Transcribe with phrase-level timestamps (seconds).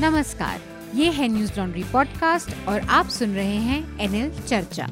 [0.00, 0.60] नमस्कार
[0.94, 4.84] ये है न्यूज़ लॉन्ड्री पॉडकास्ट और आप सुन रहे हैं एनएल चर्चा।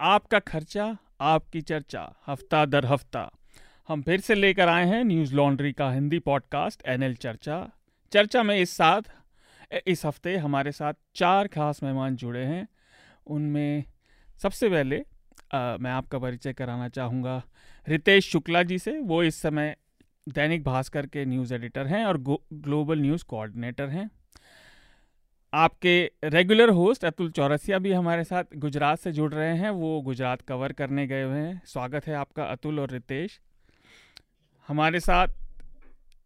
[0.00, 3.30] आपका खर्चा आपकी चर्चा हफ़्ता दर हफ़्ता।
[3.88, 7.70] हम फिर से लेकर आए हैं न्यूज़ लॉन्ड्री का हिंदी पॉडकास्ट एनएल चर्चा।
[8.12, 9.02] चर्चा में इस साथ
[9.86, 12.68] इस हफ़्ते हमारे साथ चार खास मेहमान जुड़े हैं।
[13.26, 13.84] उनमें
[14.42, 15.04] सबसे पहले
[15.54, 17.42] आ, मैं आपका परिचय कराना चाहूँगा।
[17.88, 19.76] रितेश शुक्ला जी से वो इस समय
[20.28, 22.18] दैनिक भास्कर के न्यूज़ एडिटर हैं और
[22.52, 24.10] ग्लोबल न्यूज़ कोऑर्डिनेटर हैं।
[25.52, 30.42] आपके रेगुलर होस्ट अतुल चौरसिया भी हमारे साथ गुजरात से जुड़ रहे हैं। वो गुजरात
[30.42, 33.40] कवर करने गए हुए हैं। स्वागत है आपका अतुल और रितेश।
[34.68, 35.28] हमारे साथ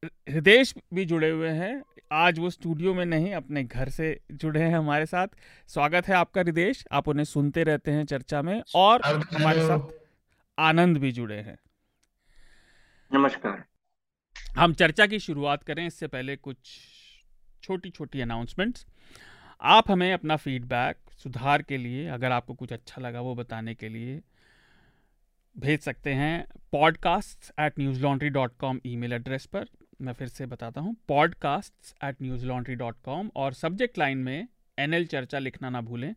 [0.05, 4.77] हृदेश भी जुड़े हुए हैं। आज वो स्टूडियो में नहीं अपने घर से जुड़े हैं
[4.77, 5.29] हमारे साथ।
[5.69, 9.89] स्वागत है आपका हृदेश आप उन्हें सुनते रहते हैं चर्चा में और हमारे साथ
[10.59, 11.59] आनंद भी जुड़े हैं।
[13.11, 13.65] नमस्कार।
[14.57, 16.57] हम चर्चा की शुरुआत करें, इससे पहले कुछ
[17.63, 18.87] छोटी छोटी अनाउंसमेंट्स
[19.63, 23.89] आप हमें अपना फीडबैक सुधार के लिए, अगर आपको कुछ अच्छा लगा वो बताने के
[23.89, 24.21] लिए,
[25.57, 29.67] भेज सकते हैं podcast at Newslaundry dot com email address पर।
[30.03, 35.07] मैं फिर से बताता हूँ podcast at Newslaundry dot com और सब्जेक्ट लाइन में एनएल
[35.07, 36.15] चर्चा लिखना ना भूलें।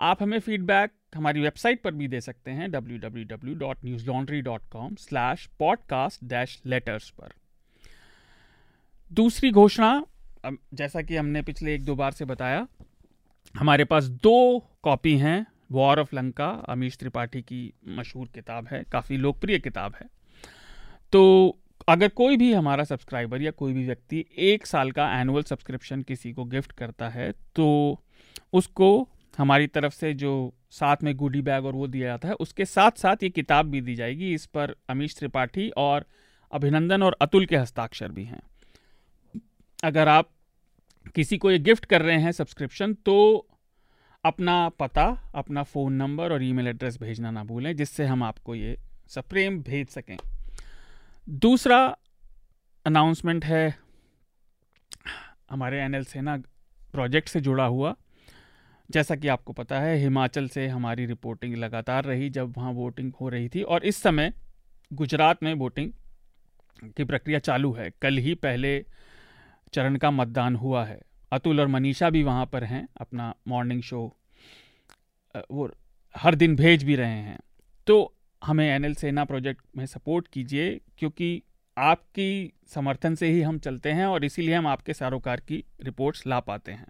[0.00, 4.42] आप हमें फीडबैक हमारी वेबसाइट पर भी दे सकते हैं W W W dot Newslaundry
[4.46, 7.32] com slash podcast dash letters पर।
[9.12, 10.04] दूसरी घोषणा
[10.74, 12.66] जैसा कि हमने पिछले एक दो बार से बताया,
[13.54, 19.16] हमारे पास दो कॉपी हैं वॉर ऑफ़ लंका अमीश त्रिपाठी की मशहूर किताब है, काफ़ी
[19.16, 20.06] लोकप्रिय किताब है।
[21.12, 26.02] तो अगर कोई भी हमारा सब्सक्राइबर या कोई भी व्यक्ति एक साल का एनुअल सब्सक्रिप्शन
[26.02, 27.98] किसी को गिफ्ट करता है तो
[28.52, 29.08] उसको
[29.38, 30.32] हमारी तरफ़ से जो
[30.70, 33.80] साथ में गुडी बैग और वो दिया जाता है, उसके साथ साथ ये किताब भी
[33.80, 36.06] दी जाएगी। इस पर अमीश त्रिपाठी और
[36.52, 38.40] अभिनंदन और अतुल के हस्ताक्षर भी हैं।
[39.84, 40.30] अगर आप
[41.14, 43.46] किसी को ये गिफ्ट कर रहे हैं सब्सक्रिप्शन तो
[44.24, 45.04] अपना पता,
[45.34, 48.76] अपना फ़ोन नंबर और ईमेल एड्रेस भेजना ना भूलें, जिससे हम आपको ये
[49.08, 50.16] सप्रेम भेज सकें।
[51.28, 51.78] दूसरा
[52.86, 53.78] अनाउंसमेंट है,
[55.50, 56.36] हमारे एन एल सेना
[56.92, 57.94] प्रोजेक्ट से जुड़ा हुआ।
[58.90, 63.28] जैसा कि आपको पता है, हिमाचल से हमारी रिपोर्टिंग लगातार रही जब वहाँ वोटिंग हो
[63.28, 64.32] रही थी और इस समय
[64.90, 65.92] गुजरात में वोटिंग
[66.96, 68.84] की प्रक्रिया चालू है। कल ही पहले
[69.72, 71.00] चरण का मतदान हुआ है।
[71.32, 74.00] अतुल और मनीषा भी वहाँ पर हैं, अपना मॉर्निंग शो
[75.50, 75.70] वो
[76.14, 77.38] हर दिन भेज भी रहे हैं।
[77.86, 81.42] तो हमें एनएल सेना प्रोजेक्ट में सपोर्ट कीजिए, क्योंकि
[81.76, 86.40] आपकी समर्थन से ही हम चलते हैं और इसीलिए हम आपके सारोकार की रिपोर्ट्स ला
[86.40, 86.86] पाते हैं।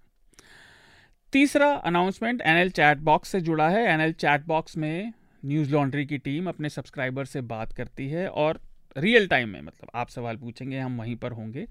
[1.33, 5.13] तीसरा अनाउंसमेंट एनएल चैट बॉक्स से जुड़ा है। एनएल चैट बॉक्स में
[5.43, 8.61] न्यूज़ लॉन्ड्री की टीम अपने सब्सक्राइबर से बात करती है और
[8.97, 11.67] रियल टाइम में मतलब आप सवाल पूछेंगे, हम वहीं पर होंगे।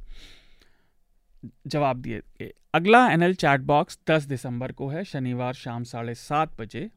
[1.67, 6.89] जवाब दिए अगला एनएल चैट बॉक्स 10 दिसंबर को है, शनिवार शाम साढ़े सात बजे।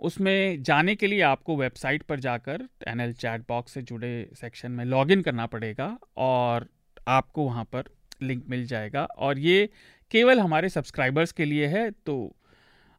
[0.00, 4.84] उसमें जाने के लिए आपको वेबसाइट पर जाकर एनएल चैट बॉक्स से जुड़े सेक्शन में
[4.84, 6.68] लॉगिन करना पड़ेगा और
[7.08, 7.84] आपको वहाँ पर
[8.22, 9.68] लिंक मिल जाएगा। और ये
[10.10, 12.36] केवल हमारे सब्सक्राइबर्स के लिए है तो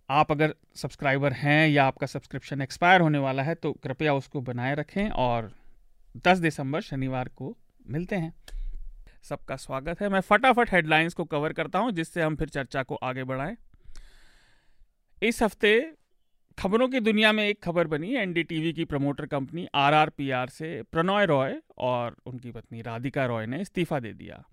[0.09, 4.75] आप अगर सब्सक्राइबर हैं या आपका सब्सक्रिप्शन एक्सपायर होने वाला है तो कृपया उसको बनाए
[4.75, 5.51] रखें और
[6.17, 7.57] 10 दिसंबर शनिवार को
[7.87, 8.33] मिलते हैं।
[9.23, 12.95] सबका स्वागत है। मैं फटाफट हेडलाइंस को कवर करता हूँ, जिससे हम फिर चर्चा को
[12.95, 13.55] आगे बढ़ाएँ।
[15.23, 15.93] इस हफ़्ते
[16.57, 21.55] खबरों की दुनिया में एक खबर बनी, एनडीटीवी की प्रमोटर कंपनी आरआरपीआर से प्रणॉय रॉय
[21.77, 24.43] और उनकी पत्नी राधिका रॉय ने इस्तीफा दे दिया।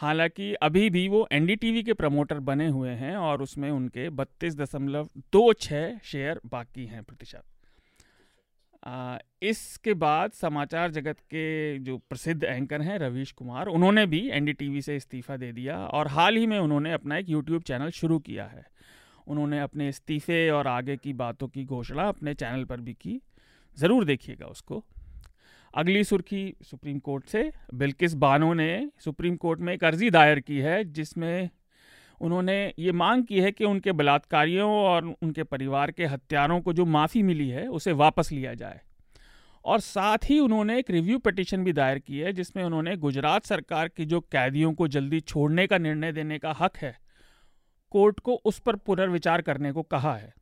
[0.00, 5.08] हालाँकि अभी भी वो एनडीटीवी के प्रमोटर बने हुए हैं और उसमें उनके बत्तीस दशमलव
[5.32, 7.42] दो छः शेयर बाकी हैं प्रतिशत।
[9.42, 14.96] इसके बाद समाचार जगत के जो प्रसिद्ध एंकर हैं रवीश कुमार, उन्होंने भी एनडीटीवी से
[14.96, 18.64] इस्तीफ़ा दे दिया और हाल ही में उन्होंने अपना एक यूट्यूब चैनल शुरू किया है।
[19.26, 23.20] उन्होंने अपने इस्तीफ़े और आगे की बातों की घोषणा अपने चैनल पर भी की।
[23.78, 24.84] ज़रूर देखिएगा उसको।
[25.74, 30.58] अगली सुर्खी सुप्रीम कोर्ट से, बिल्किस बानो ने सुप्रीम कोर्ट में एक अर्जी दायर की
[30.58, 31.50] है, जिसमें
[32.20, 36.84] उन्होंने ये मांग की है कि उनके बलात्कारियों और उनके परिवार के हत्यारों को जो
[36.84, 38.80] माफ़ी मिली है, उसे वापस लिया जाए।
[39.64, 43.88] और साथ ही उन्होंने एक रिव्यू पटिशन भी दायर की है, जिसमें उन्होंने गुजरात सरकार
[43.88, 46.98] की जो कैदियों को जल्दी छोड़ने का निर्णय देने का हक है,
[47.90, 50.34] कोर्ट को उस पर पुनर्विचार करने को कहा है।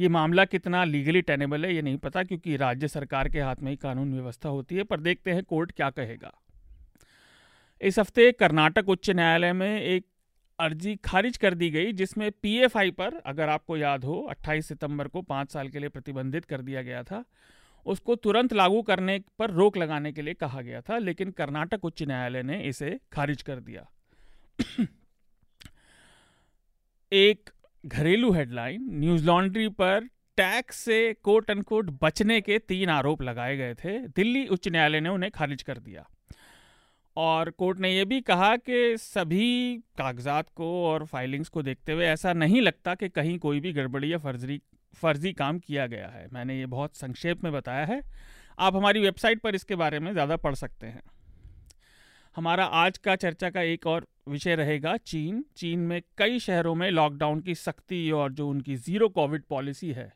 [0.00, 3.70] ये मामला कितना लीगली टेनेबल है, ये नहीं पता क्योंकि राज्य सरकार के हाथ में
[3.70, 6.32] ही कानून व्यवस्था होती है, पर देखते हैं कोर्ट क्या कहेगा।
[7.80, 10.06] इस हफ़्ते कर्नाटक उच्च न्यायालय में एक
[10.58, 15.22] अर्जी खारिज कर दी गई, जिसमें पीएफआई पर, अगर आपको याद हो 28 सितंबर को
[15.22, 17.24] पाँच साल के लिए प्रतिबंधित कर दिया गया था।
[17.86, 22.02] उसको तुरंत लागू करने पर रोक लगाने के लिए कहा गया था, लेकिन कर्नाटक उच्च
[22.02, 23.90] न्यायालय ने इसे खारिज कर दिया।
[27.12, 27.50] एक
[27.84, 33.74] घरेलू हेडलाइन, न्यूज़ लॉन्ड्री पर टैक्स से कोट अनकोट बचने के तीन आरोप लगाए गए
[33.74, 36.06] थे। दिल्ली उच्च न्यायालय ने उन्हें खारिज कर दिया।
[37.16, 42.06] और कोर्ट ने यह भी कहा कि सभी कागजात को और फाइलिंग्स को देखते हुए
[42.06, 44.60] ऐसा नहीं लगता कि कहीं कोई भी गड़बड़ी या फर्जी
[44.94, 48.00] फर्जी काम किया गया है। मैंने ये बहुत संक्षेप में बताया है।
[48.58, 51.02] आप हमारी वेबसाइट पर इसके बारे में ज़्यादा पढ़ सकते हैं।
[52.36, 56.90] हमारा आज का चर्चा का एक और विषय रहेगा चीन। चीन में कई शहरों में
[56.90, 60.12] लॉकडाउन की सख्ती और जो उनकी ज़ीरो कोविड पॉलिसी है,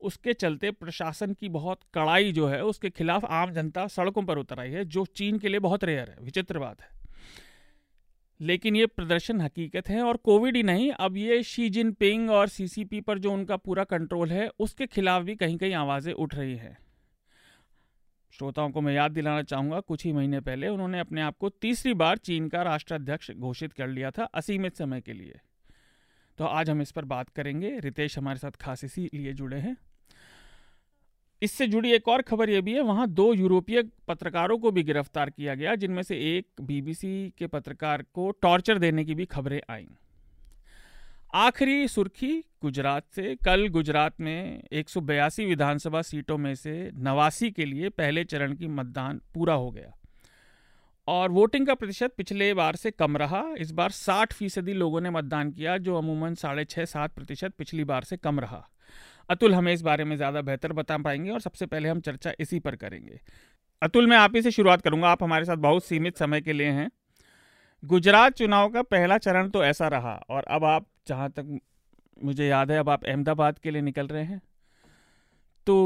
[0.00, 4.60] उसके चलते प्रशासन की बहुत कड़ाई जो है, उसके खिलाफ आम जनता सड़कों पर उतर
[4.60, 6.88] आई है, जो चीन के लिए बहुत रेयर है, विचित्र बात है।
[8.40, 13.00] लेकिन ये प्रदर्शन हकीकत है और कोविड ही नहीं, अब ये शी जिनपिंग और सीसीपी
[13.00, 16.76] पर जो उनका पूरा कंट्रोल है, उसके खिलाफ भी कहीं कहीं आवाज़ें उठ रही हैं।
[18.32, 21.94] श्रोताओं को मैं याद दिलाना चाहूँगा, कुछ ही महीने पहले उन्होंने अपने आप को तीसरी
[21.94, 25.38] बार चीन का राष्ट्राध्यक्ष घोषित कर लिया था असीमित समय के लिए।
[26.38, 29.76] तो आज हम इस पर बात करेंगे। रितेश हमारे साथ खास इसी लिए जुड़े हैं।
[31.42, 35.30] इससे जुड़ी एक और खबर यह भी है, वहाँ दो यूरोपीय पत्रकारों को भी गिरफ़्तार
[35.30, 39.86] किया गया, जिनमें से एक बीबीसी के पत्रकार को टॉर्चर देने की भी खबरें आईं।
[41.34, 47.50] आखिरी सुर्खी गुजरात से। कल गुजरात में एक सौ बयासी विधानसभा सीटों में से नवासी
[47.50, 49.92] के लिए पहले चरण की मतदान पूरा हो गया।
[51.08, 55.10] और वोटिंग का प्रतिशत पिछले बार से कम रहा। इस बार 60 फ़ीसदी लोगों ने
[55.10, 58.68] मतदान किया, जो अमूमन साढ़े छः सात प्रतिशत पिछली बार से कम रहा।
[59.30, 62.58] अतुल, हमें इस बारे में ज़्यादा बेहतर बता पाएँगे और सबसे पहले हम चर्चा इसी
[62.58, 63.20] पर करेंगे।
[63.82, 66.66] अतुल, मैं आप ही से शुरुआत करूँगा। आप हमारे साथ बहुत सीमित समय के लिए
[66.66, 66.90] हैं।
[67.82, 71.58] गुजरात चुनाव का पहला चरण तो ऐसा रहा और अब आप जहाँ तक
[72.24, 74.40] मुझे याद है अब आप अहमदाबाद के लिए निकल रहे हैं।
[75.66, 75.76] तो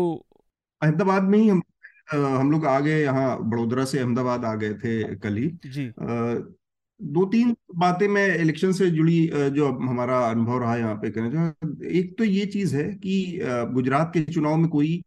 [0.82, 1.62] अहमदाबाद में ही हम
[2.10, 7.24] हम लोग आ गए यहाँ बड़ोदरा से अहमदाबाद आ गए थे कल ही। जी। दो
[7.26, 12.24] तीन बातें मैं इलेक्शन से जुड़ी जो हमारा अनुभव रहा यहाँ पे करने एक तो
[12.24, 13.38] ये चीज़ है कि
[13.74, 15.02] गुजरात के चुनाव में कोई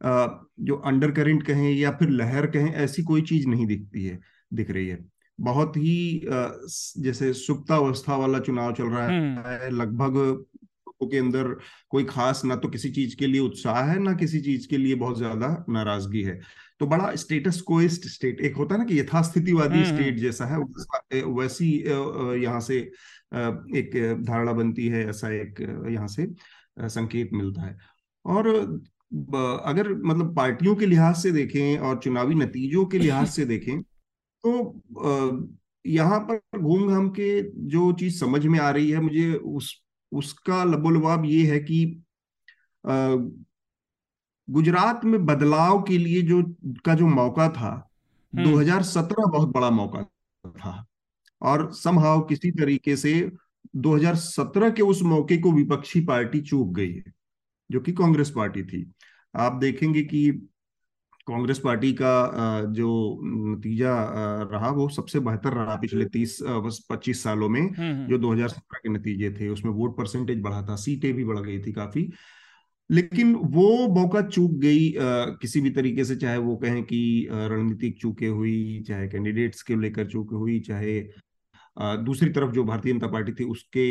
[0.00, 4.18] जो अंडर करेंट कहें या फिर लहर कहें ऐसी कोई चीज़ नहीं दिखती है
[4.52, 4.98] दिख रही है।
[5.40, 6.20] बहुत ही
[7.00, 10.44] जैसे सुप्तावस्था वाला चुनाव चल रहा हम्म। है लगभग
[11.02, 11.54] के अंदर
[11.90, 14.94] कोई खास ना तो किसी चीज़ के लिए उत्साह है ना किसी चीज़ के लिए
[14.94, 16.40] बहुत ज़्यादा नाराज़गी है
[16.80, 21.22] तो बड़ा स्टेटस कोइस्ट स्टेट एक होता है ना कि यथास्थितिवादी स्टेट हम्म। जैसा है
[21.32, 21.72] वैसी
[22.42, 22.78] यहाँ से
[23.76, 23.90] एक
[24.22, 25.60] धारणा बनती है ऐसा एक
[25.90, 26.28] यहाँ से
[26.88, 27.76] संकेत मिलता है
[28.24, 28.48] और
[29.64, 33.80] अगर मतलब पार्टियों के लिहाज से देखें और चुनावी नतीजों के लिहाज से देखें
[34.44, 35.48] तो
[35.84, 37.30] यहाँ पर घूम घाम के
[37.68, 39.74] जो चीज़ समझ में आ रही है मुझे उस
[40.12, 41.84] उसका लबोलबाब ये है कि
[44.48, 46.42] गुजरात में बदलाव के लिए जो
[46.84, 47.72] का जो मौका था
[48.32, 50.02] 2017 हम्म। बहुत बड़ा मौका
[50.44, 50.84] था
[51.42, 53.12] और समहाव किसी तरीके से
[53.78, 57.12] 2017 के उस मौके को विपक्षी पार्टी चूक गई है
[57.70, 58.84] जो कि कांग्रेस पार्टी थी
[59.34, 60.30] आप देखेंगे कि
[61.28, 62.12] कांग्रेस पार्टी का
[62.70, 62.90] जो
[63.50, 63.92] नतीजा
[64.52, 66.38] रहा वो सबसे बेहतर रहा पिछले तीस
[66.90, 70.76] पच्चीस सालों में हम्म, हम्म। जो 2017 के नतीजे थे उसमें वोट परसेंटेज बढ़ा था
[70.76, 72.10] सीटें भी बढ़ गई थी काफ़ी
[72.90, 78.00] लेकिन वो मौका चूक गई आ, किसी भी तरीके से चाहे वो कहें कि रणनीतिक
[78.00, 81.00] चूके हुई चाहे कैंडिडेट्स के लेकर चूके हुई चाहे
[81.76, 83.86] आ, दूसरी तरफ़ जो भारतीय जनता पार्टी थी उसके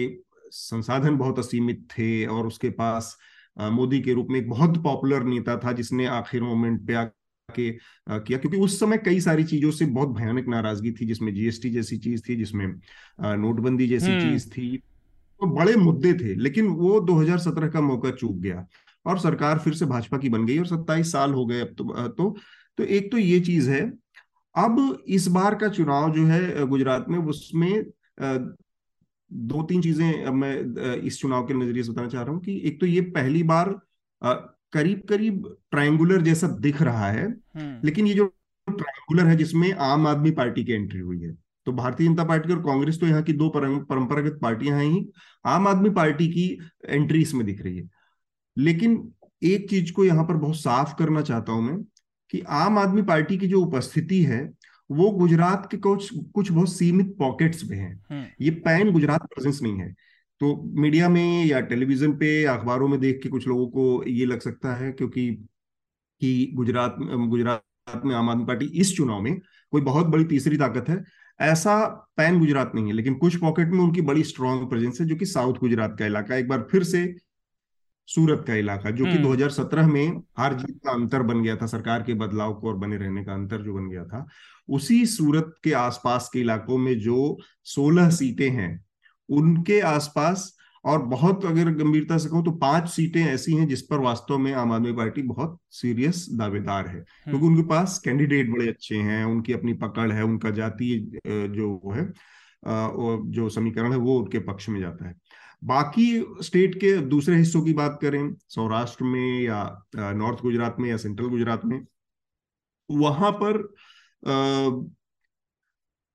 [0.51, 3.17] संसाधन बहुत असीमित थे और उसके पास
[3.57, 6.93] मोदी के रूप में एक बहुत पॉपुलर नेता था जिसने आखिर मोमेंट पे
[7.49, 7.71] के
[8.09, 11.97] किया क्योंकि उस समय कई सारी चीज़ों से बहुत भयानक नाराज़गी थी जिसमें जीएसटी जैसी
[11.99, 12.67] चीज़ थी जिसमें
[13.37, 14.77] नोटबंदी जैसी हम्म। चीज़ थी
[15.41, 18.65] तो बड़े मुद्दे थे लेकिन वो 2017 का मौका चूक गया
[19.05, 22.07] और सरकार फिर से भाजपा की बन गई और सत्ताईस साल हो गए अब तो
[22.09, 22.35] तो
[22.77, 23.81] तो एक तो ये चीज़ है
[24.55, 27.83] अब इस बार का चुनाव जो है गुजरात में उसमें
[29.31, 30.55] दो तीन चीज़ें मैं
[31.01, 33.69] इस चुनाव के नज़रिए से बताना चाह रहा हूँ कि एक तो ये पहली बार
[34.73, 38.25] करीब करीब ट्रायंगुलर जैसा दिख रहा है हम्म। लेकिन ये जो
[38.67, 41.33] ट्रायंगुलर है जिसमें आम आदमी पार्टी की एंट्री हुई है
[41.67, 45.05] तो भारतीय जनता पार्टी और कांग्रेस तो यहाँ की दो परंपरागत पार्टियाँ हैं ही
[45.45, 46.47] आम आदमी पार्टी की
[46.87, 47.89] एंट्री इसमें दिख रही है
[48.57, 49.01] लेकिन
[49.41, 51.77] एक चीज़ को यहाँ पर बहुत साफ़ करना चाहता हूँ मैं
[52.33, 54.41] कि आम आदमी पार्टी की जो उपस्थिति है
[54.89, 59.61] वो गुजरात के कुछ कुछ बहुत सीमित पॉकेट्स में है हम्म। ये पैन गुजरात प्रेजेंस
[59.61, 59.93] नहीं है
[60.39, 64.39] तो मीडिया में या टेलीविज़न पे अखबारों में देख के कुछ लोगों को ये लग
[64.39, 65.31] सकता है क्योंकि
[66.21, 69.39] कि गुजरात गुजरात में आम आदमी पार्टी इस चुनाव में
[69.71, 71.03] कोई बहुत बड़ी तीसरी ताकत है।
[71.41, 71.85] ऐसा
[72.17, 75.25] पैन गुजरात नहीं है लेकिन कुछ पॉकेट में उनकी बड़ी स्ट्रांग प्रेजेंस है जो कि
[75.25, 77.15] साउथ गुजरात का इलाका एक बार फिर से
[78.07, 82.03] सूरत का इलाका जो कि 2017 में हार जीत का अंतर बन गया था सरकार
[82.03, 84.27] के बदलाव को और बने रहने का अंतर जो बन गया था।
[84.69, 88.88] उसी सूरत के आसपास के इलाकों में जो 16 सीटें हैं
[89.29, 90.53] उनके आसपास
[90.85, 94.51] और बहुत अगर गंभीरता से कहूँ तो पाँच सीटें ऐसी हैं जिस पर वास्तव में
[94.53, 99.53] आम आदमी पार्टी बहुत सीरियस दावेदार है। क्योंकि उनके पास कैंडिडेट बड़े अच्छे हैं उनकी
[99.53, 102.11] अपनी पकड़ है उनका जातीय जो है
[103.31, 105.15] जो समीकरण है वो उनके पक्ष में जाता है।
[105.63, 109.63] बाकी स्टेट के दूसरे हिस्सों की बात करें सौराष्ट्र में या
[109.95, 111.79] नॉर्थ गुजरात में या सेंट्रल गुजरात में
[112.89, 113.61] वहाँ पर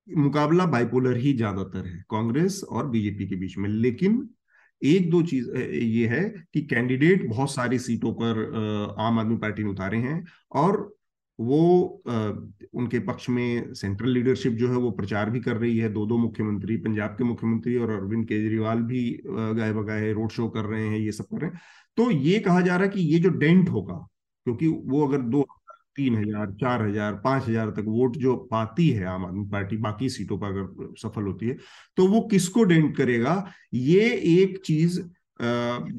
[0.08, 4.28] मुकाबला बाइपोलर ही ज़्यादातर है, कांग्रेस और बीजेपी के बीच में। लेकिन
[4.82, 6.22] एक दो चीज़ ये है
[6.54, 10.76] कि कैंडिडेट बहुत सारी सीटों पर आम आदमी पार्टी ने उतारे हैं और
[11.38, 11.62] वो
[12.74, 16.16] उनके पक्ष में सेंट्रल लीडरशिप जो है वो प्रचार भी कर रही है। दो दो
[16.18, 20.98] मुख्यमंत्री, पंजाब के मुख्यमंत्री और अरविंद केजरीवाल भी गाय बगाए रोड शो कर रहे हैं,
[20.98, 21.60] ये सब कर रहे हैं।
[21.98, 23.94] तो ये कहा जा रहा है कि ये जो डेंट होगा,
[24.46, 25.46] क्योंकि वो अगर दो
[25.96, 30.08] तीन हज़ार, चार हज़ार, पाँच हज़ार तक वोट जो पाती है आम आदमी पार्टी, बाकी
[30.10, 31.56] सीटों पर अगर सफल होती है
[31.98, 33.44] तो वो किसको डेंट करेगा?
[33.74, 35.00] ये एक चीज़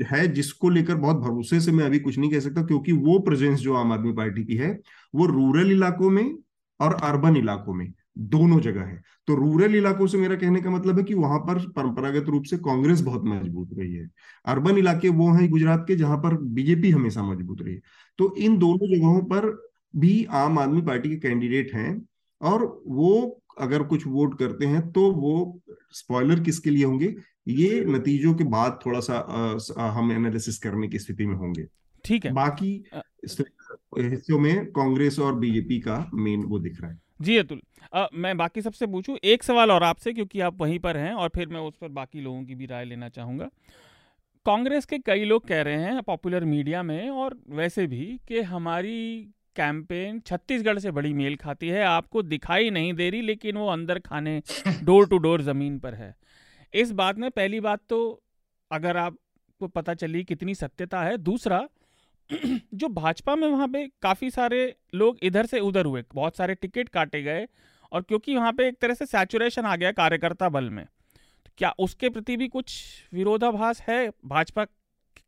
[0.05, 3.59] है जिसको लेकर बहुत भरोसे से मैं अभी कुछ नहीं कह सकता, क्योंकि वो प्रेजेंस
[3.59, 4.71] जो आम आदमी पार्टी की है,
[5.13, 6.37] वो रूरल इलाकों में
[6.79, 10.97] और अर्बन इलाकों में दोनों जगह है। तो रूरल इलाकों से मेरा कहने का मतलब
[10.97, 14.09] है कि वहाँ पर परंपरागत रूप से कांग्रेस बहुत मज़बूत रही है।
[14.45, 17.81] अर्बन इलाके वो हैं गुजरात के, जहाँ पर बीजेपी हमेशा मज़बूत रही है।
[18.19, 19.49] तो इन दोनों जगहों पर
[19.95, 22.07] भी आम आदमी पार्टी के कैंडिडेट हैं
[22.41, 25.61] और वो अगर कुछ वोट करते हैं तो वो
[25.91, 27.15] स्पॉइलर किसके लिए होंगे?
[27.47, 29.17] ये नतीजों के बाद थोड़ा सा
[29.77, 31.65] आ, हम एनालिसिस करने की स्थिति में होंगे।
[32.05, 32.71] ठीक है। बाकी
[33.99, 37.61] हिस्सों में कांग्रेस और बीजेपी का मेन वो दिख रहा है। जी अतुल
[38.13, 41.47] मैं बाकी सबसे पूछूँ एक सवाल और आपसे क्योंकि आप वहीं पर हैं और फिर
[41.47, 43.49] मैं उस पर बाकी लोगों की भी राय लेना चाहूँगा।
[44.45, 49.33] कांग्रेस के कई लोग कह रहे हैं पॉपुलर मीडिया में और वैसे भी कि हमारी
[49.55, 53.99] कैंपेन छत्तीसगढ़ से बड़ी मेल खाती है। आपको दिखाई नहीं दे रही, लेकिन वो अंदर
[53.99, 54.41] खाने
[54.83, 56.15] डोर टू डोर ज़मीन पर है।
[56.73, 58.23] इस बात में पहली बात तो
[58.71, 61.69] अगर आपको पता चली कितनी सत्यता है। दूसरा,
[62.73, 66.89] जो भाजपा में वहाँ पे काफ़ी सारे लोग इधर से उधर हुए, बहुत सारे टिकट
[66.89, 67.47] काटे गए
[67.91, 70.85] और क्योंकि वहाँ पे एक तरह से सैचुरेशन आ गया कार्यकर्ता बल में।
[71.45, 72.83] तो क्या उसके प्रति भी कुछ
[73.13, 74.11] विरोधाभास है?
[74.25, 74.65] भाजपा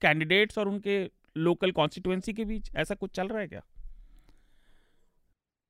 [0.02, 3.62] कैंडिडेट्स और उनके लोकल कॉन्स्टिट्युएंसी के बीच ऐसा कुछ चल रहा है क्या?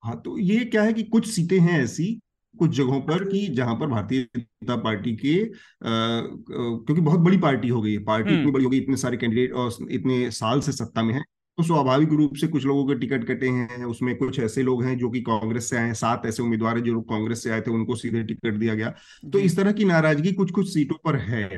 [0.08, 2.22] हाँ तो ये क्या है कि कुछ सीटें हैं ऐसी
[2.60, 5.50] कुछ जगहों पर कि जहाँ पर भारतीय जनता पार्टी के आ,
[5.86, 9.18] क्योंकि बहुत बड़ी पार्टी हो गई है पार्टी इतनी हम्म। बड़ी हो गई इतने सारे
[9.18, 11.24] कैंडिडेट और इतने साल से सत्ता में है
[11.58, 14.98] तो स्वाभाविक रूप से कुछ लोगों के टिकट कटे हैं उसमें कुछ ऐसे लोग हैं
[14.98, 17.72] जो कि कांग्रेस से आए हैं सात ऐसे उम्मीदवार हैं जो कांग्रेस से आए थे
[17.72, 18.94] उनको सीधे टिकट दिया गया।
[19.32, 21.50] तो इस तरह की नाराज़गी कुछ कुछ सीटों पर है।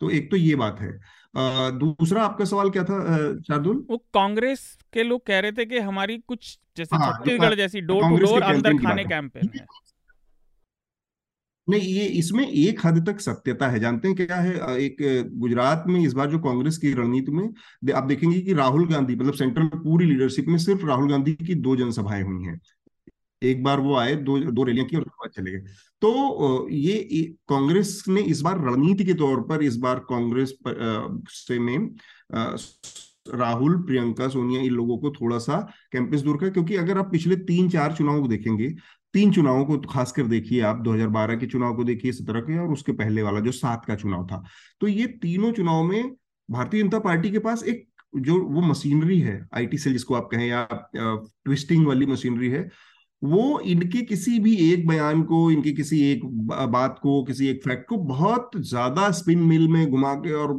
[0.00, 0.98] तो एक तो ये बात है।
[1.78, 2.98] दूसरा आपका सवाल क्या था
[3.40, 3.84] शार्दुल?
[3.90, 4.60] वो कांग्रेस
[4.92, 8.42] के लोग कह रहे थे कि हमारी कुछ जैसे हाँ, छत्तीसगढ़ जैसी डोर टू डोर
[8.42, 9.64] अंदर खाने कैंपेन है।
[11.68, 14.76] नहीं ये इसमें एक हद तक सत्यता है। जानते हैं क्या है?
[14.78, 14.96] एक
[15.34, 19.34] गुजरात में इस बार जो कांग्रेस की रणनीति में आप देखेंगे कि राहुल गांधी मतलब
[19.34, 22.60] सेंट्रल पूरी लीडरशिप में सिर्फ़ राहुल गांधी की दो जनसभाएँ हुई हैं।
[23.42, 27.22] एक बार वो आए, दो दो रैलियाँ की और उसके बाद चले गए। तो ये
[27.48, 30.54] कांग्रेस ने इस बार रणनीति के तौर पर, इस बार कांग्रेस
[31.30, 31.94] से में
[33.28, 35.58] राहुल, प्रियंका, सोनिया, इन लोगों को थोड़ा सा
[35.92, 38.68] कैंपस दूर का क्योंकि अगर आप पिछले तीन, चार चुनाव को देखेंगे,
[39.14, 42.72] तीन चुनावों को तो खासकर देखिए आप 2012 के चुनाव को देखिए, सत्रह के और
[42.72, 44.42] उसके पहले वाला जो सात का चुनाव था
[44.80, 46.10] तो ये तीनों चुनाव में
[46.48, 47.86] भारतीय जनता पार्टी के पास एक
[48.18, 50.66] जो वो मशीनरी है, आईटी सेल जिसको आप कहें या
[50.96, 52.68] ट्विस्टिंग वाली मशीनरी है
[53.22, 56.24] वो इनके किसी भी एक बयान को, इनके किसी एक
[56.70, 60.54] बात को, किसी एक फैक्ट को बहुत ज़्यादा स्पिन मिल में घुमा के और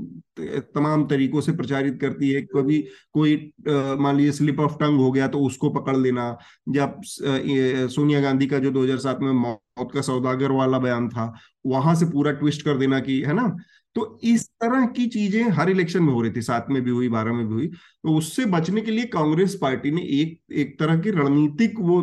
[0.75, 2.79] तमाम तरीकों से प्रचारित करती है। कभी
[3.13, 3.35] कोई
[3.67, 6.37] मान लीजिए स्लिप ऑफ़ टंग हो गया तो उसको पकड़ लेना
[6.69, 11.33] जब सोनिया गांधी का जो 2007 में मौत का सौदागर वाला बयान था,
[11.65, 13.55] वहाँ से पूरा ट्विस्ट कर देना कि, है ना?
[13.97, 17.09] तो इस तरह की चीज़ें हर इलेक्शन में हो रही थी सात में भी हुई,
[17.09, 20.99] बारह में भी हुई। तो उससे बचने के लिए कांग्रेस पार्टी ने एक एक तरह
[21.01, 22.01] की रणनीतिक वो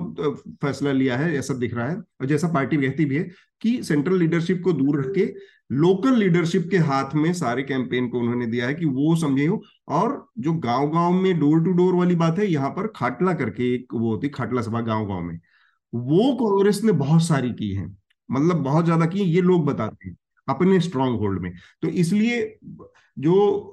[0.63, 3.29] फैसला लिया है, ऐसा दिख रहा है, और जैसा पार्टी कहती भी है
[3.63, 5.33] कि सेंट्रल लीडरशिप को दूर रख के
[5.73, 9.63] लोकल लीडरशिप के हाथ में सारे कैंपेन को उन्होंने दिया है कि वो समझे हो
[9.91, 13.73] और जो गाँव गाँव में डोर टू डोर वाली बात है, यहाँ पर खाटला करके
[13.75, 15.39] एक वो होती खाटला सभा गाँव गाँव में।
[15.93, 17.87] वो कांग्रेस ने बहुत सारी की है
[18.29, 20.17] मतलब बहुत ज़्यादा की ये लोग बताते हैं।
[20.49, 22.59] अपने स्ट्रांग होल्ड में। तो इसलिए
[23.19, 23.71] जो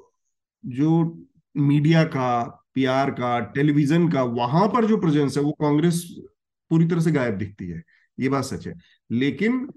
[0.66, 1.24] जो
[1.58, 6.16] मीडिया का पीआर का टेलीविज़न का, वहाँ पर जो प्रेजेंस है, वो कांग्रेस
[6.70, 7.84] पूरी तरह से गायब दिखती है।
[8.20, 8.74] ये बात सच है।
[9.12, 9.70] लेकिन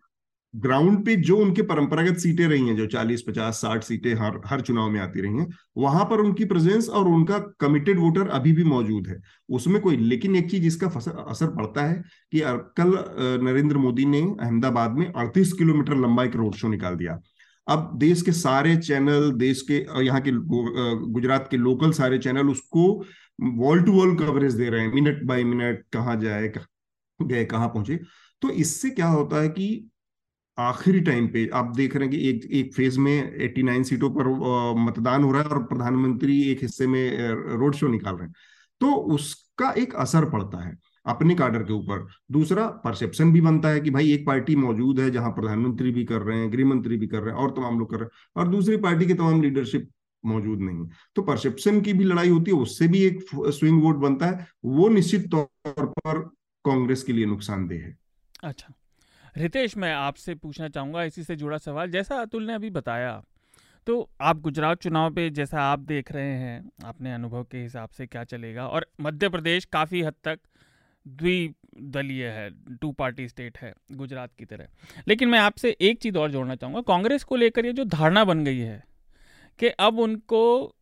[0.55, 4.61] ग्राउंड पे जो उनके परंपरागत सीटें रही हैं, जो 40 50 60 सीटें हर हर
[4.61, 5.47] चुनाव में आती रही हैं,
[5.77, 9.21] वहाँ पर उनकी प्रेजेंस और उनका कमिटेड वोटर अभी भी मौजूद है।
[9.51, 10.87] उसमें कोई, लेकिन एक चीज़ इसका
[11.23, 12.43] असर पड़ता है कि
[12.77, 12.93] कल
[13.45, 17.19] नरेंद्र मोदी ने अहमदाबाद में अड़तीस किलोमीटर लंबा एक रोड शो निकाल दिया।
[17.67, 20.31] अब देश के सारे चैनल देश के यहाँ के
[21.13, 22.85] गुजरात के लोकल सारे चैनल उसको
[23.59, 26.53] वॉल टू वॉल कवरेज दे रहे हैं। मिनट बाय मिनट कहाँ जाए
[27.21, 27.99] गए, कहाँ पहुँचे।
[28.43, 29.91] तो इससे क्या होता है कि
[30.59, 34.29] आखिरी टाइम पे आप देख रहे हैं कि एक एक फ़ेज़ में 89 सीटों पर
[34.81, 37.19] मतदान हो रहा है और प्रधानमंत्री एक हिस्से में
[37.53, 38.35] रोड शो निकाल रहे हैं।
[38.81, 43.81] तो उसका एक असर पड़ता है अपने काडर के ऊपर। दूसरा परसेप्शन भी बनता है
[43.81, 47.07] कि भाई एक पार्टी मौजूद है जहाँ प्रधानमंत्री भी कर रहे हैं गृह मंत्री भी
[47.07, 49.89] कर रहे हैं और तमाम लोग कर रहे हैं और दूसरी पार्टी की तमाम लीडरशिप
[50.25, 54.27] मौजूद नहीं तो परसेप्शन की भी लड़ाई होती है, उससे भी एक स्विंग वोट बनता
[54.27, 56.19] है। वो निश्चित तौर पर
[56.65, 57.97] कांग्रेस के लिए नुकसानदेह है।
[58.45, 58.75] अच्छा।
[59.35, 63.23] रितेश, मैं आपसे पूछना चाहूँगा, इसी से जुड़ा सवाल। जैसा अतुल ने अभी बताया
[63.87, 68.07] तो आप गुजरात चुनाव पे, जैसा आप देख रहे हैं, अपने अनुभव के हिसाब से
[68.07, 68.67] क्या चलेगा?
[68.67, 70.39] और मध्य प्रदेश काफ़ी हद तक
[71.07, 74.69] द्विदलीय है टू पार्टी स्टेट है, गुजरात की तरह।
[75.09, 78.45] लेकिन मैं आपसे एक चीज़ और जोड़ना चाहूँगा। कांग्रेस को लेकर ये जो धारणा बन
[78.45, 78.83] गई है,
[79.61, 80.75] कि अब उनको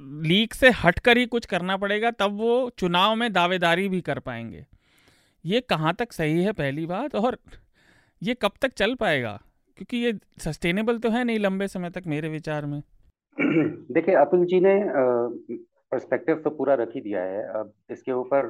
[0.00, 4.66] लीग से हटकर ही कुछ करना पड़ेगा, तब वो चुनाव में दावेदारी भी कर पाएँगे।
[5.44, 7.14] ये कहाँ तक सही है पहली बात?
[7.14, 7.38] और
[8.22, 9.40] ये कब तक चल पाएगा?
[9.78, 12.80] क्योंकि ये सस्टेनेबल तो है नहीं लंबे समय तक मेरे विचार में।
[13.40, 14.74] देखिए अतुल जी ने
[15.50, 18.46] पर्सपेक्टिव तो पूरा रख ही दिया है। अब इसके ऊपर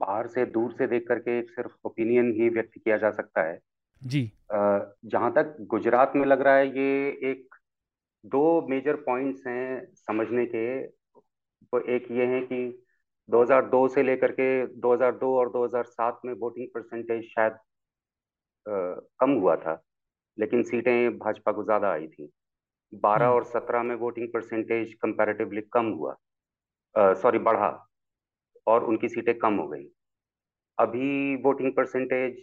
[0.00, 3.58] बाहर से दूर से देख करके एक सिर्फ़ ओपिनियन ही व्यक्त किया जा सकता है।
[4.02, 7.54] जी। जहाँ तक गुजरात में लग रहा है ये एक
[8.24, 12.84] दो मेजर पॉइंट्स हैं समझने के। तो एक ये है कि
[13.28, 14.48] 2002 से लेकर के
[14.80, 19.82] 2002 और 2007 में वोटिंग परसेंटेज शायद आ, कम हुआ था
[20.38, 22.30] लेकिन सीटें भाजपा को ज़्यादा आई थी।
[23.04, 26.16] 12 हम्म। और 17 में वोटिंग परसेंटेज कंपैरेटिवली कम हुआ
[27.14, 27.70] सॉरी बढ़ा
[28.66, 29.84] और उनकी सीटें कम हो गई।
[30.78, 32.38] अभी वोटिंग परसेंटेज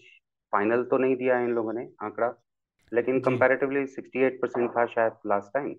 [0.54, 2.34] फाइनल तो नहीं दिया है इन लोगों ने आंकड़ा
[2.92, 5.74] लेकिन कंपैरेटिवली 68 परसेंट था शायद लास्ट टाइम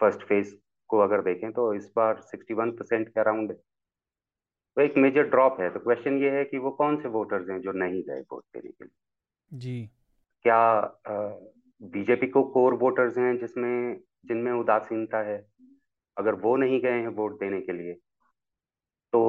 [0.00, 0.54] फ़र्स्ट फ़ेज़
[0.90, 3.56] को अगर देखें तो इस बार 61 परसेंट के अराउंड है
[4.76, 7.60] तो एक मेजर ड्रॉप है। तो क्वेश्चन ये है कि वो कौन से वोटर्स हैं
[7.60, 8.94] जो नहीं गए वोट देने के लिए?
[9.52, 9.90] जी।
[10.44, 11.00] क्या
[11.80, 15.44] बीजेपी को कोर वोटर्स हैं जिसमें जिनमें उदासीनता है?
[16.16, 17.94] अगर वो नहीं गए हैं वोट देने के लिए
[19.12, 19.20] तो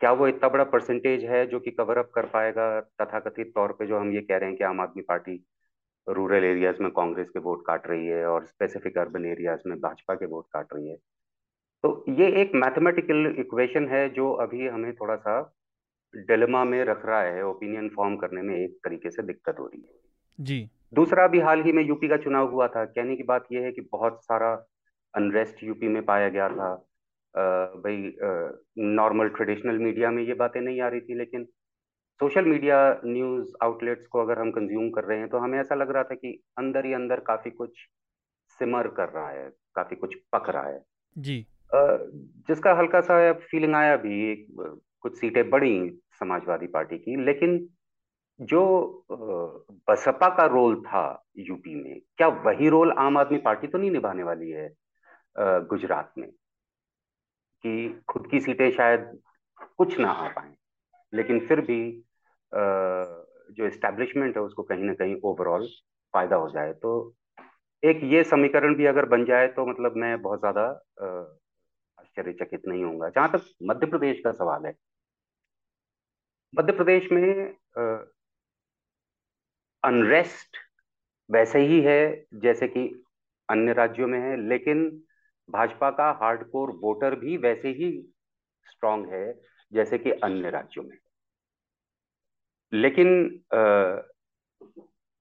[0.00, 2.80] क्या वो इतना बड़ा परसेंटेज है जो कि कवर अप कर पाएगा?
[2.80, 5.44] तथाकथित तौर पे जो हम ये कह रहे हैं कि आम आदमी पार्टी
[6.06, 10.14] रूरल एरियाज़ में कांग्रेस के वोट काट रही है और स्पेसिफिक अर्बन एरियाज़ में भाजपा
[10.14, 10.96] के वोट काट रही है।
[11.84, 15.54] तो ये एक मैथमेटिकल इक्वेशन है जो अभी हमें थोड़ा सा
[16.14, 19.80] डिलेमा में रख रहा है ओपिनियन फॉर्म करने में एक तरीके से दिक्कत हो रही
[19.80, 19.94] है।
[20.40, 23.62] जी। दूसरा भी हाल ही में यूपी का चुनाव हुआ था। कहने की बात यह
[23.62, 24.52] है कि बहुत सारा
[25.14, 26.74] अनरेस्ट यूपी में पाया गया था।
[27.76, 28.16] भाई
[28.78, 31.44] नॉर्मल ट्रेडिशनल मीडिया में ये बातें नहीं आ रही थी लेकिन
[32.20, 35.90] सोशल मीडिया न्यूज़ आउटलेट्स को अगर हम कंज्यूम कर रहे हैं तो हमें ऐसा लग
[35.90, 37.70] रहा था कि अंदर ही अंदर काफ़ी कुछ
[38.48, 40.82] सिमर कर रहा है काफ़ी कुछ पक रहा है।
[41.18, 41.46] जी।
[42.48, 44.34] जिसका हल्का सा फीलिंग आया भी
[45.02, 45.76] कुछ सीटें बढ़ी
[46.20, 47.66] समाजवादी पार्टी की, लेकिन
[48.40, 48.62] जो
[49.88, 51.04] बसपा का रोल था
[51.38, 54.72] यूपी में, क्या वही रोल आम आदमी पार्टी तो नहीं निभाने वाली है
[55.36, 56.28] गुजरात में?
[57.64, 59.18] कि खुद की सीटें शायद
[59.78, 60.54] कुछ ना आ पाए,
[61.12, 61.80] लेकिन फिर भी
[62.52, 65.66] जो इस्टेब्लिशमेंट है, उसको कहीं ना कहीं ओवरऑल
[66.14, 67.14] फ़ायदा हो जाए। तो
[67.82, 70.66] एक ये समीकरण भी अगर बन जाए तो मतलब मैं बहुत ज़्यादा
[72.16, 74.74] आश्चर्यचकित नहीं होगा जहाँ तक मध्य प्रदेश का सवाल है।
[76.54, 77.54] मध्य प्रदेश में
[79.82, 80.56] अनरेस्ट
[81.30, 82.88] वैसे ही है जैसे कि
[83.48, 84.90] अन्य राज्यों में है, लेकिन
[85.48, 87.90] भाजपा का हार्डकोर वोटर भी वैसे ही
[88.66, 89.32] स्ट्रांग है
[89.72, 90.96] जैसे कि अन्य राज्यों में।
[92.72, 93.28] लेकिन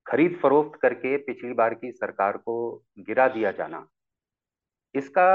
[0.05, 2.55] खरीद फरोख्त करके पिछली बार की सरकार को
[2.99, 3.85] गिरा दिया जाना,
[4.95, 5.27] इसका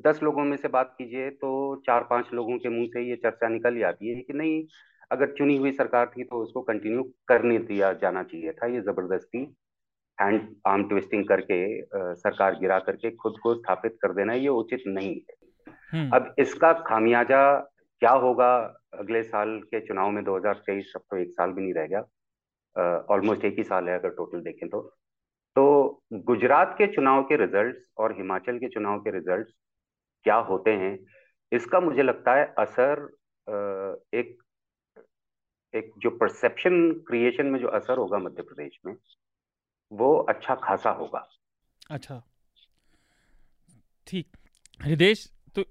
[0.00, 1.50] दस लोगों में से बात कीजिए तो
[1.86, 4.62] चार पाँच लोगों के मुँह से ये चर्चा निकल जाती है कि नहीं
[5.10, 9.38] अगर चुनी हुई सरकार थी तो उसको कंटिन्यू करने दिया जाना चाहिए था ये ज़बरदस्ती
[10.18, 14.82] हैंड आर्म ट्विस्टिंग करके आ, सरकार गिरा करके खुद को स्थापित कर देना ये उचित
[14.88, 15.38] नहीं है
[15.92, 17.42] हम्म। अब इसका खामियाजा
[18.02, 18.52] क्या होगा
[18.94, 23.44] अगले साल के चुनाव में 2023 अब तो एक साल भी नहीं रह गया ऑलमोस्ट
[23.44, 24.80] एक ही साल है अगर टोटल देखें तो
[25.56, 25.64] तो
[26.24, 29.52] गुजरात के चुनाव के रिजल्ट्स और हिमाचल के चुनाव के रिजल्ट्स
[30.24, 30.98] क्या होते हैं,
[31.52, 33.08] इसका मुझे लगता है असर
[34.14, 34.36] एक
[35.74, 38.94] एक जो परसेप्शन क्रिएशन में जो असर होगा मध्य प्रदेश में,
[39.92, 41.28] वो अच्छा खासा होगा।
[41.90, 42.22] अच्छा।
[44.06, 44.36] ठीक।
[44.80, 45.64] हृदेश तो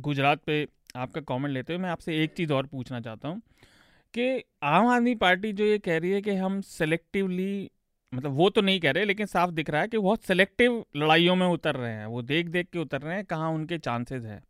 [0.00, 3.40] गुजरात पे आपका कमेंट लेते हुए मैं आपसे एक चीज़ और पूछना चाहता हूँ
[4.14, 7.70] कि आम आदमी पार्टी जो ये कह रही है कि हम सेलेक्टिवली
[8.16, 11.34] मतलब वो तो नहीं कह रहे, लेकिन साफ़ दिख रहा है कि बहुत सेलेक्टिव लड़ाइयों
[11.36, 14.42] में उतर रहे हैं। वो देख देख के उतर रहे हैं कहाँ उनके चांसेस हैं।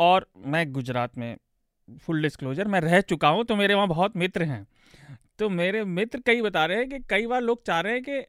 [0.00, 1.36] और मैं गुजरात में
[1.98, 4.66] फुल डिस्क्लोजर मैं रह चुका हूँ तो मेरे वहाँ बहुत मित्र हैं।
[5.38, 8.20] तो मेरे मित्र कई बता रहे हैं कि कई बार लोग चाह रहे हैं कि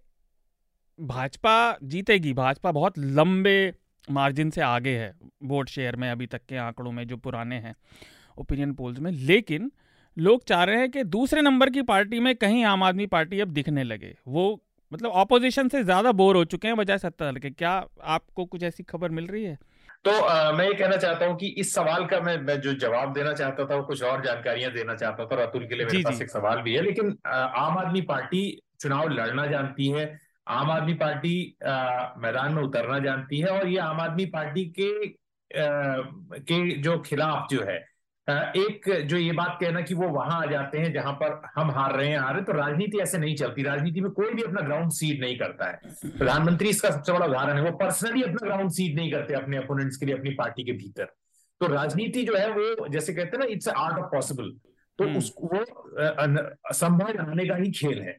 [1.00, 3.74] भाजपा जीतेगी। भाजपा बहुत लंबे
[4.08, 7.76] मार्जिन से आगे है, वोट शेयर में अभी तक के आंकड़ों में जो पुराने हैं
[8.38, 9.72] ओपिनियन पोल्स में। लेकिन
[10.18, 13.48] लोग चाह रहे हैं कि दूसरे नंबर की पार्टी में कहीं आम आदमी पार्टी अब
[13.50, 17.50] दिखने लगे। वो मतलब ऑपोजिशन से ज़्यादा बोर हो चुके हैं बजाय सत्ता दल के।
[17.52, 17.72] क्या
[18.16, 19.58] आपको कुछ ऐसी खबर मिल रही है?
[20.06, 23.14] तो आ, मैं ये कहना चाहता हूँ कि इस सवाल का मैं, मैं जो जवाब
[23.14, 26.22] देना चाहता था वो कुछ और जानकारियाँ देना चाहता था अतुल के लिए। मेरे पास
[26.22, 28.44] एक सवाल भी है लेकिन आ, आम आदमी पार्टी
[28.82, 30.06] चुनाव लड़ना जानती है
[30.50, 35.98] आम आदमी पार्टी मैदान में उतरना जानती है और ये आम आदमी पार्टी के आ,
[36.42, 37.78] के जो खिलाफ जो है
[38.28, 41.96] एक जो ये बात कहना कि वो वहाँ आ जाते हैं जहाँ पर हम हार
[41.98, 44.92] रहे हैं हार रहे तो राजनीति ऐसे नहीं चलती। राजनीति में कोई भी अपना ग्राउंड
[44.92, 48.96] सीड नहीं करता है। प्रधानमंत्री इसका सबसे बड़ा उदाहरण है। वो पर्सनली अपना ग्राउंड सीड
[48.96, 51.06] नहीं करते अपने अपोनेंट्स के लिए अपनी पार्टी के भीतर।
[51.62, 54.50] तो राजनीति जो है वो जैसे कहते हैं ना इट्स आर्ट ऑफ़ पॉसिबल
[55.00, 55.66] तो हम्म। उसको वो
[56.74, 58.18] संभव बनाने का ही खेल है।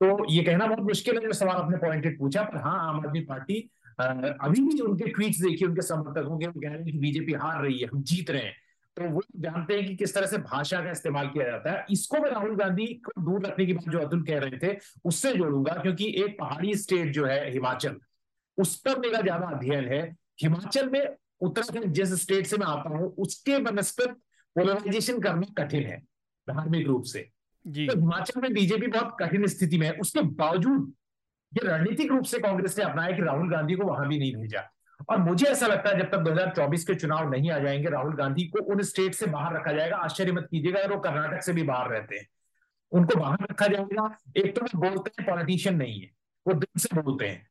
[0.00, 3.20] तो ये कहना बहुत मुश्किल है जो सवाल आपने पॉइंटेड पूछा पर हाँ आम आदमी
[3.24, 3.68] पार्टी
[4.00, 7.78] अभी भी उनके ट्वीट देखिए उनके समर्थकों के कह रहे हैं कि बीजेपी हार रही
[7.78, 8.54] है हम जीत रहे हैं।
[8.96, 12.18] तो वो जानते हैं कि किस तरह से भाषा का इस्तेमाल किया जाता है। इसको
[12.18, 15.74] मैं राहुल गांधी को दूर रखने की बात जो अतुल कह रहे थे उससे जोड़ूँगा
[15.82, 17.96] क्योंकि एक पहाड़ी स्टेट जो है हिमाचल
[18.58, 20.00] उस पर मेरा ज़्यादा अध्ययन है।
[20.40, 24.16] हिमाचल में उत्तराखंड जिस स्टेट से मैं आता हूँ उसके बनस्पत
[24.56, 25.98] पोलराइजेशन करना कठिन है
[26.48, 27.28] धार्मिक रूप से।
[27.64, 30.92] जी। तो हिमाचल में बीजेपी बहुत कठिन स्थिति में है। उसके बावजूद
[31.52, 34.60] ये रणनीतिक रूप से कांग्रेस ने अपनाया कि राहुल गांधी को वहाँ भी नहीं भेजा।
[35.08, 38.44] और मुझे ऐसा लगता है जब तक 2024 के चुनाव नहीं आ जाएँगे, राहुल गांधी
[38.44, 41.62] को उन स्टेट से बाहर रखा जाएगा। आश्चर्य मत कीजिएगा, अगर वो कर्नाटक से भी
[41.62, 42.26] बाहर रहते हैं,
[42.92, 46.10] उनको बाहर रखा जाएगा। एक तो वो बोलते हैं पॉलिटिशियन नहीं है,
[46.46, 47.48] वो दिल से बोलते हैं।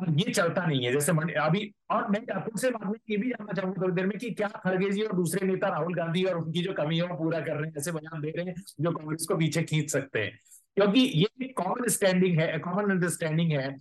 [0.00, 3.30] और ये चलता नहीं है, जैसे अभी और मैं अतुल से बाद में ये भी
[3.30, 6.36] जानना चाहूँगा थोड़ी देर में कि क्या खड़गे जी और दूसरे नेता राहुल गांधी और
[6.38, 8.90] उनकी जो कमी है वो पूरा कर रहे हैं ऐसे बयान दे रहे हैं, जो
[8.90, 10.38] कांग्रेस को पीछे खींच सकते हैं।
[10.76, 13.76] क्योंकि ये कॉमन स्टैंडिंग है कॉमन अंडरस्टैंडिंग है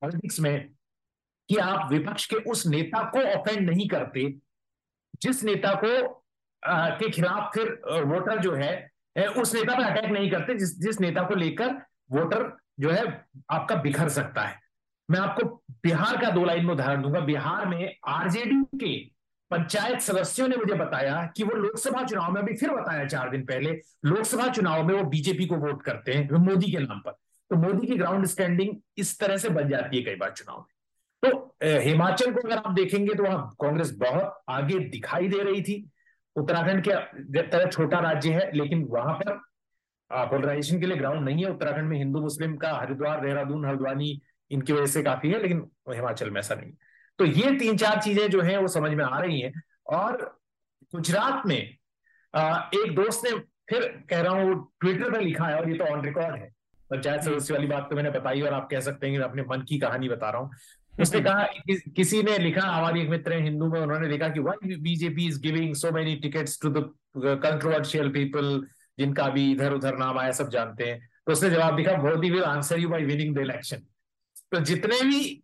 [0.00, 0.75] पॉलिटिक्स में।
[1.48, 4.28] कि आप विपक्ष के उस नेता को ऑफेंड नहीं करते।
[5.22, 6.22] जिस नेता को
[6.62, 7.68] आ, के खिलाफ फिर
[8.04, 11.74] वोटर जो है उस नेता पर अटैक नहीं करते जिस जिस नेता को लेकर
[12.12, 13.04] वोटर जो है
[13.50, 14.58] आपका बिखर सकता है।
[15.08, 15.46] मैं आपको
[15.82, 18.96] बिहार का दो लाइन में उदाहरण दूँगा। बिहार में आरजेडी के
[19.50, 23.44] पंचायत सदस्यों ने मुझे बताया कि वो लोकसभा चुनाव में अभी फिर बताया चार दिन
[23.46, 23.72] पहले
[24.04, 27.12] लोकसभा चुनाव में वो बीजेपी को वोट करते हैं मोदी के नाम पर।
[27.50, 30.75] तो मोदी की ग्राउंड स्टैंडिंग इस तरह से बन जाती है कई बार चुनाव में।
[31.22, 35.84] तो हिमाचल को अगर आप देखेंगे तो वहाँ कांग्रेस बहुत आगे दिखाई दे रही थी।
[36.36, 39.38] उत्तराखंड के तरह छोटा राज्य है लेकिन वहाँ पर
[40.10, 44.72] पोलराइजेशन के लिए ग्राउंड नहीं है। उत्तराखंड में हिंदू मुस्लिम का हरिद्वार देहरादून हल्द्वानी इनकी
[44.72, 46.72] वजह से काफ़ी है लेकिन हिमाचल में ऐसा नहीं
[47.18, 50.16] तो ये तीन चार चीज़ें जो है वो समझ में आ रही हैं। और
[50.94, 53.30] गुजरात में एक दोस्त ने
[53.70, 56.50] फिर कह रहा हूँ ट्विटर पर लिखा है और ये तो ऑन रिकॉर्ड है।
[56.90, 59.62] पंचायत सदस्य वाली बात तो मैंने बताई और आप कह सकते हैं कि अपने मन
[59.68, 60.50] की कहानी बता रहा हूँ।
[61.00, 64.76] उसने कहा कि, किसी ने लिखा हमारी एक मित्र हिंदू में उन्होंने लिखा कि why
[64.76, 68.66] BJP is giving so many tickets to the controversial people
[68.98, 72.44] जिनका भी इधर उधर नाम आया सब जानते हैं। तो उसने जवाब दिखा Modi will
[72.44, 73.76] answer you by winning the election
[74.52, 75.42] तो जितने भी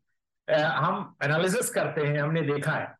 [0.50, 2.94] आ, हम एनालिसिस करते हैं हमने देखा है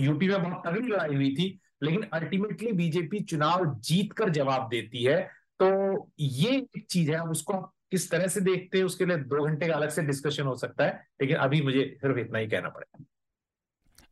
[0.00, 5.04] यूपी में बहुत तगड़ी लड़ाई हुई थी लेकिन अल्टीमेटली बीजेपी चुनाव जीत कर जवाब देती
[5.04, 5.30] है।
[5.62, 9.44] तो ये एक चीज़ है हम उसको किस तरह से देखते हैं, उसके लिए दो
[9.46, 12.68] घंटे का अलग से डिस्कशन हो सकता है, लेकिन अभी मुझे सिर्फ़ इतना ही कहना
[12.68, 13.04] पड़ेगा।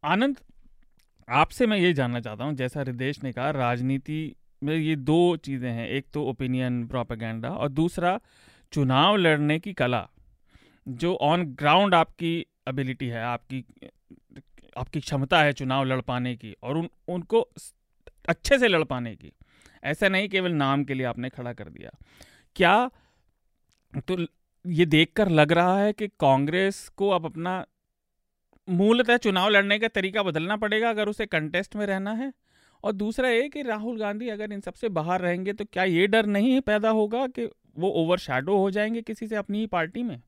[0.05, 0.37] आनंद,
[1.29, 4.21] आपसे मैं ये जानना चाहता हूँ, जैसा रिदेश ने कहा, राजनीति
[4.62, 8.19] में ये दो चीज़ें हैं, एक तो ओपिनियन प्रोपेगेंडा और दूसरा
[8.73, 10.07] चुनाव लड़ने की कला,
[10.87, 12.35] जो ऑन ग्राउंड आपकी
[12.69, 13.64] एबिलिटी है, आपकी
[14.77, 17.40] आपकी क्षमता है चुनाव लड़ पाने की और उन, उनको
[18.29, 19.33] अच्छे से लड़ पाने की।
[19.85, 21.90] ऐसा नहीं केवल नाम के लिए आपने खड़ा कर दिया।
[22.57, 22.90] क्या
[23.98, 24.16] तो
[24.66, 27.64] ये देखकर लग रहा है कि कांग्रेस को अब अपना
[28.68, 32.33] मूलतः चुनाव लड़ने का तरीका बदलना पड़ेगा अगर उसे कंटेस्ट में रहना है।
[32.85, 36.26] और दूसरा ये कि राहुल गांधी अगर इन सबसे बाहर रहेंगे तो क्या ये डर
[36.26, 37.46] नहीं पैदा होगा कि
[37.79, 40.22] वो ओवर हो जाएँगे किसी से अपनी ही पार्टी में?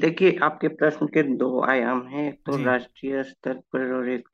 [0.00, 4.28] देखिए आपके प्रश्न के दो आयाम हैं एक तो राष्ट्रीय स्तर पर और एक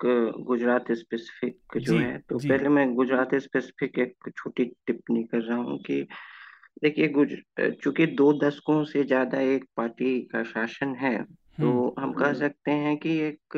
[0.47, 5.79] गुजरात स्पेसिफिक जो है तो पहले मैं गुजरात स्पेसिफिक एक छोटी टिप्पणी कर रहा हूँ
[5.79, 6.07] कि
[6.83, 7.37] देखिए गुज
[7.83, 12.97] चूँकि दो दशकों से ज़्यादा एक पार्टी का शासन है तो। हम कह सकते हैं
[12.97, 13.57] कि एक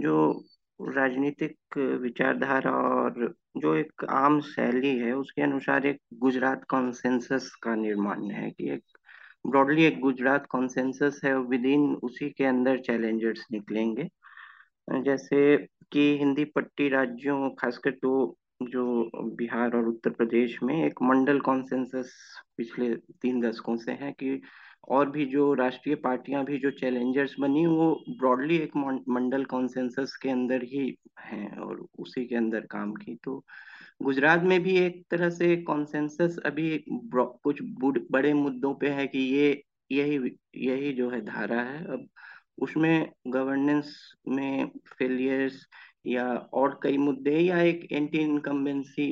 [0.00, 0.44] जो
[0.80, 8.30] राजनीतिक विचारधारा और जो एक आम शैली है उसके अनुसार एक गुजरात कॉन्सेंसस का निर्माण
[8.30, 8.84] है कि एक
[9.44, 14.08] ब्रॉडली एक गुजरात कॉन्सेंसस है विद इन उसी के अंदर चैलेंजर्स निकलेंगे।
[15.02, 15.56] जैसे
[15.92, 22.12] कि हिंदी पट्टी राज्यों, खासकर तो जो बिहार और उत्तर प्रदेश में एक मंडल कॉन्सेंसस
[22.56, 24.40] पिछले तीन दशकों से है कि
[24.88, 28.76] और भी जो राष्ट्रीय पार्टियाँ, भी जो चैलेंजर्स बनी, वो ब्रॉडली एक
[29.08, 33.44] मंडल कॉन्सेंसस के अंदर ही हैं और उसी के अंदर काम की। तो
[34.00, 37.58] गुजरात में भी एक तरह से कॉन्सेंसस अभी कुछ
[38.12, 40.16] बड़े मुद्दों पे है कि ये, यही
[40.68, 42.08] यही जो है धारा है। अब
[42.58, 43.96] उसमें गवर्नेंस
[44.28, 45.66] में फेलियर्स
[46.06, 49.10] या और कई मुद्दे या एक एंटी इनकम्बेंसी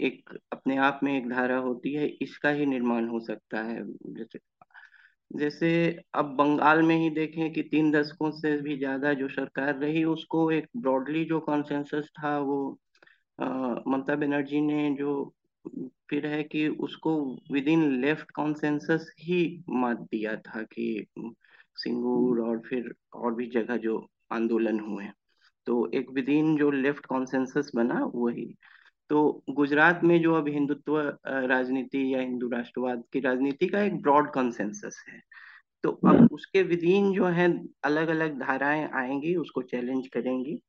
[0.00, 3.82] एक अपने आप में एक धारा होती है, इसका ही निर्माण हो सकता है।
[4.14, 4.38] जैसे
[5.30, 5.68] जैसे
[6.14, 10.50] अब बंगाल में ही देखें कि तीन दशकों से भी ज़्यादा जो सरकार रही, उसको
[10.50, 12.78] एक ब्रॉडली जो कॉन्सेंसस था, वो
[13.88, 15.34] ममता बनर्जी ने जो
[16.10, 21.06] फिर है कि उसको विद इन लेफ़्ट कॉन्सेंसस ही मत दिया था कि
[21.76, 25.04] सिंगूर और फिर और भी जगह जो आंदोलन हुए
[25.66, 28.54] तो एक विद इन जो लेफ़्ट कॉन्सेंसस बना वही।
[29.08, 34.32] तो गुजरात में जो अब हिंदुत्व राजनीति या हिंदू राष्ट्रवाद की राजनीति का एक ब्रॉड
[34.32, 35.22] कंसेंसस है।
[35.82, 40.62] तो अब हम्म। उसके विधीन जो है अलग अलग धाराएँ आएँगी उसको चैलेंज करेंगी।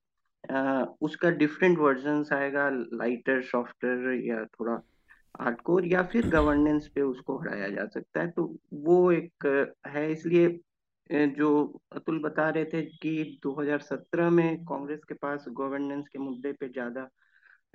[1.02, 4.82] उसका डिफरेंट वर्जन आएगा लाइटर सॉफ्टर या थोड़ा
[5.36, 9.46] हार्डकोर या फिर गवर्नेंस पे उसको हटाया जा सकता है। तो वो एक
[9.88, 10.60] है, इसलिए
[11.38, 11.50] जो
[11.92, 17.10] अतुल बता रहे थे कि 2017 में कांग्रेस के पास गवर्नेंस के मुद्दे पे ज़्यादा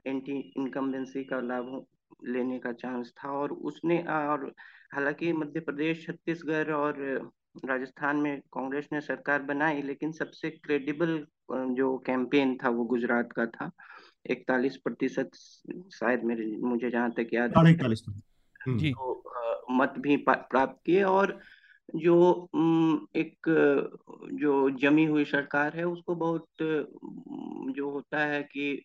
[0.06, 1.84] एंटी इनकम्बेंसी का लाभ
[2.26, 4.52] लेने का चांस था और उसने, और
[4.94, 6.96] हालाँकि मध्य प्रदेश, छत्तीसगढ़ और
[7.64, 11.18] राजस्थान में कांग्रेस ने सरकार बनाई, लेकिन सबसे क्रेडिबल
[11.52, 13.70] जो कैंपेन था वो गुजरात का था।
[14.30, 15.30] इकतालीस प्रतिशत
[15.92, 17.54] शायद मेरे मुझे जहाँ तक याद है।
[18.66, 19.32] हम्म। तो
[19.70, 21.40] मत भी प्राप्त किए और
[21.96, 22.48] जो
[23.16, 23.36] एक
[24.32, 26.46] जो जमी हुई सरकार है उसको बहुत
[27.72, 28.84] जो होता है कि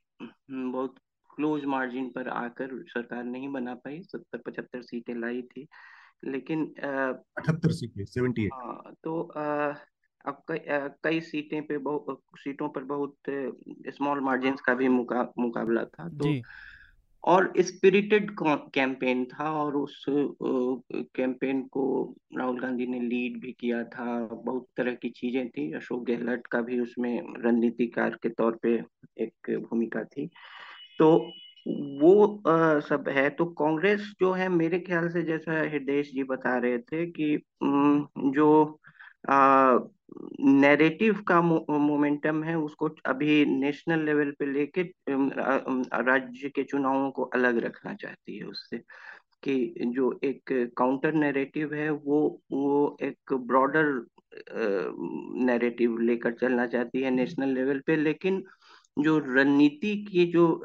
[0.52, 0.96] बहुत
[1.36, 5.68] क्लोज मार्जिन पर आकर सरकार नहीं बना पाई। सत्तर पचहत्तर सीटें लाई थी।
[6.26, 6.74] लेकिन
[7.38, 9.74] अठहत्तर सीटें सेवेंटी हाँ तो आ,
[10.26, 10.60] अब कई
[11.04, 13.16] कई सीटें पे बहुत सीटों पर बहुत
[13.88, 16.42] स्मॉल मार्जिन का भी मुका, मुकाबला था तो
[17.24, 20.06] और स्पिरिटेड कैंपेन था और उस
[20.94, 26.06] कैंपेन को राहुल गांधी ने लीड भी किया था बहुत तरह की चीज़ें थी अशोक
[26.06, 28.84] गहलोत का भी उसमें रणनीतिकार के तौर पे
[29.18, 30.30] एक भूमिका थी।
[31.00, 31.32] तो
[32.02, 36.58] वो आ, सब है तो कांग्रेस जो है मेरे ख्याल से जैसा हृदय जी बता
[36.58, 37.42] रहे थे कि
[38.18, 38.80] जो
[39.24, 44.82] नैरेटिव का मोमेंटम है, उसको अभी नेशनल लेवल पे लेके
[46.04, 48.78] राज्य के चुनावों को अलग रखना चाहती है उससे,
[49.44, 53.86] कि जो एक काउंटर नैरेटिव है, वो वो एक ब्रॉडर
[55.46, 58.44] नैरेटिव लेकर चलना चाहती है नेशनल लेवल पे, लेकिन
[59.00, 60.64] जो रणनीति की जो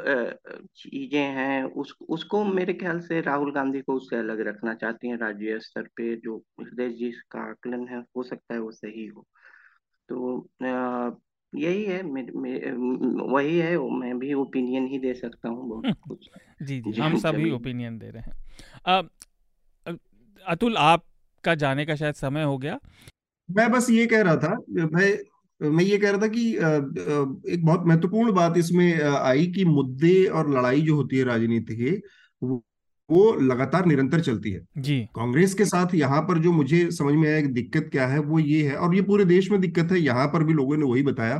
[0.76, 5.18] चीज़ें हैं उस उसको मेरे ख्याल से राहुल गांधी को उससे अलग रखना चाहती हैं
[5.18, 9.26] राज्य स्तर पे जो हृदय जी का आकलन है हो सकता है वो सही हो।
[10.08, 10.48] तो
[11.54, 12.58] यही है मे, मे,
[13.32, 16.30] वही है मैं भी ओपिनियन ही दे सकता हूँ बहुत कुछ।
[16.62, 19.08] जी जी हम सभी ओपिनियन दे रहे हैं।
[20.46, 22.78] अतुल आपका जाने का शायद समय हो गया।
[23.50, 25.12] मैं बस ये कह रहा था भाई
[25.61, 26.51] मैं ये कह रहा था कि
[27.53, 32.01] एक बहुत महत्वपूर्ण बात इसमें आई कि मुद्दे और लड़ाई जो होती है राजनीति की
[33.11, 37.29] वो लगातार निरंतर चलती है। जी। कांग्रेस के साथ यहाँ पर जो मुझे समझ में
[37.29, 40.27] आया दिक्कत क्या है वो ये है और ये पूरे देश में दिक्कत है यहाँ
[40.27, 41.38] पर भी लोगों ने वही बताया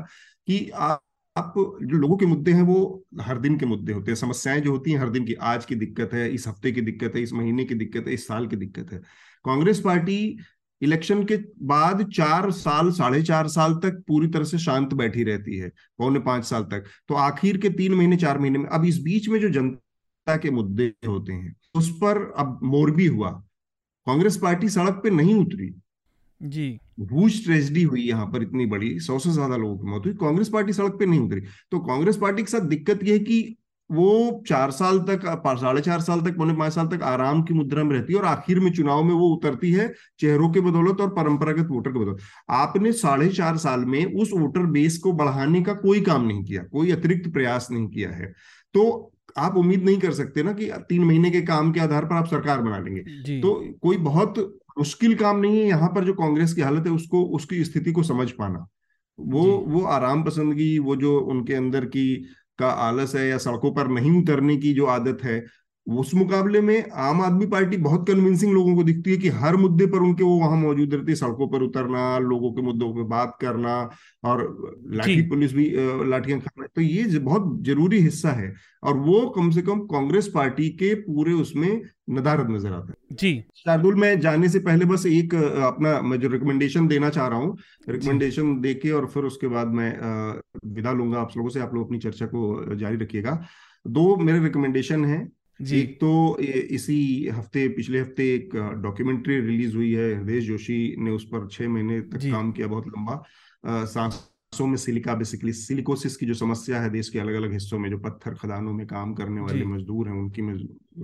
[0.49, 1.03] कि आप
[1.37, 4.71] आप जो लोगों के मुद्दे हैं वो हर दिन के मुद्दे होते हैं समस्याएँ जो
[4.71, 7.33] होती हैं हर दिन की आज की दिक्कत है इस हफ़्ते की दिक्कत है इस
[7.33, 8.99] महीने की दिक्कत है इस साल की दिक्कत है।
[9.45, 10.39] कांग्रेस पार्टी
[10.83, 15.57] इलेक्शन के बाद चार साल साढ़े चार साल तक पूरी तरह से शांत बैठी रहती
[15.59, 19.01] है पौने पाँच साल तक। तो आखिर के तीन महीने चार महीने में अब इस
[19.03, 23.31] बीच में जो जनता के मुद्दे होते हैं उस पर अब मोरबी हुआ।
[24.07, 25.75] कांग्रेस पार्टी सड़क पे नहीं उतरी।
[26.41, 30.15] जी। भूज ट्रेजिडी हुई यहाँ पर इतनी बड़ी सौ से ज़्यादा लोगों की मौत हुई
[30.15, 33.57] कांग्रेस पार्टी सड़क पे नहीं उतरी। तो कांग्रेस पार्टी के साथ दिक्कत यह है कि
[33.91, 37.85] वो चार साल तक साढ़े चार साल तक पौने पाँच साल तक आराम की मुद्रा
[37.85, 41.09] में रहती है और आखिर में चुनाव में वो उतरती है चेहरों के बदौलत और
[41.15, 42.19] परंपरागत वोटर के बदौलत।
[42.51, 46.63] आपने साढ़े चार साल में उस वोटर बेस को बढ़ाने का कोई काम नहीं किया
[46.73, 48.33] कोई अतिरिक्त प्रयास नहीं किया है।
[48.75, 52.17] तो आप उम्मीद नहीं कर सकते ना कि तीन महीने के काम के आधार पर
[52.17, 54.39] आप सरकार बना लेंगे। तो कोई बहुत
[54.79, 58.03] मुश्किल काम नहीं है यहाँ पर जो कांग्रेस की हालत है उसको उसकी स्थिति को
[58.03, 58.67] समझ पाना।
[59.19, 62.05] वो वो आराम पसंदगी वो जो उनके अंदर की
[62.59, 65.39] का आलस है या सड़कों पर नहीं उतरने की जो आदत है
[65.89, 69.87] उस मुकाबले में आम आदमी पार्टी बहुत कन्विंसिंग लोगों को दिखती है कि हर मुद्दे
[69.87, 73.37] पर उनके वो वहाँ मौजूद रहती है। सड़कों पर उतरना लोगों के मुद्दों पर बात
[73.41, 73.77] करना
[74.25, 74.43] और
[74.93, 75.65] लाठी पुलिस भी
[76.11, 80.69] लाठियाँ खाना। तो ये बहुत ज़रूरी हिस्सा है और वो कम से कम कांग्रेस पार्टी
[80.73, 85.35] के पूरे उसमें नदारत नज़र आता है। जी। शार्दुल मैं जाने से पहले बस एक
[85.35, 87.57] अपना मैं जो रिकमेंडेशन देना चाह रहा हूँ
[87.89, 89.91] रिकमेंडेशन देके और फिर उसके बाद मैं
[90.67, 93.41] विदा लूँगा। आप लोगों से आप लोग अपनी चर्चा को जारी रखिएगा।
[93.87, 95.27] दो मेरे रिकमेंडेशन है।
[95.61, 101.11] जी। एक तो इसी हफ़्ते पिछले हफ़्ते एक डॉक्यूमेंट्री रिलीज़ हुई है हृदय जोशी ने
[101.11, 103.23] उस पर छह महीने तक काम किया बहुत लंबा।
[103.87, 107.89] सांसों में सिलिका बेसिकली सिलिकोसिस की जो समस्या है देश के अलग अलग हिस्सों में
[107.91, 110.43] जो पत्थर खदानों में काम करने वाले मजदूर हैं उनकी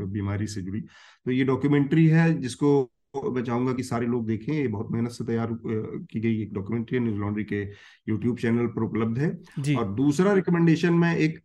[0.09, 4.67] बीमारी से जुड़ी। तो ये डॉक्यूमेंट्री है जिसको मैं चाहूँगा कि सारे लोग देखें ये
[4.69, 7.61] बहुत मेहनत से तैयार की गई एक डॉक्यूमेंट्री न्यूज़ लॉन्ड्री के
[8.09, 9.29] यूट्यूब चैनल पर उपलब्ध है।
[9.77, 11.39] और दूसरा रिकमेंडेशन में एक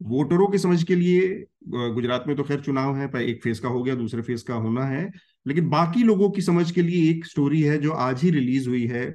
[0.00, 3.68] वोटरों की समझ के लिए गुजरात में तो खैर चुनाव है पर एक फ़ेज़ का
[3.68, 5.10] हो गया दूसरे फ़ेज़ का होना है।
[5.46, 8.86] लेकिन बाकी लोगों की समझ के लिए एक स्टोरी है जो आज ही रिलीज़ हुई
[8.86, 9.08] है।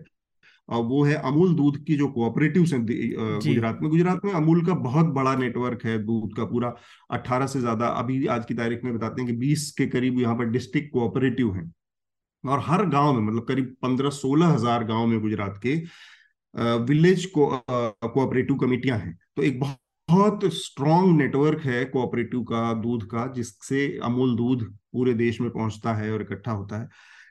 [0.70, 5.06] वो है अमूल दूध की जो कोऑपरेटिव है गुजरात में। गुजरात में अमूल का बहुत
[5.14, 6.74] बड़ा नेटवर्क है दूध का पूरा
[7.12, 10.36] 18 से ज़्यादा। अभी आज की तारीख में बताते हैं कि 20 के करीब यहाँ
[10.36, 11.72] पर डिस्ट्रिक्ट कोऑपरेटिव हैं।
[12.44, 15.76] और हर गाँव में मतलब करीब पंद्रह सोलह हज़ार गाँव में गुजरात के
[16.86, 19.78] विलेज को कोऑपरेटिव कमेटियाँ हैं। तो एक बहुत
[20.10, 24.64] बहुत स्ट्रॉन्ग नेटवर्क है कोऑपरेटिव का, दूध का, जिससे अमूल दूध
[24.94, 26.88] पूरे देश में पहुँचता है और इकट्ठा होता है।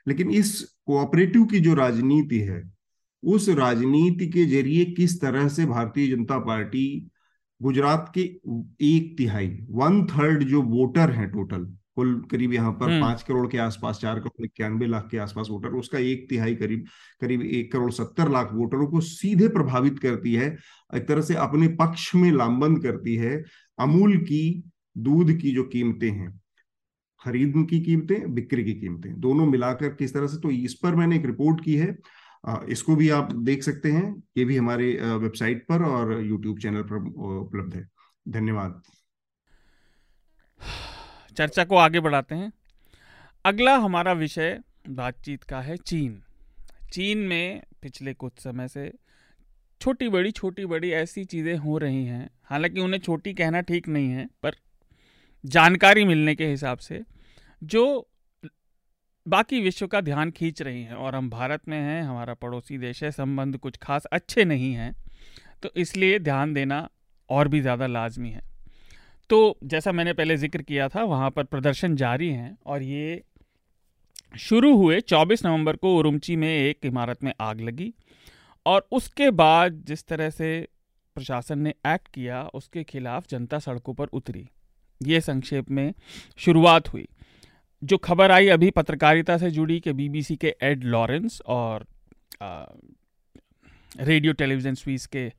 [0.07, 2.61] लेकिन इस कोऑपरेटिव की जो राजनीति है,
[3.23, 7.07] उस राजनीति के ज़रिए किस तरह से भारतीय जनता पार्टी
[7.61, 8.21] गुजरात के
[8.85, 11.65] एक तिहाई वन थर्ड जो वोटर हैं टोटल
[11.97, 15.47] कुल करीब यहाँ पर हम्म। पाँच करोड़ के आसपास चार करोड़ इक्यानवे लाख के आसपास
[15.49, 16.85] वोटर उसका एक तिहाई करीब
[17.21, 20.55] करीब एक करोड़ सत्तर लाख वोटरों को सीधे प्रभावित करती है
[20.93, 23.37] एक तरह से अपने पक्ष में लामबंद करती है
[23.79, 24.43] अमूल की
[24.99, 26.33] दूध की जो कीमतें हैं
[27.21, 31.15] खरीद की कीमतें बिक्री की कीमतें दोनों मिलाकर किस तरह से तो इस पर मैंने
[31.15, 31.95] एक रिपोर्ट की है
[32.69, 34.05] इसको भी आप देख सकते हैं
[34.37, 37.87] ये भी हमारे वेबसाइट पर और यूट्यूब चैनल पर उपलब्ध है
[38.29, 38.81] धन्यवाद
[41.35, 42.51] चर्चा को आगे बढ़ाते हैं।
[43.45, 46.21] अगला हमारा विषय बातचीत का है चीन।
[46.93, 48.91] चीन में पिछले कुछ समय से
[49.81, 54.09] छोटी बड़ी छोटी बड़ी ऐसी चीज़ें हो रही हैं। हालाँकि उन्हें छोटी कहना ठीक नहीं
[54.09, 54.55] है, पर
[55.43, 57.01] जानकारी मिलने के हिसाब से
[57.61, 58.07] जो
[59.25, 63.03] बाकी विश्व का ध्यान खींच रही हैं और हम भारत में हैं, हमारा पड़ोसी देश
[63.03, 64.93] है, संबंध कुछ खास अच्छे नहीं हैं
[65.63, 66.87] तो इसलिए ध्यान देना
[67.29, 68.41] और भी ज़्यादा लाजमी है।
[69.29, 73.23] तो जैसा मैंने पहले ज़िक्र किया था वहाँ पर प्रदर्शन जारी हैं और ये
[74.37, 77.93] शुरू हुए 24 नवंबर को उरुमची में एक इमारत में आग लगी
[78.65, 80.67] और उसके बाद जिस तरह से
[81.15, 84.49] प्रशासन ने एक्ट किया उसके खिलाफ जनता सड़कों पर उतरी।
[85.03, 85.93] ये संक्षेप में
[86.37, 87.07] शुरुआत हुई।
[87.83, 91.85] जो खबर आई अभी पत्रकारिता से जुड़ी कि बीबीसी के एड लॉरेंस और
[92.41, 92.65] आ,
[93.99, 95.33] रेडियो टेलीविज़न स्वीस के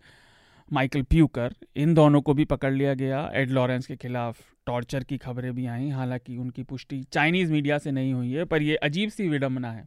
[0.72, 5.18] माइकल प्यूकर, इन दोनों को भी पकड़ लिया गया। एड लॉरेंस के खिलाफ टॉर्चर की
[5.18, 9.10] खबरें भी आई, हालाँकि उनकी पुष्टि चाइनीज़ मीडिया से नहीं हुई है, पर यह अजीब
[9.10, 9.86] सी विडम्बना है।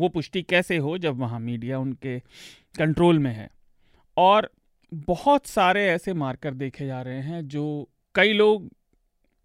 [0.00, 2.18] वो पुष्टि कैसे हो जब वहाँ मीडिया उनके
[2.78, 3.50] कंट्रोल में है?
[4.16, 4.50] और
[4.94, 8.70] बहुत सारे ऐसे मार्कर देखे जा रहे हैं जो कई लोग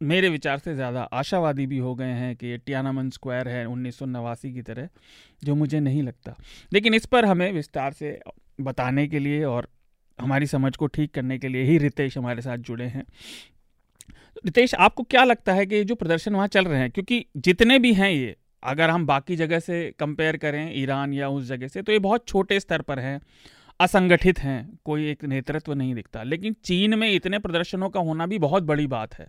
[0.01, 3.99] मेरे विचार से ज़्यादा आशावादी भी हो गए हैं कि ये टियानामन स्क्वायर है, उन्नीस
[3.99, 4.89] सौ नवासी की तरह,
[5.43, 6.35] जो मुझे नहीं लगता।
[6.73, 8.19] लेकिन इस पर हमें विस्तार से
[8.61, 9.67] बताने के लिए और
[10.19, 13.03] हमारी समझ को ठीक करने के लिए ही रितेश हमारे साथ जुड़े हैं।
[14.45, 17.93] रितेश, आपको क्या लगता है कि जो प्रदर्शन वहाँ चल रहे हैं, क्योंकि जितने भी
[17.93, 21.91] हैं ये, अगर हम बाकी जगह से कंपेयर करें, ईरान या उस जगह से तो
[21.91, 23.21] ये बहुत छोटे स्तर पर हैं,
[23.79, 28.39] असंगठित हैं, कोई एक नेतृत्व नहीं दिखता। लेकिन चीन में इतने प्रदर्शनों का होना भी
[28.39, 29.27] बहुत बड़ी बात है।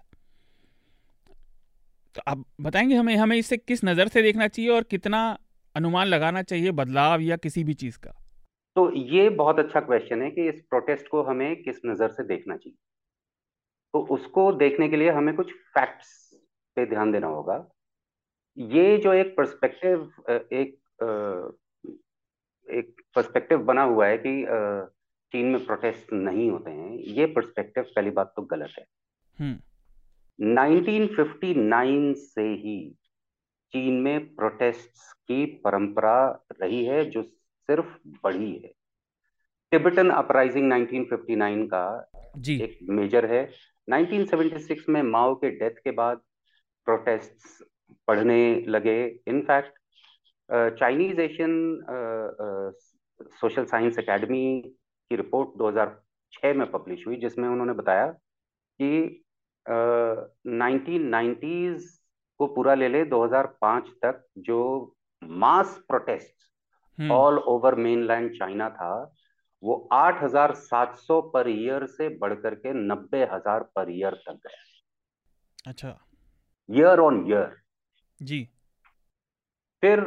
[2.14, 5.38] तो आप बताएँगे हमें हमें इसे किस नज़र से देखना चाहिए और कितना
[5.77, 8.25] अनुमान लगाना चाहिए बदलाव या किसी भी चीज़ का?
[8.77, 12.56] तो ये बहुत अच्छा क्वेश्चन है कि इस प्रोटेस्ट को हमें किस नज़र से देखना
[12.56, 12.77] चाहिए।
[13.92, 16.40] तो उसको देखने के लिए हमें कुछ फैक्ट्स
[16.77, 17.70] पे ध्यान देना होगा।
[18.58, 20.79] ये जो एक पर्सपेक्टिव एक
[22.70, 24.46] एक पर्सपेक्टिव बना हुआ है कि
[25.33, 28.85] चीन में प्रोटेस्ट नहीं होते हैं ये पर्सपेक्टिव पहली बात तो गलत है।
[30.38, 32.96] 1959 हम्म। से ही
[33.72, 37.22] चीन में प्रोटेस्ट की परंपरा रही है जो
[37.69, 38.73] सिर्फ़ बढ़ी है।
[39.73, 43.48] टिबेटन अपराइजिंग 1959 का जी। एक मेजर है।
[43.88, 46.21] 1976 में माओ के डेथ के बाद
[46.87, 47.64] प्रोटेस्ट
[48.08, 48.98] बढ़ने लगे।
[49.29, 49.79] In fact
[50.79, 51.54] Chinese Asian
[53.40, 54.62] social science academy
[55.10, 58.06] की रिपोर्ट 2006 में पब्लिश हुई जिसमें उन्होंने बताया
[58.81, 59.25] कि
[59.67, 61.88] नाइनटीन नाइन्टीज
[62.40, 64.60] को पूरा ले ले 2005 तक जो
[65.23, 66.44] mass protest
[67.13, 69.13] all over mainland China था
[69.63, 75.99] वो 8,700 पर ईयर से बढ़कर के 90,000 पर ईयर तक गया। अच्छा।
[76.71, 77.57] ईयर ऑन ईयर
[78.23, 78.49] जी।
[79.83, 80.01] फिर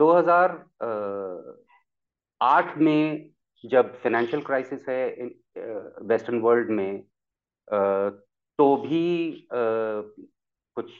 [0.00, 3.30] 2008 में
[3.64, 5.30] जब फाइनेंशियल क्राइसिस है
[6.02, 7.02] वेस्टर्न वर्ल्ड में
[8.58, 9.46] तो भी
[10.76, 10.90] कुछ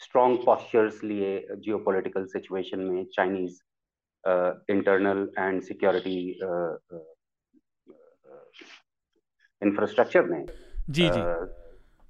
[0.00, 3.60] स्ट्रॉन्ग पॉस्चर्स लिए जियोपॉलिटिकल सिचुएशन में Chinese
[4.24, 6.16] internal and security
[9.62, 10.44] infrastructure में।
[10.90, 11.22] जी जी।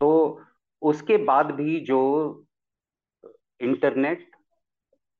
[0.01, 0.41] तो
[0.83, 2.01] उसके बाद भी जो
[3.61, 4.31] इंटरनेट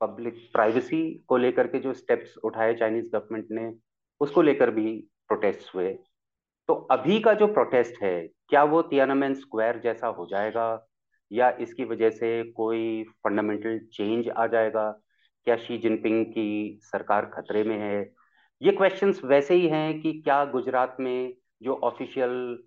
[0.01, 3.73] पब्लिक प्राइवेसी को लेकर के जो स्टेप्स उठाए चाइनीज़ गवर्नमेंट ने
[4.21, 4.97] उसको लेकर भी
[5.29, 5.93] प्रोटेस्ट हुए।
[6.69, 10.87] तो अभी का जो प्रोटेस्ट है क्या वो तियानामेन स्क्वायर जैसा हो जाएगा
[11.31, 15.01] या इसकी वजह से कोई फंडामेंटल चेंज आ जाएगा?
[15.47, 18.01] क्या शी जिनपिंग की सरकार खतरे में है?
[18.63, 22.59] ये क्वेश्चंस वैसे ही हैं कि क्या गुजरात में जो ऑफिशियल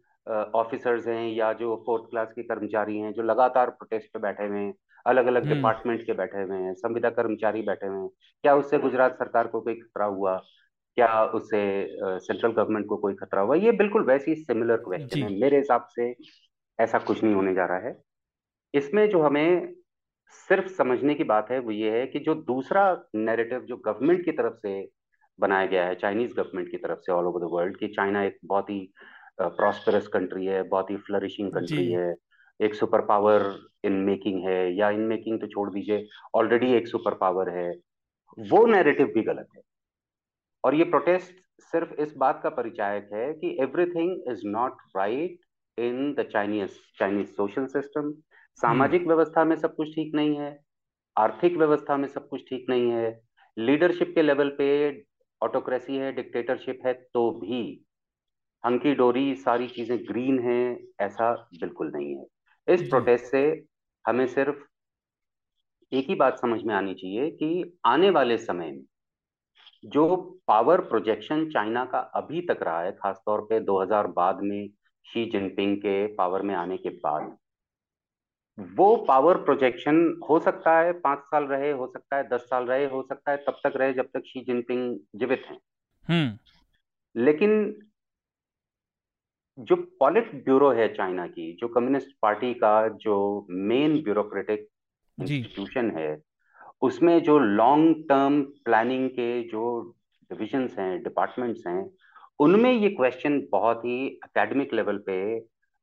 [0.55, 4.59] ऑफिसर्स हैं या जो फोर्थ क्लास के कर्मचारी हैं जो लगातार प्रोटेस्ट पे बैठे हुए
[4.59, 4.73] हैं
[5.07, 8.09] अलग अलग डिपार्टमेंट के बैठे हुए हैं संविदा कर्मचारी बैठे हुए हैं
[8.43, 10.37] क्या उससे गुजरात सरकार को कोई खतरा हुआ?
[10.97, 11.61] क्या उससे
[11.99, 13.55] सेंट्रल गवर्नमेंट को कोई खतरा हुआ?
[13.55, 16.15] ये बिल्कुल वैसी सिमिलर क्वेश्चन है। मेरे हिसाब से
[16.79, 17.95] ऐसा कुछ नहीं होने जा रहा है।
[18.73, 19.73] इसमें जो हमें
[20.33, 22.83] सिर्फ़ समझने की बात है वो ये है कि जो दूसरा
[23.15, 24.73] नैरेटिव जो गवर्नमेंट की तरफ़ से
[25.39, 28.37] बनाया गया है चाइनीज़ गवर्नमेंट की तरफ़ से ऑल ओवर द वर्ल्ड कि चाइना एक
[28.45, 28.79] बहुत ही
[29.41, 32.13] प्रॉस्परस कंट्री है बहुत ही फ्लरिशिंग कंट्री है
[32.59, 33.45] एक सुपर पावर
[33.85, 36.05] इन मेकिंग है या इन मेकिंग तो छोड़ दीजिए
[36.35, 37.69] ऑलरेडी एक सुपर पावर है
[38.37, 39.61] वो नैरेटिव भी गलत है।
[40.63, 45.39] और ये प्रोटेस्ट सिर्फ़ इस बात का परिचायक है कि everything is not right
[45.77, 48.13] in the Chinese Chinese social system
[48.57, 50.63] सामाजिक व्यवस्था में सब कुछ ठीक नहीं है
[51.17, 53.21] आर्थिक व्यवस्था में सब कुछ ठीक नहीं है
[53.57, 54.67] लीडरशिप के लेवल पे
[55.41, 57.85] ऑटोक्रेसी है डिक्टेटरशिप है तो भी
[58.65, 62.25] हंकी डोरी सारी चीज़ें ग्रीन है ऐसा बिल्कुल नहीं है।
[62.73, 63.65] इस प्रोटेस्ट से
[64.07, 64.63] हमें सिर्फ़
[65.91, 68.83] एक ही बात समझ में आनी चाहिए कि आने वाले समय में
[69.83, 70.15] जो
[70.47, 74.69] पावर प्रोजेक्शन चाइना का अभी तक रहा है खासतौर पे 2000 बाद में
[75.05, 77.37] शी जिनपिंग के पावर में आने के बाद
[78.57, 79.95] वो पावर प्रोजेक्शन
[80.29, 83.37] हो सकता है पाँच साल रहे हो सकता है दस साल रहे हो सकता है
[83.37, 85.57] तब तक रहे जब तक शी जिनपिंग जीवित हैं
[86.07, 86.37] हम्म।
[87.15, 87.51] लेकिन
[89.57, 93.15] जो पॉलिट ब्यूरो है चाइना की जो कम्युनिस्ट पार्टी का जो
[93.49, 94.67] मेन ब्यूरोक्रेटिक
[95.17, 96.17] इंस्टीट्यूशन है
[96.81, 99.65] उसमें जो लॉन्ग टर्म प्लानिंग के जो
[100.31, 101.85] डिविजन्स हैं डिपार्टमेंट्स हैं
[102.39, 105.17] उनमें ये क्वेश्चन बहुत ही एकेडमिक लेवल पे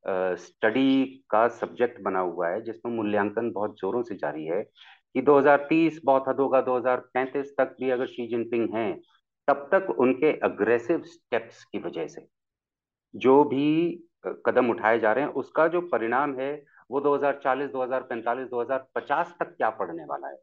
[0.09, 4.63] स्टडी का सब्जेक्ट बना हुआ है जिसमें मूल्यांकन बहुत जोरों से जारी है
[5.15, 9.01] कि 2030 बहुत हद होगा 2035 तक भी अगर शी जिनपिंग हैं
[9.49, 12.29] तब तक उनके अग्रेसिव स्टेप्स की वजह से
[13.17, 19.35] जो भी कदम उठाए जा रहे हैं उसका जो परिणाम है वो 2040, 2045, 2050
[19.41, 20.39] तक क्या पड़ने वाला है?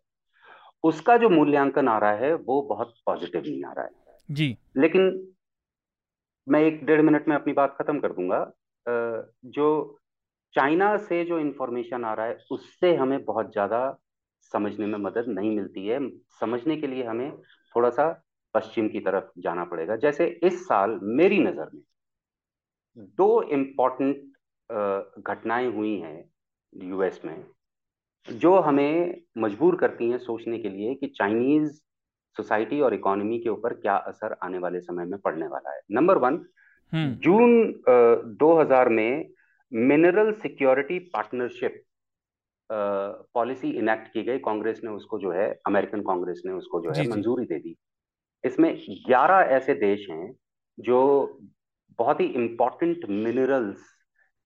[0.84, 3.92] उसका जो मूल्यांकन आ रहा है वो बहुत पॉजिटिव नहीं आ रहा है।
[4.32, 5.28] जी। लेकिन
[6.50, 8.52] मैं एक डेढ़ मिनट में अपनी बात खत्म कर दूँगा।
[8.88, 10.00] जो
[10.54, 13.80] चाइना से जो इंफॉर्मेशन आ रहा है उससे हमें बहुत ज़्यादा
[14.52, 16.00] समझने में मदद नहीं मिलती है।
[16.40, 17.32] समझने के लिए हमें
[17.76, 18.10] थोड़ा सा
[18.56, 21.82] पश्चिम की तरफ़ जाना पड़ेगा। जैसे इस साल मेरी नज़र में
[23.18, 26.24] दो इम्पोर्टेंट घटनाएँ हुई हैं
[26.74, 27.44] यूएस में
[28.28, 31.72] जो हमें मजबूर करती हैं सोचने के लिए कि चाइनीज़
[32.38, 36.18] सोसाइटी और इकोनॉमी के ऊपर क्या असर आने वाले समय में पड़ने वाला है। नंबर
[36.18, 36.46] वन हम्म।
[36.94, 39.30] जून दो 2000 में
[39.72, 41.84] mineral security partnership
[42.70, 47.08] policy enact की गई। कांग्रेस ने उसको जो है अमेरिकन कांग्रेस ने उसको जो है
[47.10, 47.76] मंजूरी दे दी।
[48.44, 48.70] इसमें
[49.08, 50.32] 11 ऐसे देश हैं
[50.78, 51.00] जो
[52.00, 53.84] बहुत ही इंपॉर्टेंट मिनरल्स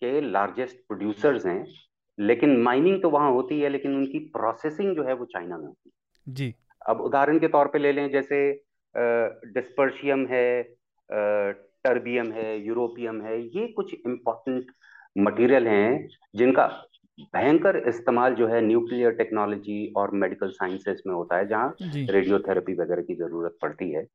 [0.02, 1.66] के लार्जेस्ट प्रोड्यूसर्स हैं
[2.18, 5.90] लेकिन माइनिंग तो वहाँ होती है लेकिन उनकी प्रोसेसिंग जो है वो चाइना में होती
[5.90, 8.40] है। जी। अब उदाहरण के तौर पे ले लें जैसे
[8.96, 10.62] डिस्पर्शियम है
[11.84, 14.72] टर्बियम है यूरोपियम है ये कुछ इंपॉर्टेंट
[15.18, 16.68] मटेरियल हैं जिनका
[17.36, 23.02] भयंकर इस्तेमाल जो है न्यूक्लियर टेक्नोलॉजी और मेडिकल साइंसेस में होता है जहाँ रेडियोथेरेपी वगैरह
[23.02, 24.06] की ज़रूरत पड़ती है।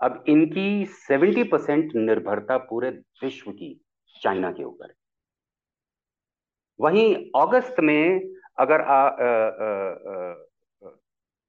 [0.00, 2.90] अब इनकी 70 परसेंट निर्भरता पूरे
[3.22, 3.74] विश्व की
[4.16, 4.94] चाइना के ऊपर है।
[6.80, 8.80] वहीं अगस्त में अगर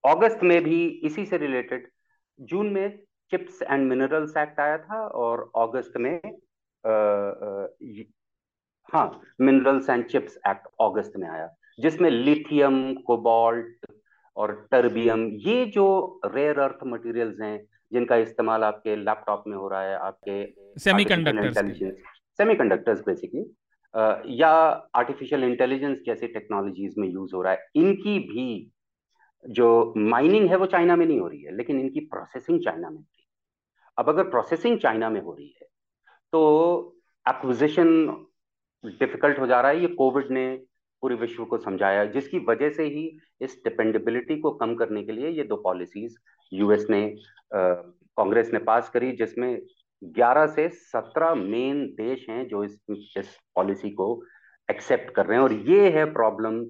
[0.04, 1.88] अगस्त में भी इसी से रिलेटेड
[2.40, 3.00] जून में
[3.32, 6.14] चिप्स एंड मिनरल्स एक्ट आया था और अगस्त में
[6.84, 7.68] आ, आ,
[8.94, 13.86] हाँ मिनरल्स एंड चिप्स एक्ट अगस्त में आया जिसमें लिथियम कोबाल्ट
[14.38, 15.86] और टर्बियम ये जो
[16.26, 17.58] रेयर अर्थ मटेरियल्स हैं
[17.92, 20.44] जिनका इस्तेमाल आपके लैपटॉप में हो रहा है आपके
[20.80, 21.56] सेमीकंडक्टर्स
[22.40, 23.46] सेमीकंडक्टर्स बेसिकली
[24.42, 24.50] या
[24.96, 28.72] आर्टिफिशियल इंटेलिजेंस जैसी टेक्नोलॉजीज़ में यूज़ हो रहा है इनकी भी
[29.46, 32.98] जो माइनिंग है वो चाइना में नहीं हो रही है लेकिन इनकी प्रोसेसिंग चाइना में
[32.98, 33.21] हो रही है।
[34.02, 35.68] अब अगर प्रोसेसिंग चाइना में हो रही है
[36.34, 36.40] तो
[37.26, 37.90] एक्विजिशन
[38.84, 40.46] डिफ़िकल्ट हो जा रहा है। ये कोविड ने
[41.04, 43.04] पूरे विश्व को समझाया, जिसकी वजह से ही
[43.42, 46.16] इस डिपेंडेबिलिटी को कम करने के लिए ये दो पॉलिसीज़
[46.52, 47.02] यूएस ने
[47.54, 49.62] कांग्रेस ने पास करी, जिसमें
[50.02, 52.78] 11 से 17 मेन देश हैं जो इस
[53.18, 54.08] इस पॉलिसी को
[54.70, 56.64] एक्सेप्ट कर रहे हैं। और ये है प्रॉब्लम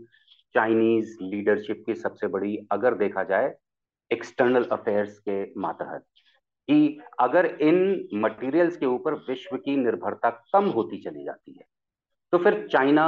[0.56, 3.54] चाइनीज़ लीडरशिप की सबसे बड़ी, अगर देखा जाए
[4.12, 6.06] एक्सटर्नल अफेयर्स के मातहत।
[6.70, 11.66] कि अगर इन मटेरियल्स के ऊपर विश्व की निर्भरता कम होती चली जाती है
[12.32, 13.06] तो फिर चाइना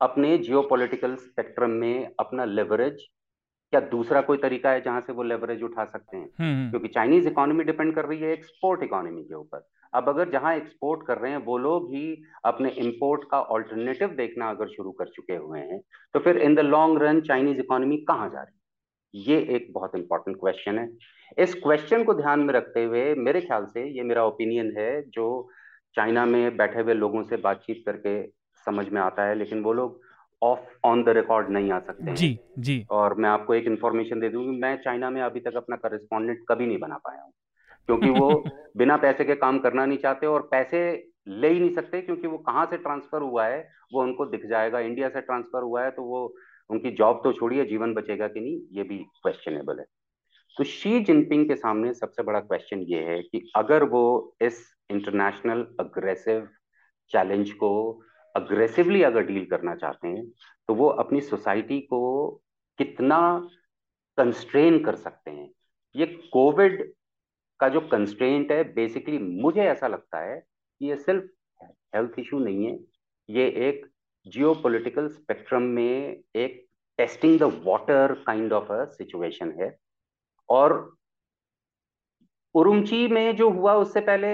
[0.00, 3.08] अपने जियोपॉलिटिकल स्पेक्ट्रम में अपना लेवरेज
[3.70, 6.30] क्या दूसरा कोई तरीका है जहाँ से वो लेवरेज उठा सकते हैं?
[6.40, 10.30] हम्म, हम्म। क्योंकि चाइनीज़ इकोनॉमी डिपेंड कर रही है एक्सपोर्ट इकोनॉमी के ऊपर। अब अगर
[10.30, 14.92] जहाँ एक्सपोर्ट कर रहे हैं वो लोग ही अपने इंपोर्ट का ऑल्टरनेटिव देखना अगर शुरू
[14.92, 15.80] कर चुके हुए हैं
[16.14, 18.61] तो फिर in the long run Chinese economy कहाँ जा रही है?
[19.14, 20.88] ये एक बहुत इंपॉर्टेंट क्वेश्चन है।
[21.38, 25.48] इस क्वेश्चन को ध्यान में रखते हुए मेरे ख्याल से ये मेरा ओपिनियन है जो
[25.96, 28.22] चाइना में बैठे हुए लोगों से बातचीत करके
[28.66, 30.00] समझ में आता है लेकिन वो लोग
[30.42, 34.28] ऑफ़ ऑन द रिकॉर्ड नहीं आ सकते जी जी। और मैं आपको एक इन्फॉर्मेशन दे
[34.28, 37.32] दूँगी मैं चाइना में अभी तक अपना करस्पॉन्डेंट कभी नहीं बना पाया हूँ
[37.86, 38.44] क्योंकि वो
[38.76, 42.38] बिना पैसे के काम करना नहीं चाहते और पैसे ले ही नहीं सकते क्योंकि वो
[42.38, 46.02] कहाँ से ट्रांसफ़र हुआ है वो उनको दिख जाएगा। इंडिया से ट्रांसफ़र हुआ है तो
[46.02, 46.34] वो
[46.72, 49.84] उनकी जॉब तो छोड़िए, जीवन बचेगा कि नहीं, ये भी क्वेश्चनेबल है।
[50.56, 54.60] तो शी जिनपिंग के सामने सबसे बड़ा क्वेश्चन ये है कि अगर वो इस
[54.90, 56.48] इंटरनेशनल अग्रेसिव
[57.10, 57.70] चैलेंज को
[58.34, 60.24] अग्रेसिवली अगर डील करना चाहते हैं
[60.68, 62.00] तो वो अपनी सोसाइटी को
[62.78, 63.20] कितना
[64.18, 65.50] कंस्ट्रेन कर सकते हैं।
[65.94, 66.92] ये कोविड
[67.60, 71.64] का जो कंस्ट्रेंट है बेसिकली मुझे ऐसा लगता है कि ये सिर्फ़
[71.96, 72.78] हेल्थ इशू नहीं है,
[73.28, 73.86] ये एक
[74.26, 76.64] जियो पोलिटिकल स्पेक्ट्रम में एक
[76.98, 79.76] testing the water kind of a situation है।
[80.48, 80.72] और
[82.54, 84.32] उरुमची में जो हुआ, उससे पहले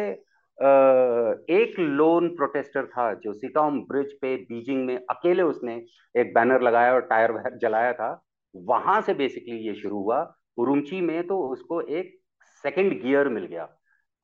[1.55, 5.74] एक लोन प्रोटेस्टर था जो सिटोम ब्रिज पे बीजिंग में अकेले उसने
[6.14, 8.11] एक बैनर लगाया और टायर वायर जलाया था।
[8.55, 10.20] वहाँ से बेसिकली ये शुरू हुआ।
[10.57, 12.18] उरुमची में तो उसको एक
[12.64, 13.68] सेकंड गियर मिल गया।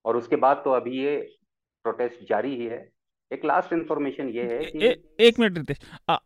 [0.05, 1.17] और उसके बाद तो अभी ये
[1.85, 2.94] प्रोटेस्ट जारी ही है।
[3.35, 5.79] एक लास्ट इन्फॉर्मेशन ये है कि ए, एक मिनट रितेश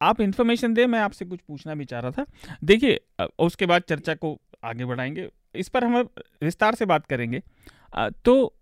[0.03, 2.27] आप इन्फॉर्मेशन दे मैं आपसे कुछ पूछना भी चाह रहा था।
[2.65, 3.01] देखिए
[3.41, 6.09] उसके बाद चर्चा को आगे बढ़ाएँगे। इस पर हम
[6.43, 7.43] विस्तार से बात करेंगे।
[8.25, 8.55] तो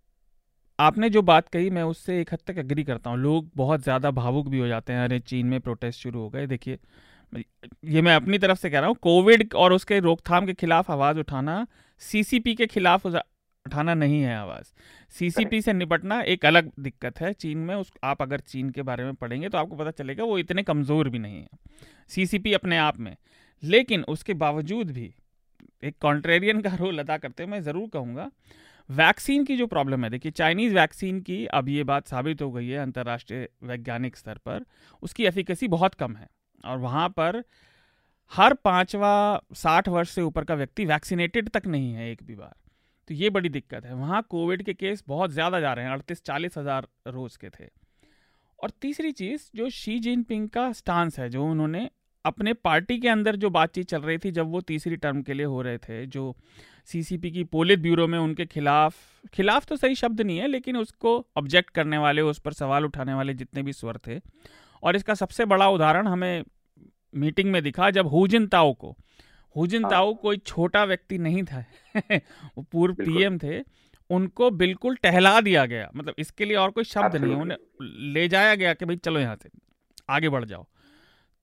[0.78, 4.10] आपने जो बात कही मैं उससे एक हद तक एग्री करता हूँ। लोग बहुत ज़्यादा
[4.12, 6.78] भावुक भी हो जाते हैं। अरे चीन में प्रोटेस्ट शुरू हो गए। देखिए
[7.86, 11.18] ये मैं अपनी तरफ़ से कह रहा हूँ कोविड और उसके रोकथाम के खिलाफ आवाज़
[11.18, 11.66] उठाना
[12.02, 13.06] सीसीपी के खिलाफ
[13.66, 14.72] उठाना नहीं है आवाज़।
[15.14, 19.04] सीसीपी से निपटना एक अलग दिक्कत है चीन में उस आप अगर चीन के बारे
[19.04, 21.48] में पढ़ेंगे तो आपको पता चलेगा वो इतने कमज़ोर भी नहीं है।
[22.10, 23.16] सीसीपी अपने आप में
[23.62, 25.12] लेकिन उसके बावजूद भी
[25.84, 28.30] एक कॉन्ट्रेरियन का रोल अदा करते मैं ज़रूर कहूँगा
[28.90, 32.68] वैक्सीन की जो प्रॉब्लम है देखिए चाइनीज़ वैक्सीन की अब ये बात साबित हो गई
[32.68, 34.64] है अंतर्राष्ट्रीय वैज्ञानिक स्तर पर
[35.02, 36.28] उसकी एफिकेसी बहुत कम है
[36.64, 37.42] और वहाँ पर
[38.32, 39.10] हर पांचवा
[39.54, 42.54] साठ वर्ष से ऊपर का व्यक्ति वैक्सीनेटेड तक नहीं है एक भी बार।
[43.08, 46.22] तो ये बड़ी दिक्कत है। वहाँ कोविड के केस बहुत ज़्यादा जा रहे हैं, अड़तीस,
[46.22, 47.68] चालीस हज़ार रोज़ के थे।
[48.58, 51.88] और तीसरी चीज़, जो शी जिनपिंग का स्टांस है, जो उन्होंने
[52.24, 55.46] अपने पार्टी के अंदर जो बातचीत चल रही थी, जब वो तीसरी टर्म के लिए
[55.46, 56.34] हो रहे थे, जो
[56.86, 58.94] सीसीपी की पोलित ब्यूरो में उनके खिलाफ
[59.34, 63.14] खिलाफ तो सही शब्द नहीं है, लेकिन उसको ऑब्जेक्ट करने वाले, उस पर सवाल उठाने
[63.14, 64.20] वाले जितने भी स्वर थे।
[64.82, 66.44] और इसका सबसे बड़ा उदाहरण हमें
[67.14, 68.96] मीटिंग में दिखा, जब हुजिन ताओ को
[69.56, 71.64] हुजिन हाँ। ताओ कोई छोटा व्यक्ति नहीं था।
[72.58, 73.60] वो पूर्व पीएम थे।
[74.10, 77.58] उनको बिल्कुल टहला दिया गया। मतलब इसके लिए और कोई शब्द नहीं उन्हें
[78.12, 79.50] ले जाया गया कि भाई चलो यहाँ से
[80.10, 80.66] आगे बढ़ जाओ।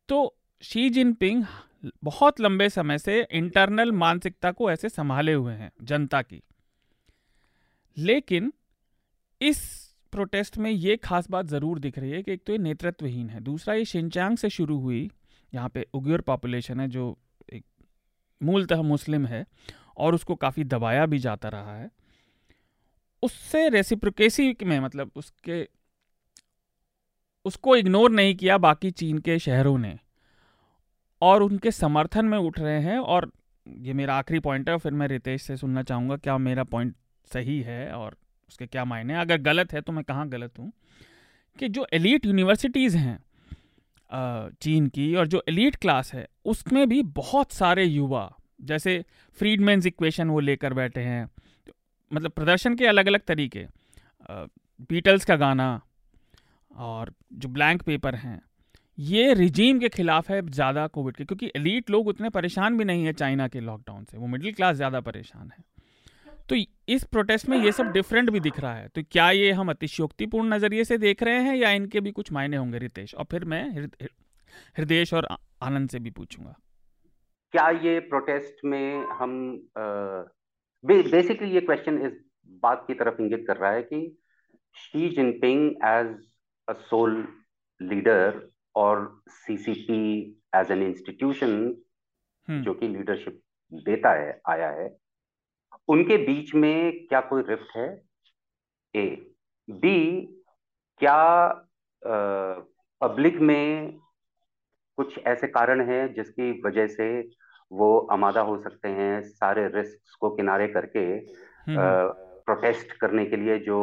[0.09, 1.43] तो शी जिनपिंग
[2.03, 6.41] बहुत लंबे समय से इंटरनल मानसिकता को ऐसे संभाले हुए हैं जनता की।
[7.97, 8.51] लेकिन
[9.41, 9.59] इस
[10.11, 13.39] प्रोटेस्ट में ये खास बात ज़रूर दिख रही है कि एक तो ये नेतृत्वहीन है।
[13.39, 15.09] दूसरा ये शिनचांग से शुरू हुई
[15.53, 17.18] यहाँ पे उग्र पॉपुलेशन है जो
[18.44, 19.46] मूलतः मुस्लिम है
[19.98, 21.91] और उसको काफ़ी दबाया भी जाता रहा है।
[23.24, 25.70] उससे रेसिप्रोकेसी में मतलब उसके,
[27.46, 30.00] उसको इग्नोर नहीं किया बाकी चीन के शहरों ने।
[31.22, 33.32] और उनके समर्थन में उठ रहे हैं और
[33.68, 36.96] ये मेरा आखिरी पॉइंट है फिर मैं रितेश से सुनना चाहूँगा क्या मेरा पॉइंट
[37.34, 38.18] सही है और
[38.50, 40.72] उसके क्या मायने अगर गलत है तो मैं कहाँ गलत हूँ?
[41.60, 43.20] कि जो एलिट यूनिवर्सिटीज़ हैं
[44.14, 48.30] चीन की और जो एलीट क्लास है, उसमें भी बहुत सारे युवा,
[48.61, 49.03] जैसे
[49.38, 51.28] फ्रीडमैन्स इक्वेशन वो लेकर बैठे हैं।
[52.11, 53.66] मतलब प्रदर्शन के अलग अलग तरीके
[54.89, 55.82] बीटल्स का गाना
[56.72, 58.41] और जो ब्लैंक पेपर हैं,
[58.97, 63.05] ये रिजीम के खिलाफ है ज़्यादा कोविड के, क्योंकि एलीट लोग उतने परेशान भी नहीं
[63.05, 65.64] है चाइना के लॉकडाउन से। वो मिडिल क्लास ज़्यादा परेशान है।
[66.54, 69.70] तो इस प्रोटेस्ट में ये सब डिफरेंट भी दिख रहा है। तो क्या ये हम
[69.70, 73.14] अतिशयोक्तिपूर्ण नज़रिए से देख रहे हैं या इनके भी कुछ मायने होंगे रितेश?
[73.16, 73.88] और फिर मैं
[74.78, 75.28] हृदय और
[75.64, 76.56] आनंद से भी पूछूँगा।
[77.54, 79.34] क्या ये प्रोटेस्ट में हम
[80.84, 82.22] बेसिकली ये क्वेश्चन इस
[82.64, 84.18] बात की तरफ़ इंगित कर रहा है कि
[84.76, 86.16] Xi Jinping as
[86.68, 87.28] a sole
[87.82, 88.41] leader
[88.76, 90.04] और सीसीपी
[90.56, 91.74] एज एन इंस्टीट्यूशन
[92.47, 93.41] जो कि लीडरशिप
[93.72, 94.88] देता है आया है
[95.88, 97.88] उनके बीच में क्या कोई रिफ्ट है?
[98.96, 99.06] ए
[99.68, 100.00] बी
[101.02, 101.48] क्या
[103.02, 103.98] पब्लिक में
[104.98, 107.08] कुछ ऐसे कारण हैं जिसकी वजह से
[107.72, 111.06] वो आमादा हो सकते हैं सारे रिस्क को किनारे करके
[111.70, 113.80] प्रोटेस्ट हम्म। करने के लिए जो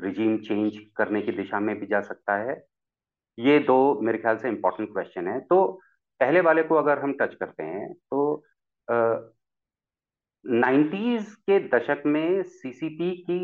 [0.00, 2.62] रिजीम चेंज करने की दिशा में भी जा सकता है?
[3.38, 5.64] ये दो मेरे ख्याल से इंपॉर्टेंट क्वेश्चन है। तो
[6.20, 8.44] पहले वाले को अगर हम टच करते हैं तो
[10.44, 13.40] नाइन्टीज के दशक में सीसीपी की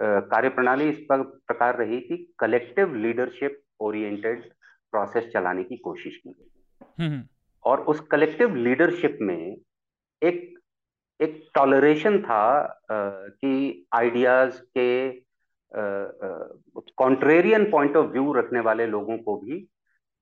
[0.00, 4.42] कार्यप्रणाली इस पर प्रकार रही कि कलेक्टिव लीडरशिप ओरिएंटेड
[4.92, 6.50] प्रोसेस चलाने की कोशिश की गई
[6.98, 7.22] हम्म, हम्म।
[7.64, 9.56] और उस कलेक्टिव लीडरशिप में
[10.22, 10.48] एक
[11.20, 15.10] एक टॉलरेशन था आ, कि आइडियाज़ के
[16.98, 19.66] कॉन्ट्रेरियन पॉइंट ऑफ़ व्यू रखने वाले लोगों को भी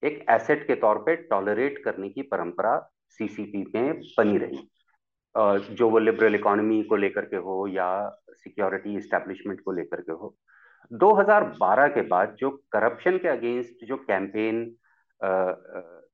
[0.03, 2.77] एक एसेट के तौर पे टॉलरेट करने की परंपरा
[3.19, 4.69] सीसीपी में बनी रही
[5.35, 7.89] जो वो लिबरल इकोनॉमी को लेकर के हो या
[8.31, 10.35] सिक्योरिटी इस्टेब्लिशमेंट को लेकर के हो
[10.93, 14.65] 2012 के बाद जो करप्शन के अगेंस्ट जो कैंपेन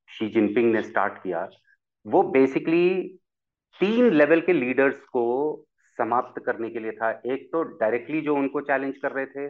[0.08, 1.48] शी जिनपिंग ने स्टार्ट किया,
[2.06, 2.88] वो बेसिकली
[3.80, 5.24] तीन लेवल के लीडर्स को
[5.98, 9.48] समाप्त करने के लिए था। एक तो डायरेक्टली जो उनको चैलेंज कर रहे थे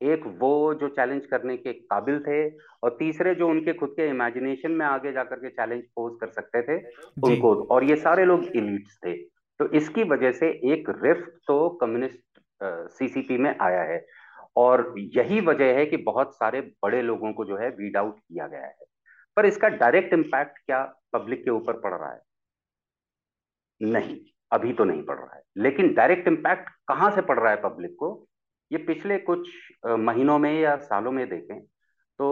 [0.00, 2.48] एक वो जो चैलेंज करने के काबिल थे
[2.82, 6.62] और तीसरे जो उनके खुद के इमेजिनेशन में आगे जाकर के चैलेंज पोज कर सकते
[6.62, 6.76] थे
[7.22, 9.16] उनको। और ये सारे लोग इलीट्स थे।
[9.60, 12.40] तो इसकी वजह से एक रिफ्ट तो कम्युनिस्ट
[12.92, 14.04] सीसीपी में आया है।
[14.56, 18.46] और यही वजह है कि बहुत सारे बड़े लोगों को जो है वीड आउट किया
[18.46, 18.86] गया है।
[19.36, 20.82] पर इसका डायरेक्ट इम्पैक्ट क्या
[21.12, 22.20] पब्लिक के ऊपर पड़ रहा है?
[23.80, 24.16] नहीं
[24.52, 27.96] अभी तो नहीं पड़ रहा है। लेकिन डायरेक्ट इम्पैक्ट कहाँ से पड़ रहा है पब्लिक
[27.98, 28.26] को?
[28.70, 29.48] ये पिछले कुछ
[29.86, 32.26] महीनों में या सालों में देखें तो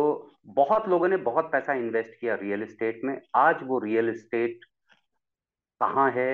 [0.48, 4.64] बहुत लोगों ने बहुत पैसा इन्वेस्ट किया रियल इस्टेट में। आज वो रियल इस्टेट
[5.80, 6.32] कहाँ है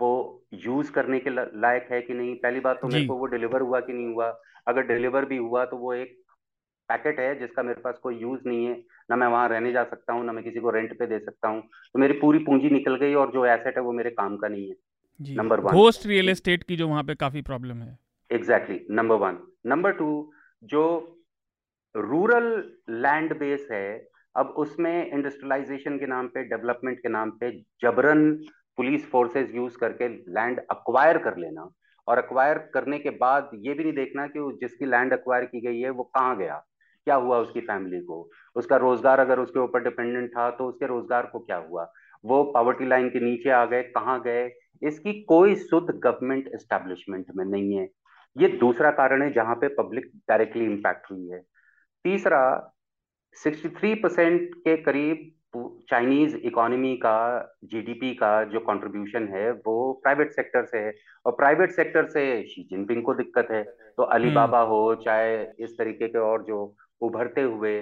[0.00, 0.10] वो
[0.56, 2.34] यूज़ करने के लायक है कि नहीं?
[2.36, 4.28] पहली बात तो मेरे को वो डिलीवर हुआ कि नहीं हुआ।
[4.68, 6.16] अगर डिलीवर भी हुआ तो वो एक
[6.88, 8.74] पैकेट है जिसका मेरे पास कोई यूज़ नहीं है।
[9.10, 11.48] ना मैं वहाँ रहने जा सकता हूँ ना मैं किसी को रेंट पे दे सकता
[11.48, 14.48] हूँ। तो मेरी पूरी पूंजी निकल गई और जो एसेट है वो मेरे काम का
[14.48, 17.98] नहीं है number one ghost real estate की जो वहाँ पे काफ़ी प्रॉब्लम है।
[18.32, 20.08] Exactly number one number two
[20.64, 20.82] जो
[21.94, 22.46] रूरल
[22.90, 27.50] लैंड बेस है, अब उसमें इंडस्ट्रियलाइजेशन के नाम पे डेवलपमेंट के नाम पे
[27.82, 28.32] जबरन
[28.76, 31.68] पुलिस फोर्सेस यूज़ करके लैंड अक्वायर कर लेना।
[32.08, 35.80] और अक्वायर करने के बाद ये भी नहीं देखना कि जिसकी लैंड अक्वायर की गई
[35.80, 36.56] है, वो कहाँ गया?
[37.06, 38.28] क्या हुआ उसकी फैमिली को?
[38.56, 41.90] उसका रोज़गार अगर उसके ऊपर डिपेंडेंट था तो उसके रोज़गार को क्या हुआ?
[42.24, 44.50] वो पॉवर्टी लाइन के नीचे आ गए, कहाँ गए?
[44.82, 47.88] इसकी कोई शुद्ध गवर्नमेंट एस्टेब्लिशमेंट में नहीं है।
[48.36, 51.38] ये दूसरा कारण है जहाँ पे पब्लिक डायरेक्टली इंपैक्ट हुई है।
[52.04, 52.42] तीसरा
[53.36, 55.30] 63 परसेंट के करीब
[55.90, 57.16] चाइनीज़ इकोनॉमी का
[57.64, 60.92] जीडीपी का जो कंट्रीब्यूशन है वो प्राइवेट सेक्टर से है।
[61.26, 63.62] और प्राइवेट सेक्टर से शी जिनपिंग को दिक्कत है।
[63.96, 67.76] तो अलीबाबा हम्म। हो चाहे इस तरीके के और जो उभरते हुए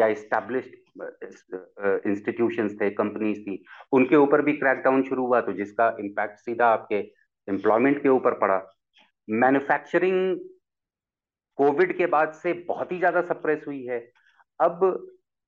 [0.00, 0.74] या इस्टेब्लिश्ड
[2.06, 6.98] इंस्टीट्यूशंस थे कंपनीज़ थी उनके ऊपर भी क्रैकडाउन शुरू हुआ तो जिसका इम्पैक्ट सीधा आपके
[7.48, 8.56] एम्प्लॉयमेंट के ऊपर पड़ा।
[9.28, 10.36] मैन्युफैक्चरिंग
[11.58, 13.98] कोविड के बाद से बहुत ही ज़्यादा सप्रेस हुई है।
[14.60, 14.80] अब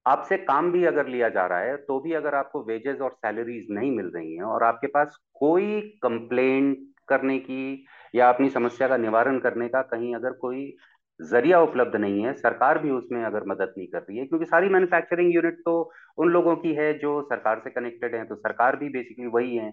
[0.07, 3.67] आपसे काम भी अगर लिया जा रहा है तो भी अगर आपको वेजेस और सैलरीज
[3.71, 6.77] नहीं मिल रही हैं और आपके पास कोई कंप्लेंट
[7.09, 10.73] करने की या अपनी समस्या का निवारण करने का कहीं अगर कोई
[11.21, 14.69] ज़रिया उपलब्ध नहीं है, सरकार भी उसमें अगर मदद नहीं कर रही है, क्योंकि सारी
[14.69, 18.89] मैन्युफैक्चरिंग यूनिट तो उन लोगों की है जो सरकार से कनेक्टेड है तो सरकार भी
[18.89, 19.73] बेसिकली वही है।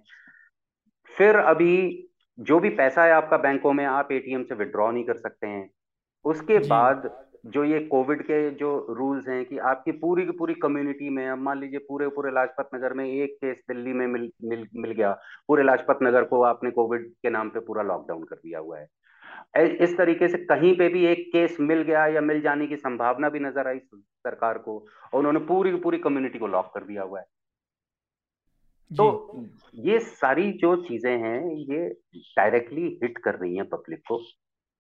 [1.12, 1.76] फिर अभी
[2.38, 5.70] जो भी पैसा है आपका बैंकों में आप एटीएम से विड्रॉ नहीं कर सकते हैं।
[6.26, 7.10] उसके बाद
[7.46, 11.40] जो ये कोविड के जो रूल्स हैं कि आपकी पूरी की पूरी कम्युनिटी में अब
[11.40, 15.12] मान लीजिए पूरे पूरे लाजपत नगर में एक केस दिल्ली में मिल मिल मिल गया
[15.48, 18.88] पूरे लाजपत नगर को आपने कोविड के नाम पे पूरा लॉकडाउन कर दिया हुआ है।
[19.78, 23.30] इस तरीके से कहीं पे भी एक केस मिल गया या मिल जाने की संभावना
[23.30, 24.78] भी नज़र आई सरकार को
[25.14, 27.26] और उन्होंने पूरी की पूरी कम्युनिटी को लॉक कर दिया हुआ है।
[28.92, 31.88] तो ये सारी जो चीज़ें हैं ये
[32.38, 34.22] डायरेक्टली हिट कर रही हैं पब्लिक को।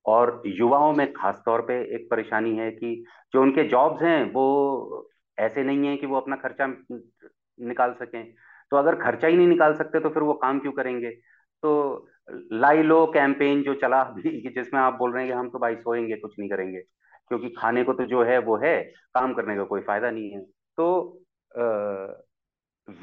[0.06, 2.95] और युवाओं में खास तौर पे एक परेशानी है कि
[3.34, 8.24] जो उनके जॉब्स हैं वो ऐसे नहीं है कि वो अपना खर्चा निकाल सकें।
[8.72, 11.10] तो अगर खर्चा ही नहीं निकाल सकते तो फिर वो काम क्यों करेंगे?
[11.10, 12.08] तो
[12.53, 15.76] लाई लो कैंपेन जो चला कि जिसमें आप बोल रहे हैं कि हम तो भाई
[15.76, 16.80] सोएँगे कुछ नहीं करेंगे।
[17.28, 18.78] क्योंकि खाने को तो जो है वो है
[19.16, 20.41] काम करने का कोई फ़ायदा नहीं है।
[20.78, 21.22] तो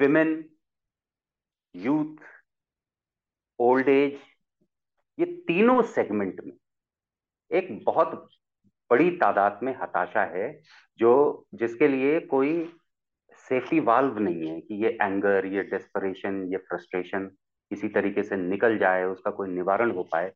[0.00, 0.34] विमेन
[1.74, 2.16] यूथ,
[3.58, 4.18] ओल्ड एज,
[5.18, 6.52] ये तीनों सेगमेंट में
[7.50, 8.28] एक बहुत
[8.90, 10.60] बड़ी तादाद में हताशा है,
[10.98, 12.72] जो जिसके लिए कोई
[13.48, 17.26] सेफ्टी वाल्व नहीं है कि ये एंगर ये डेस्परेशन ये फ्रस्ट्रेशन
[17.70, 20.32] किसी तरीके से निकल जाए, उसका कोई निवारण हो पाए।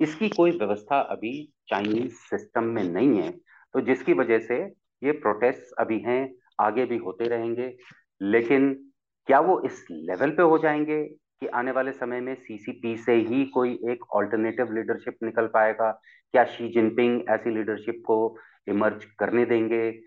[0.00, 3.30] इसकी कोई व्यवस्था अभी चाइनीज़ सिस्टम में नहीं है।
[3.74, 4.58] तो जिसकी वजह से
[5.02, 7.76] ये प्रोटेस्ट अभी हैं, आगे भी होते रहेंगे,
[8.22, 8.87] लेकिन
[9.28, 13.44] क्या वो इस लेवल पे हो जाएँगे कि आने वाले समय में सीसीपी से ही
[13.44, 15.90] कोई एक ऑल्टरनेटिव लीडरशिप निकल पाएगा?
[16.32, 18.36] क्या शी जिनपिंग ऐसी लीडरशिप को
[18.68, 20.00] इमर्ज करने देंगे?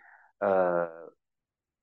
[0.43, 0.87] आ,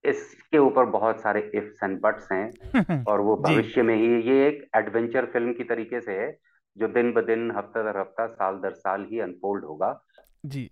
[0.04, 4.68] इसके ऊपर बहुत सारे इफ्स एंड बट्स हैं और वो भविष्य में ही ये एक
[4.76, 6.38] एडवेंचर फ़िल्म की तरीके से है
[6.76, 10.04] जो दिन ब दिन हफ़्ता दर हफ़्ता साल दर साल ही अनफोल्ड होगा।
[10.46, 10.70] जी।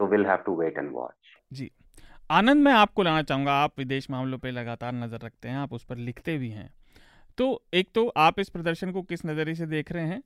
[0.00, 1.70] तो will have to wait and watch जी।
[2.32, 5.82] आनंद मैं आपको लाना चाहूँगा। आप विदेश मामलों पर लगातार नज़र रखते हैं, आप उस
[5.84, 6.68] पर लिखते भी हैं।
[7.38, 10.22] तो एक तो आप इस प्रदर्शन को किस नज़रिए से देख रहे हैं?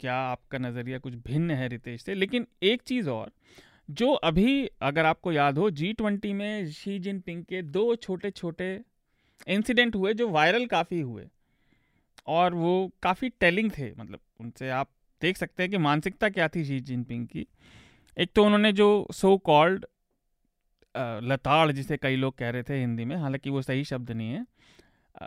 [0.00, 2.14] क्या आपका नज़रिया कुछ भिन्न है रितेश से?
[2.14, 3.30] लेकिन एक चीज़ और,
[3.90, 8.80] जो अभी अगर आपको याद हो जी ट्वेंटी में शी जिनपिंग के दो छोटे छोटे
[9.48, 11.28] इंसिडेंट हुए जो वायरल काफ़ी हुए।
[12.26, 14.90] और वो काफ़ी टेलिंग थे मतलब उनसे आप
[15.22, 17.46] देख सकते हैं कि मानसिकता क्या थी शी जिनपिंग की।
[18.16, 19.86] एक तो उन्होंने जो सो कॉल्ड
[20.94, 24.44] लताड़ जिसे कई लोग कह रहे थे हिंदी में, हालाँकि वो सही शब्द नहीं है।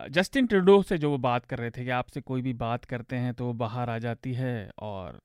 [0.09, 3.15] जस्टिन ट्रूडो से जो वो बात कर रहे थे कि आपसे कोई भी बात करते
[3.15, 5.19] हैं तो वो बाहर आ जाती है और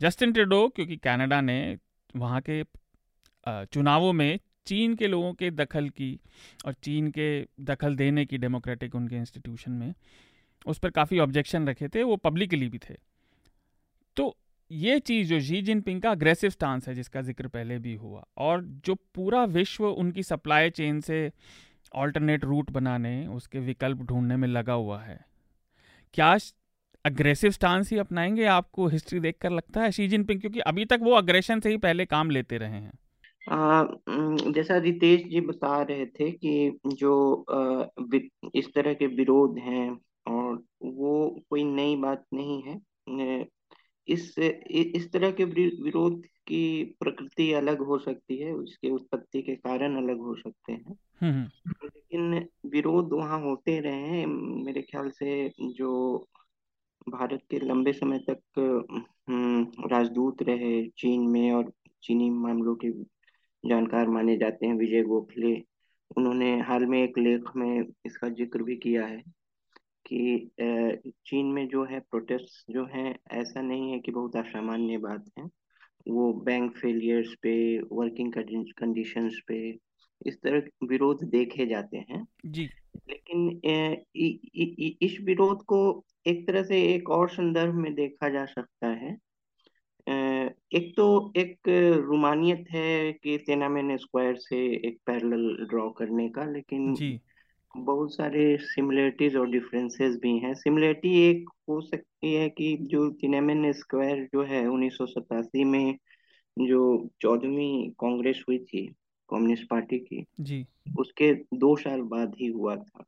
[0.00, 1.76] जस्टिन ट्रूडो, क्योंकि कनाडा ने
[2.16, 2.62] वहाँ के
[3.46, 6.18] चुनावों में चीन के लोगों के दखल की
[6.66, 7.28] और चीन के
[7.60, 9.94] दखल देने की डेमोक्रेटिक उनके इंस्टीट्यूशन में,
[10.66, 12.94] उस पर काफ़ी ऑब्जेक्शन रखे थे, वो पब्लिकली भी थे।
[14.16, 14.36] तो
[14.70, 18.62] ये चीज़ जो जी जिनपिंग का अग्रेसिव स्टांस है जिसका ज़िक्र पहले भी हुआ और
[18.86, 21.30] जो पूरा विश्व उनकी सप्लाई चेन से
[21.94, 25.18] ऑल्टरनेट रूट बनाने उसके विकल्प ढूँढने में लगा हुआ है।
[26.14, 26.36] क्या
[27.04, 31.12] अग्रेसिव स्टांस ही अपनाएँगे आपको हिस्ट्री देखकर लगता है शी जिनपिंग क्योंकि अभी तक वो
[31.12, 32.92] अग्रेशन से ही पहले काम लेते रहे हैं।
[33.50, 33.84] आ,
[34.52, 37.14] जैसा रितेश जी बता रहे थे कि जो
[37.50, 37.86] आ,
[38.54, 39.90] इस तरह के विरोध हैं
[40.26, 42.80] और वो कोई नई बात नहीं है
[44.10, 46.62] इस इस तरह के विरोध की
[47.00, 51.86] प्रकृति अलग हो सकती है उसके उत्पत्ति के कारण अलग हो सकते हैं हम्म, हम्म।
[51.86, 54.26] लेकिन विरोध वहाँ होते रहे हैं
[54.64, 55.92] मेरे ख्याल से जो
[57.08, 62.90] भारत के लंबे समय तक हम्म, राजदूत रहे चीन में और चीनी मामलों के
[63.64, 65.54] जानकार माने जाते हैं विजय गोखले
[66.16, 69.22] उन्होंने हाल में एक लेख में इसका ज़िक्र भी किया है
[70.12, 70.50] कि
[71.26, 75.44] चीन में जो है प्रोटेस्ट जो है ऐसा नहीं है कि बहुत असामान्य बात है।
[76.08, 78.32] वो बैंक फेलियर्स पे वर्किंग
[78.78, 79.78] कंडीशंस पे
[80.26, 82.68] इस तरह विरोध देखे जाते हैं। जी।
[83.10, 83.60] लेकिन
[84.16, 88.44] इ, इ, इ, इस विरोध को एक तरह से एक और संदर्भ में देखा जा
[88.44, 89.18] सकता है।
[90.74, 91.58] एक तो एक
[92.06, 97.20] रुमानियत है कि तेनामेन स्क्वायर से एक पैरेलल ड्रॉ करने का लेकिन जी।
[97.76, 103.72] बहुत सारे सिमिलरिटीज और डिफरेंसेस भी हैं। सिमिलरिटी एक हो सकती है कि जो तिनामेन
[103.72, 104.98] स्क्वायर जो है उन्नीस
[105.56, 105.98] में
[106.58, 108.86] जो चौदहवीं कांग्रेस हुई थी
[109.30, 110.66] कम्युनिस्ट पार्टी की जी।
[110.98, 113.04] उसके दो साल बाद ही हुआ था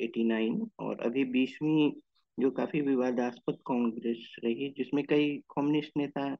[0.00, 1.92] 89 और अभी बीसवीं
[2.40, 6.36] जो काफ़ी विवादास्पद कांग्रेस रही जिसमें कई कम्युनिस्ट नेता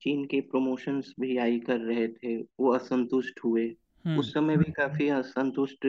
[0.00, 3.76] चीन के प्रमोशंस भी आई कर रहे थे वो असंतुष्ट हुए।
[4.16, 5.86] उस समय भी काफ़ी असंतुष्ट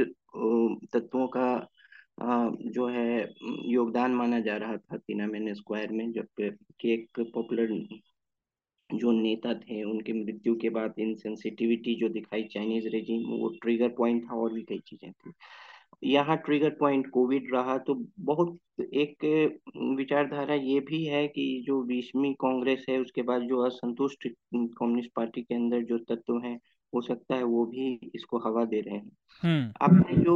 [0.93, 1.47] तत्वों का
[2.67, 3.19] जो है
[3.67, 6.27] योगदान माना जा रहा था तीनामेन स्क्वायर में जब
[6.79, 7.71] कि एक पॉपुलर
[8.89, 14.23] जो नेता थे उनके मृत्यु के बाद इनसेंसिटिविटी जो दिखाई चाइनीज़ रेजिम वो ट्रिगर पॉइंट
[14.25, 15.31] था और भी कई चीज़ें थी।
[16.03, 18.57] यहाँ ट्रिगर पॉइंट कोविड रहा तो बहुत
[18.93, 19.25] एक
[19.97, 25.41] विचारधारा ये भी है कि जो बीसवीं कांग्रेस है उसके बाद जो असंतुष्ट कम्युनिस्ट पार्टी
[25.43, 26.59] के अंदर जो तत्व हैं
[26.93, 29.11] हो सकता है वो भी इसको हवा दे रहे हैं।
[29.43, 30.35] हम्म। आपने जो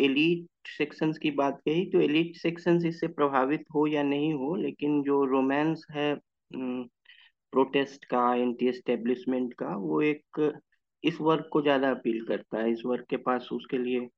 [0.00, 5.02] एलिट सेक्शंस की बात कही तो एलिट सेक्शंस इससे प्रभावित हो या नहीं हो लेकिन
[5.02, 6.14] जो रोमांस है
[6.50, 10.52] प्रोटेस्ट का एंटी एस्टेब्लिशमेंट का वो एक
[11.04, 14.08] इस वर्ग को ज़्यादा अपील करता है। इस वर्ग के पास उसके लिए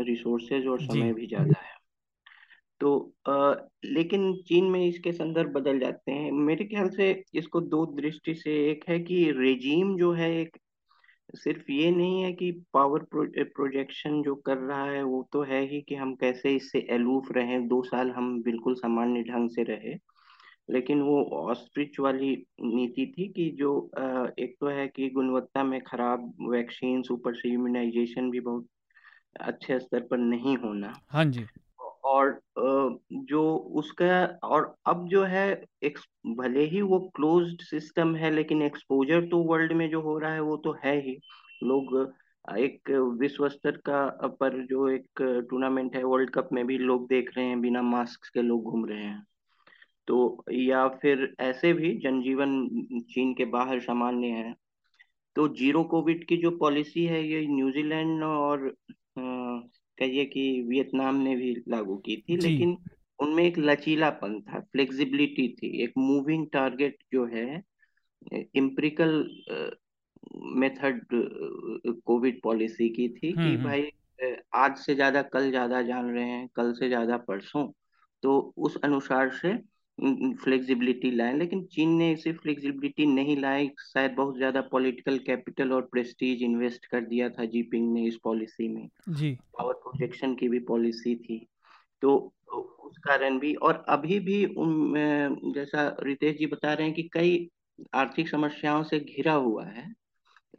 [0.00, 1.76] रिसोर्सेज और समय भी ज़्यादा है।
[2.80, 2.90] तो
[3.28, 3.54] आ,
[3.84, 8.52] लेकिन चीन में इसके संदर्भ बदल जाते हैं। मेरे ख्याल से इसको दो दृष्टि से
[8.70, 10.56] एक है कि रेजीम जो है एक
[11.34, 15.80] सिर्फ़ ये नहीं है कि पावर प्रोजेक्शन जो कर रहा है, वो तो है ही
[15.80, 19.94] कि हम कैसे इससे एलूफ रहे, दो साल हम बिल्कुल सामान्य ढंग से रहे।
[20.70, 23.90] लेकिन वो ऑस्ट्रिच वाली नीति थी कि जो
[24.38, 28.66] एक तो है कि गुणवत्ता में खराब वैक्सीन ऊपर से इम्यूनाइजेशन भी बहुत
[29.40, 31.44] अच्छे स्तर पर नहीं होना। हाँ जी।
[32.08, 32.40] और
[33.22, 33.42] जो
[33.76, 35.46] उसका और अब जो है
[36.36, 40.40] भले ही वो क्लोज्ड सिस्टम है, लेकिन एक्सपोजर तो वर्ल्ड में जो हो रहा है,
[40.40, 41.18] वो तो है ही।
[41.62, 42.12] लोग,
[42.58, 42.90] एक
[43.20, 44.06] विश्व स्तर का
[44.40, 48.30] पर जो एक टूर्नामेंट है वर्ल्ड कप में भी लोग देख रहे हैं, बिना मास्क
[48.34, 49.22] के लोग घूम रहे हैं।
[50.08, 54.54] तो या फिर ऐसे भी जनजीवन चीन के बाहर सामान्य है।
[55.36, 58.68] तो ज़ीरो कोविड की जो पॉलिसी है, ये न्यूजीलैंड और
[59.98, 62.76] कहिए कि वियतनाम ने भी लागू की थी लेकिन
[63.18, 67.62] उनमें एक लचीलापन था फ्लेक्सिबिलिटी थी एक मूविंग टारगेट जो है
[68.54, 69.38] इम्प्रिकल
[70.42, 71.06] मेथड
[72.06, 73.90] कोविड पॉलिसी की थी कि हम्म, हम्म। भाई
[74.54, 77.66] आज से ज़्यादा कल ज़्यादा जान रहे हैं कल से ज़्यादा परसों
[78.22, 79.52] तो उस अनुसार से
[80.44, 85.82] फ्लेक्सिबिलिटी लाए लेकिन चीन ने इसे फ्लेक्सिबिलिटी नहीं लाई शायद बहुत ज़्यादा पॉलिटिकल कैपिटल और
[85.82, 90.58] प्रेस्टीज इन्वेस्ट कर दिया था जीपिंग ने इस पॉलिसी में। जी। पावर प्रोजेक्शन की भी
[90.58, 91.46] पॉलिसी थी।
[92.02, 92.16] तो
[92.80, 94.94] उस कारण भी और अभी भी उन
[95.54, 97.48] जैसा रितेश जी बता रहे हैं कि कई
[97.94, 99.92] आर्थिक समस्याओं से घिरा हुआ है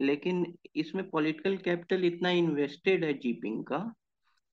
[0.02, 3.78] लेकिन इसमें पॉलिटिकल कैपिटल इतना इन्वेस्टेड है जीपिंग का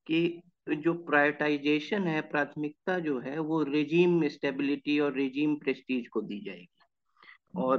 [0.08, 0.42] कि
[0.76, 6.68] जो प्रायोरिटाइजेशन है प्राथमिकता जो है वो रेजीम स्टेबिलिटी और रेजीम प्रेस्टीज को दी जाएगी।
[7.56, 7.78] और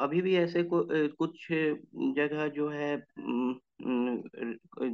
[0.00, 0.84] अभी भी ऐसे को,
[1.18, 1.46] कुछ
[2.16, 2.96] जगह जो है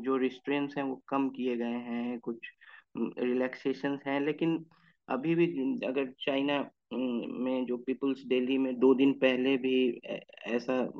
[0.02, 2.50] जो रिस्ट्रेंट्स हैं वो कम किए गए हैं कुछ
[2.96, 4.64] रिलैक्सेशन हैं लेकिन
[5.08, 5.46] अभी भी
[5.86, 10.00] अगर चाइना में जो पीपुल्स डेली में दो दिन पहले भी
[10.46, 10.92] ऐसा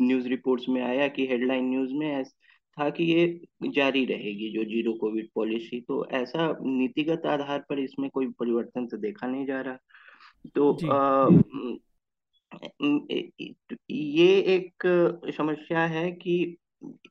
[0.00, 2.24] न्यूज़ रिपोर्ट्स में आया कि हेडलाइन न्यूज़ में
[2.78, 8.10] था कि ये जारी रहेगी जो ज़ीरो कोविड पॉलिसी। तो ऐसा नीतिगत आधार पर इसमें
[8.10, 9.78] कोई परिवर्तन तो देखा नहीं जा रहा।
[10.54, 11.28] तो आ,
[13.90, 14.86] ये एक
[15.36, 16.56] समस्या है कि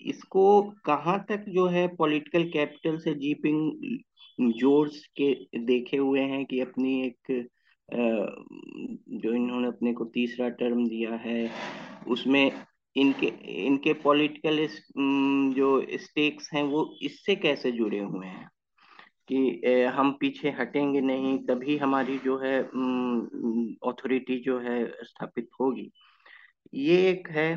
[0.02, 6.60] इसको कहाँ तक जो है पॉलिटिकल कैपिटल से जीपिंग जोर्स के देखे हुए हैं कि
[6.60, 7.50] अपनी एक
[9.10, 11.52] जो इन्होंने अपने को तीसरा टर्म दिया है
[12.08, 12.52] उसमें
[12.96, 13.28] इनके
[13.66, 14.68] इनके पॉलिटिकल
[15.56, 18.50] जो स्टेक्स हैं, वो इससे कैसे जुड़े हुए हैं?
[19.32, 19.62] कि
[19.96, 22.60] हम पीछे हटेंगे नहीं, तभी हमारी जो है
[23.92, 25.90] अथॉरिटी जो है, स्थापित होगी।
[26.74, 27.50] ये एक है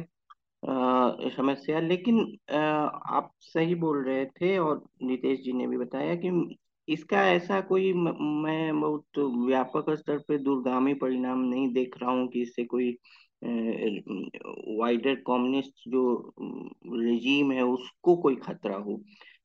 [1.37, 2.21] समस्या। लेकिन
[2.53, 6.57] आप सही बोल रहे थे और नितेश जी ने भी बताया कि
[6.89, 12.43] इसका ऐसा कोई मैं बहुत व्यापक स्तर पे दूरगामी परिणाम नहीं देख रहा हूँ कि
[12.43, 12.97] इससे कोई
[13.43, 16.03] वाइडर कम्युनिस्ट जो
[16.39, 19.01] रेजीम है, उसको कोई खतरा हो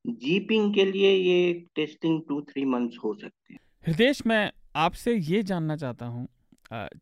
[0.05, 5.41] जीपिंग के लिए ये टेस्टिंग टू थ्री मंथ्स हो सकते हैं। हृदय मैं आपसे ये
[5.43, 6.27] जानना चाहता हूँ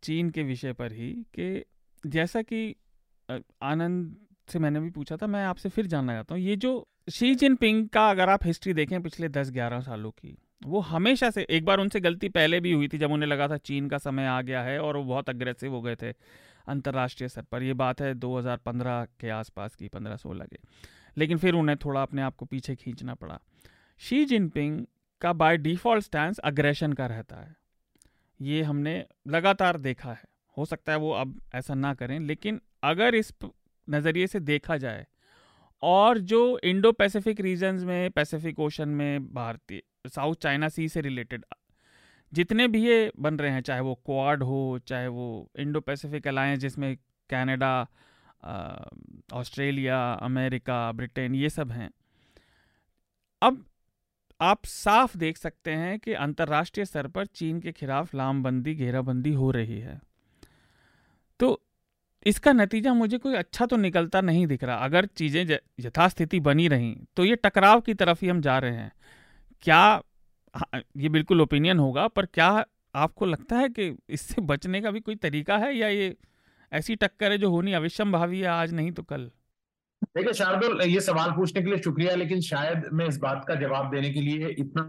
[0.03, 1.63] चीन के विषय पर ही कि
[2.03, 2.75] जैसा कि
[3.29, 4.15] आनंद
[4.47, 7.87] से मैंने भी पूछा था, मैं आपसे फिर जानना चाहता हूँ, ये जो शी जिनपिंग
[7.89, 10.35] का अगर आप हिस्ट्री देखें पिछले दस ग्यारह सालों की,
[10.65, 13.57] वो हमेशा से, एक बार उनसे गलती पहले भी हुई थी जब उन्हें लगा था
[13.59, 16.11] चीन का समय आ गया है और वो बहुत अग्रेसिव हो गए थे।
[16.67, 20.57] अंतर्राष्ट्रीय स्तर पर। ये बात है 2015 के आसपास की 15-16 के।
[21.17, 23.39] लेकिन फिर उन्हें थोड़ा अपने आप को पीछे खींचना पड़ा।
[23.97, 24.85] शी जिनपिंग
[25.21, 27.55] का बाय डिफ़ॉल्ट स्टैंड अग्रेशन का रहता है।
[28.41, 30.23] ये हमने लगातार देखा है।
[30.57, 33.33] हो सकता है वो अब ऐसा ना करें, लेकिन अगर इस
[33.89, 35.07] नज़रिए से देखा जाए
[35.81, 41.45] और जो इंडो पैसिफिक रीजन्स में पैसिफिक ओशन में, भारतीय साउथ चाइना सी से रिलेटेड
[42.33, 46.59] जितने भी ये बन रहे हैं, चाहे वो क्वाड हो, चाहे वो इंडो पैसिफिक अलायंस
[46.59, 46.95] जिसमें
[47.29, 47.75] कनाडा
[49.33, 51.89] ऑस्ट्रेलिया, अमेरिका, ब्रिटेन ये सब हैं।
[53.41, 53.63] अब
[54.39, 59.51] आप साफ़ देख सकते हैं कि अंतर्राष्ट्रीय स्तर पर चीन के खिलाफ लामबंदी, घेराबंदी हो
[59.51, 59.99] रही है।
[61.39, 61.59] तो
[62.25, 66.95] इसका नतीजा मुझे कोई अच्छा तो निकलता नहीं दिख रहा। अगर चीज़ें यथास्थिति बनी रहीं
[67.15, 68.91] तो ये टकराव की तरफ़ ही हम जा रहे हैं।
[69.65, 70.01] क्या
[70.97, 72.47] ये बिल्कुल ओपिनियन होगा पर क्या
[72.95, 76.15] आपको लगता है कि इससे बचने का भी कोई तरीका है या ये
[76.71, 79.31] ऐसी टक्कर है जो होनी अविश्यम भावी है आज नहीं तो कल?
[80.15, 83.89] देखिए शार्दुल ये सवाल पूछने के लिए शुक्रिया लेकिन शायद मैं इस बात का जवाब
[83.91, 84.83] देने के लिए इतना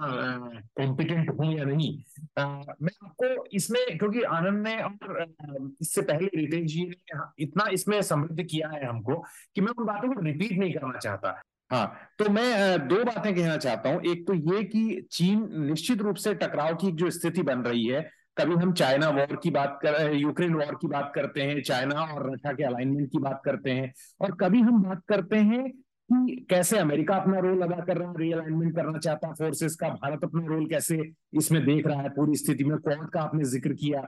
[0.79, 1.91] कॉम्पिटेंट हूँ या नहीं।
[2.39, 2.45] आ,
[2.83, 8.43] मैं आपको इसमें क्योंकि आनंद ने और इससे पहले रितेश जी ने इतना इसमें समृद्ध
[8.43, 9.17] किया है हमको
[9.55, 11.41] कि मैं उन बातों को रिपीट नहीं करना चाहता।
[11.71, 11.87] हाँ
[12.19, 16.35] तो मैं दो बातें कहना चाहता हूँ। एक तो ये कि चीन निश्चित रूप से
[16.35, 18.03] टकराव की जो स्थिति बन रही है,
[18.39, 22.31] कभी हम चाइना वॉर की बात कर यूक्रेन वॉर की बात करते हैं, चाइना और
[22.33, 26.79] रशिया के अलाइनमेंट की बात करते हैं, और कभी हम बात करते हैं कि कैसे
[26.79, 30.45] अमेरिका अपना रोल अदा कर रहा है रीअलाइनमेंट करना चाहता है फोर्सेस का, भारत अपना
[30.47, 30.99] रोल कैसे
[31.35, 34.01] इसमें देख रहा है, पूरी स्थिति में क्वाड का आपने ज़िक्र किया।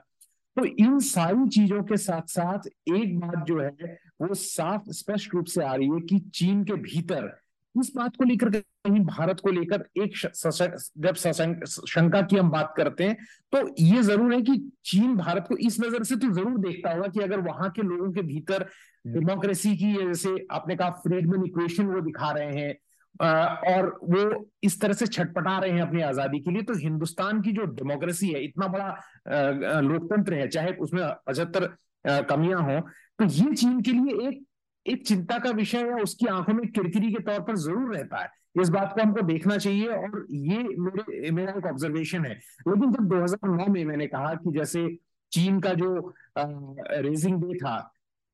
[0.57, 5.45] तो इन सारी चीज़ों के साथ साथ एक बात जो है, वो साफ़ स्पष्ट रूप
[5.47, 7.29] से आ रही है कि चीन के भीतर
[7.79, 10.15] इस बात को लेकर कहीं भारत को लेकर एक
[10.97, 13.17] जब शंका की हम बात करते हैं
[13.53, 17.07] तो ये ज़रूर है कि चीन भारत को इस नज़र से तो ज़रूर देखता होगा
[17.07, 18.67] कि अगर वहाँ के लोगों के भीतर
[19.07, 22.75] डेमोक्रेसी की जैसे आपने कहा फ्रीडमैन इक्वेशन वो दिखा रहे हैं
[23.19, 27.51] और वो इस तरह से छटपटा रहे हैं अपनी आज़ादी के लिए तो हिंदुस्तान की
[27.51, 31.69] जो डेमोक्रेसी है इतना बड़ा लोकतंत्र है चाहे उसमें पचहत्तर
[32.23, 32.79] कमियाँ हो
[33.19, 34.45] तो ये चीन के लिए एक
[34.87, 38.29] एक चिंता का विषय है, उसकी आँखों में किरकिरी के तौर पर ज़रूर रहता है।
[38.61, 42.33] इस बात को हमको देखना चाहिए और ये मेरे, मेरा एक ऑब्जर्वेशन है।
[42.67, 44.87] लेकिन जब 2009 में मैंने कहा कि जैसे
[45.31, 47.75] चीन का जो रेजिंग डे था,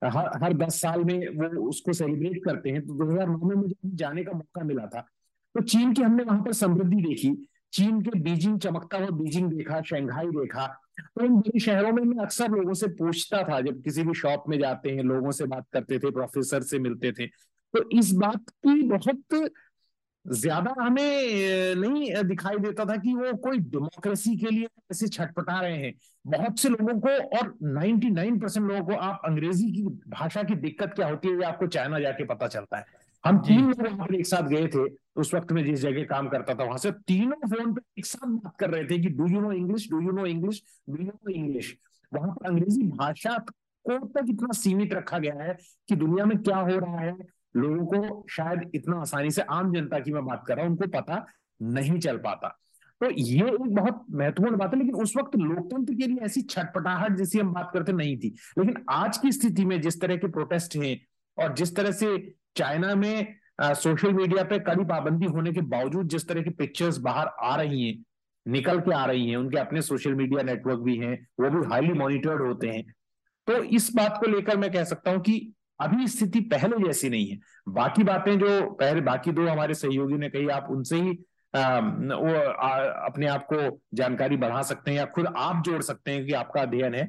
[0.02, 4.24] हर हर दस साल में वो उसको सेलिब्रेट करते हैं तो 2009 में मुझे जाने
[4.24, 5.02] का मौका मिला था।
[5.56, 7.30] तो चीन की हमने वहाँ पर समृद्धि देखी।
[7.74, 10.66] चीन के बीजिंग चमकता हुआ बीजिंग देखा, शंघाई देखा।
[11.00, 14.44] तो इन बड़े शहरों में मैं अक्सर लोगों से पूछता था, जब किसी भी शॉप
[14.50, 18.50] में जाते हैं, लोगों से बात करते थे, प्रोफेसर से मिलते थे। तो इस बात
[18.50, 19.52] की बहुत
[20.26, 25.78] ज़्यादा हमें नहीं दिखाई देता था कि वो कोई डेमोक्रेसी के लिए ऐसे छटपटा रहे
[25.78, 25.94] हैं।
[26.28, 30.94] बहुत से लोगों को, और 99 परसेंट लोगों को, आप अंग्रेज़ी की भाषा की दिक्कत
[30.96, 34.28] क्या होती है आपको चाइना जाके पता चलता है। हम तीन लोग वहाँ पर एक
[34.28, 37.74] साथ गए थे उस वक्त में जिस जगह काम करता था वहाँ से तीनों फ़ोन
[37.74, 40.26] पे एक साथ बात कर रहे थे कि do you know English do you know
[40.26, 41.76] English do you know English
[42.12, 45.58] वहाँ पर अंग्रेज़ी भाषा को तक इतना सीमित रखा गया है
[45.90, 47.16] कि दुनिया में क्या हो रहा है
[47.56, 50.88] लोगों को शायद इतना आसानी से आम जनता की मैं बात कर रहा हूँ उनको
[51.00, 51.26] पता
[51.62, 52.48] नहीं चल पाता।
[53.02, 57.18] तो ये एक बहुत महत्वपूर्ण बात है लेकिन उस वक्त लोकतंत्र के लिए ऐसी छटपटाहट
[57.18, 60.76] जैसी हम बात करते नहीं थी। लेकिन आज की स्थिति में जिस तरह के प्रोटेस्ट
[60.76, 61.00] हैं
[61.38, 62.16] और जिस तरह से
[62.56, 67.28] चाइना में सोशल मीडिया पे कड़ी पाबंदी होने के बावजूद जिस तरह की पिक्चर्स बाहर
[67.42, 68.04] आ रही हैं
[68.46, 71.94] निकल के आ रही हैं उनके अपने सोशल मीडिया नेटवर्क भी हैं वो भी हाईली
[71.94, 72.84] मॉनिटर्ड होते हैं।
[73.48, 77.28] तो इस बात को लेकर मैं कह सकता हूँ कि अभी स्थिति पहले जैसी नहीं
[77.28, 77.38] है।
[77.70, 81.18] बाकी बातें जो पहले बाकी दो हमारे सहयोगी ने कही आप उनसे ही
[81.54, 82.70] आ, वो आ,
[83.06, 86.62] अपने आप को जानकारी बढ़ा सकते हैं या खुद आप जोड़ सकते हैं कि आपका
[86.62, 87.04] अध्ययन है।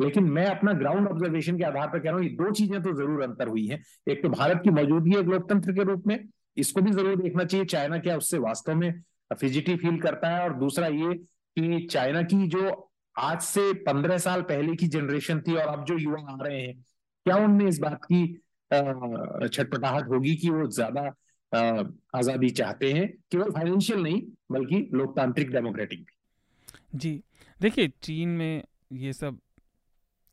[0.00, 2.92] लेकिन मैं अपना ग्राउंड ऑब्जर्वेशन के आधार पर कह रहा हूँ, ये दो चीज़ें तो
[2.94, 6.18] ज़रूर अंतर हुई है। एक तो भारत की मौजूदगी एक लोकतंत्र के रूप में,
[6.56, 8.92] इसको भी ज़रूर देखना चाहिए। चाइना क्या उससे वास्तव में
[9.32, 10.42] फिजिटी फील करता है?
[10.42, 15.54] और दूसरा ये कि चाइना की जो आज से पंद्रह साल पहले की जनरेशन थी
[15.54, 16.74] और अब जो युवा आ रहे हैं,
[17.26, 18.26] क्या उनमें इस बात की
[18.70, 21.02] छटपटाहट होगी कि वो ज़्यादा
[22.14, 23.06] आज़ादी चाहते हैं?
[23.32, 24.22] केवल फाइनेंशियल नहीं,
[24.52, 27.22] बल्कि लोकतांत्रिक डेमोक्रेटिक भी। जी,
[27.60, 28.62] देखिए, चीन में
[28.94, 29.38] ये सब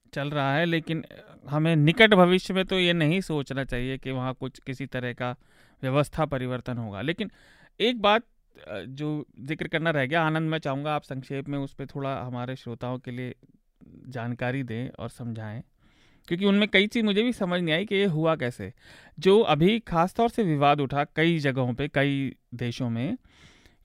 [0.08, 1.04] चल रहा है, लेकिन
[1.46, 5.36] हमें निकट भविष्य में तो ये नहीं सोचना चाहिए कि वहाँ कुछ किसी तरह का
[5.84, 7.32] व्यवस्था परिवर्तन होगा। लेकिन
[7.80, 8.24] एक बात
[8.70, 12.56] जो ज़िक्र करना रह गया, आनंद मैं चाहूँगा आप संक्षेप में उस पर थोड़ा हमारे
[12.56, 13.36] श्रोताओं के लिए
[14.10, 15.62] जानकारी दें और समझाएँ,
[16.28, 18.72] क्योंकि उनमें कई चीज़ मुझे भी समझ नहीं आई कि ये हुआ कैसे।
[19.18, 23.18] जो अभी खास तौर से विवाद उठा कई जगहों पे, कई देशों में,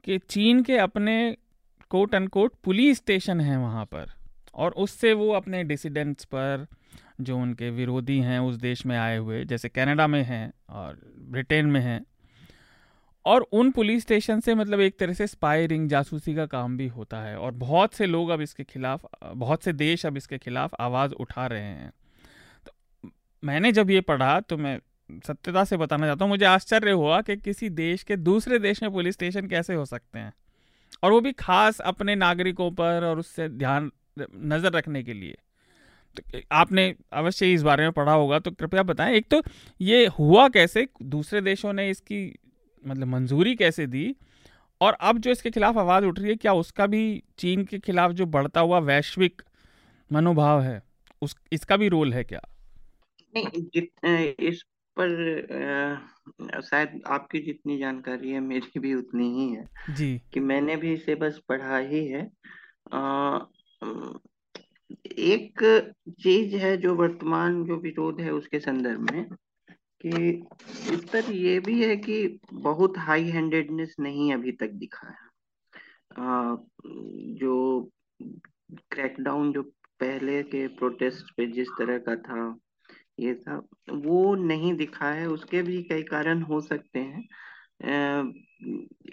[0.05, 1.37] कि चीन के अपने
[1.91, 4.11] कोट अनकोट पुलिस स्टेशन हैं वहाँ पर।
[4.55, 6.67] और उससे वो अपने डिसिडेंट्स पर
[7.21, 10.99] जो उनके विरोधी हैं उस देश में आए हुए, जैसे कनाडा में हैं और
[11.31, 12.05] ब्रिटेन में हैं,
[13.25, 17.21] और उन पुलिस स्टेशन से मतलब एक तरह से स्पायरिंग जासूसी का काम भी होता
[17.23, 21.13] है। और बहुत से लोग अब इसके खिलाफ, बहुत से देश अब इसके खिलाफ आवाज़
[21.13, 21.93] उठा रहे हैं।
[22.67, 23.11] तो
[23.43, 24.79] मैंने जब ये पढ़ा तो मैं
[25.27, 28.93] सत्यता से बताना चाहता हूँ, मुझे आश्चर्य हुआ कि किसी देश के दूसरे देश में
[28.93, 30.33] पुलिस स्टेशन कैसे हो सकते हैं।
[31.03, 35.37] और वो भी खास अपने नागरिकों पर और उससे ध्यान नज़र रखने के लिए।
[36.17, 39.43] तो आपने अवश्य इस बारे में पढ़ा होगा तो कृपया बताएँ। एक तो
[39.81, 40.87] ये हुआ कैसे?
[41.03, 42.25] दूसरे देशों ने इसकी
[42.85, 44.15] मतलब मंजूरी कैसे दी?
[44.81, 48.13] और अब जो इसके खिलाफ आवाज़ उठ रही है क्या उसका भी चीन के खिलाफ
[48.13, 49.43] जो बढ़ता हुआ वैश्विक
[50.11, 50.83] मनोभाव है
[51.23, 52.41] उस इसका भी रोल है क्या?
[53.35, 54.63] नहीं इस
[54.97, 60.93] पर शायद आपकी जितनी जानकारी है मेरी भी उतनी ही है। जी। कि मैंने भी
[60.93, 62.23] इसे बस पढ़ा ही है।
[62.93, 63.39] आ,
[65.07, 65.61] एक
[66.09, 69.29] चीज़ है जो वर्तमान जो विरोध है उसके संदर्भ में
[70.07, 70.45] कि
[70.93, 75.33] इस पर ये भी है कि बहुत हाई हैंडेडनेस नहीं अभी तक दिखा है।
[76.19, 76.57] आ,
[77.35, 77.91] जो
[78.91, 79.63] क्रैकडाउन जो
[80.01, 82.59] पहले के प्रोटेस्ट पे जिस तरह का था
[83.21, 87.23] ये था वो नहीं दिखा है। उसके भी कई कारण हो सकते हैं।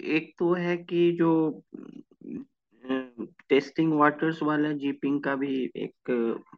[0.00, 1.62] एक तो है कि जो
[3.50, 6.10] टेस्टिंग वाटर्स वाला जीपिंग का भी एक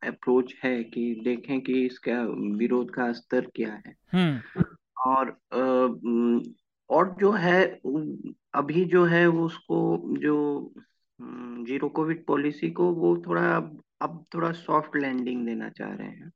[0.05, 2.23] अप्रोच है कि देखें कि इसका
[2.57, 4.65] विरोध का स्तर क्या है। हम्म।
[5.07, 5.39] और
[6.91, 7.81] और जो है
[8.55, 9.79] अभी जो है उसको
[10.19, 10.37] जो
[11.67, 13.57] ज़ीरो कोविड पॉलिसी को वो थोड़ा
[14.03, 16.31] अब थोड़ा सॉफ्ट लैंडिंग देना चाह रहे हैं।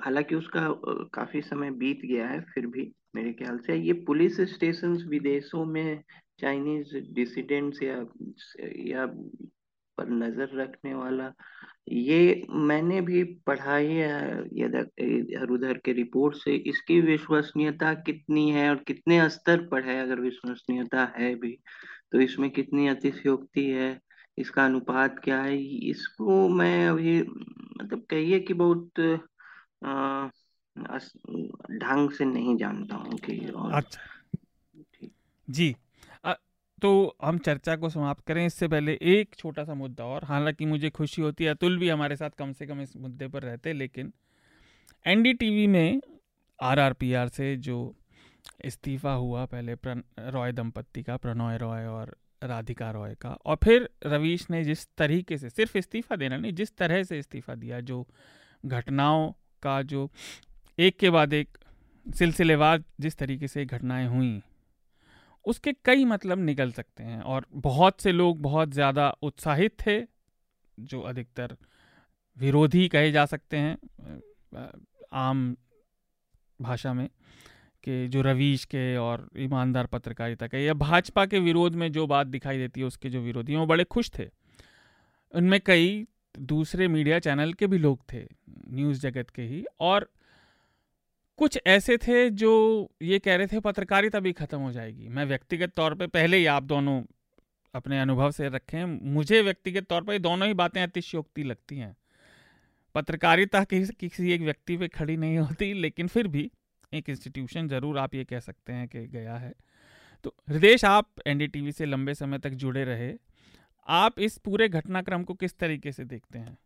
[0.00, 0.68] हालाँकि उसका
[1.14, 6.02] काफ़ी समय बीत गया है फिर भी मेरे ख्याल से। ये पुलिस स्टेशन विदेशों में
[6.38, 7.96] चाइनीज़ डिसिडेंट्स या
[8.86, 9.06] या
[9.98, 11.32] पर नज़र रखने वाला
[11.88, 13.98] ये मैंने भी पढ़ा ही
[14.64, 20.20] इधर उधर के रिपोर्ट से इसकी विश्वसनीयता कितनी है और कितने स्तर पर है अगर
[20.20, 21.58] विश्वसनीयता है भी
[22.12, 23.98] तो इसमें कितनी अतिशयोक्ति है
[24.38, 25.56] इसका अनुपात क्या है
[25.90, 29.00] इसको मैं अभी मतलब कहिए कि बहुत
[31.78, 33.38] ढंग से नहीं जानता हूँ कि
[33.72, 34.00] अच्छा।
[35.48, 35.74] जी।
[36.82, 40.90] तो हम चर्चा को समाप्त करें। इससे पहले एक छोटा सा मुद्दा और। हालाँकि मुझे
[40.90, 44.12] खुशी होती है, अतुल भी हमारे साथ कम से कम इस मुद्दे पर रहते लेकिन
[45.06, 46.00] एनडीटीवी में
[46.62, 47.94] आरआरपीआर से जो
[48.64, 49.74] इस्तीफा हुआ पहले
[50.18, 55.38] रॉय दंपत्ति का, प्रणॉय रॉय और राधिका रॉय का, और फिर रवीश ने जिस तरीके
[55.38, 58.06] से, सिर्फ़ इस्तीफा देना नहीं, जिस तरह से इस्तीफा दिया, जो
[58.66, 60.10] घटनाओं का, जो
[60.78, 61.58] एक के बाद एक
[62.14, 64.42] सिलसिलेवार जिस तरीके से घटनाएँ हुई
[65.46, 70.00] उसके कई मतलब निकल सकते हैं और बहुत से लोग बहुत ज़्यादा उत्साहित थे,
[70.78, 71.56] जो अधिकतर
[72.36, 73.76] विरोधी कहे जा सकते हैं
[75.12, 75.56] आम
[76.60, 77.08] भाषा में,
[77.84, 82.26] कि जो रवीश के और ईमानदार पत्रकारिता के या भाजपा के विरोध में जो बात
[82.26, 84.28] दिखाई देती है, उसके जो विरोधी हैं, वो बड़े खुश थे।
[85.34, 86.06] उनमें कई
[86.38, 88.22] दूसरे मीडिया चैनल के भी लोग थे,
[88.70, 90.08] न्यूज़ जगत के ही, और
[91.38, 92.50] कुछ ऐसे थे जो
[93.02, 96.46] ये कह रहे थे, पत्रकारिता भी ख़त्म हो जाएगी। मैं व्यक्तिगत तौर पे पहले ही
[96.46, 97.02] आप दोनों
[97.74, 101.96] अपने अनुभव से रखें मुझे व्यक्तिगत तौर पर दोनों ही बातें अतिशयोक्ति लगती हैं।
[102.94, 106.50] पत्रकारिता किसी किसी एक व्यक्ति पे खड़ी नहीं होती, लेकिन फिर भी
[106.92, 109.52] एक इंस्टीट्यूशन ज़रूर आप ये कह सकते हैं कि गया है।
[110.24, 113.12] तो हृदय आप एनडीटीवी से लंबे समय तक जुड़े रहे।
[113.88, 116.56] आप इस पूरे घटनाक्रम को किस तरीके से देखते हैं?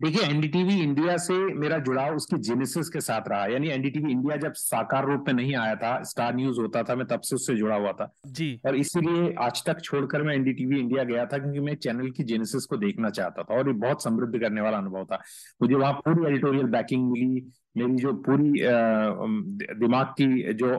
[0.00, 4.52] देखिए एनडीटीवी इंडिया से मेरा जुड़ाव उसकी जेनेसिस के साथ रहा। यानी एनडीटीवी इंडिया जब
[4.56, 7.76] साकार रूप में नहीं आया था स्टार न्यूज़ होता था मैं तब से उससे जुड़ा
[7.76, 11.74] हुआ था। जी। और इसीलिए आज तक छोड़कर मैं एनडीटीवी इंडिया गया था क्योंकि मैं
[11.76, 15.20] चैनल की जेनेसिस को देखना चाहता था और ये बहुत समृद्ध करने वाला अनुभव था।
[15.62, 17.44] मुझे वहाँ पूरी एडिटोरियल बैकिंग मिली
[17.76, 18.52] मेरी जो पूरी
[19.80, 20.74] दिमाग की जो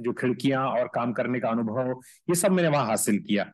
[0.00, 1.94] जो खिड़कियाँ और काम करने का अनुभव
[2.28, 3.44] ये सब मैंने वहाँ हासिल किया।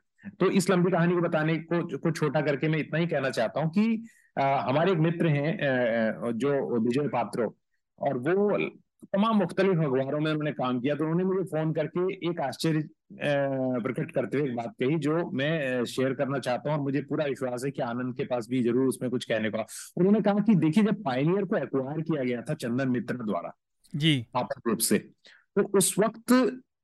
[0.40, 3.60] तो इस लंबी कहानी को बताने को को छोटा करके मैं इतना ही कहना चाहता
[3.60, 4.04] हूँ कि
[4.37, 7.55] हमारे एक मित्र हैं जो विजय पात्रो
[7.99, 8.59] और वो
[9.05, 12.89] तमाम मुख्तलिफ़ अखबारों में उन्होंने काम किया तो उन्होंने मुझे फ़ोन करके एक आश्चर्य
[13.83, 17.24] प्रकट करते हुए एक बात कही जो मैं शेयर करना चाहता हूँ और मुझे पूरा
[17.24, 19.66] विश्वास है कि आनंद के पास भी ज़रूर उसमें कुछ कहने का
[19.97, 23.53] उन्होंने कहा कि देखिए जब पायनियर को एक्वायर किया गया था चंदन मित्र द्वारा
[23.93, 24.98] जी। आपक रूप से
[25.56, 26.32] तो उस वक्त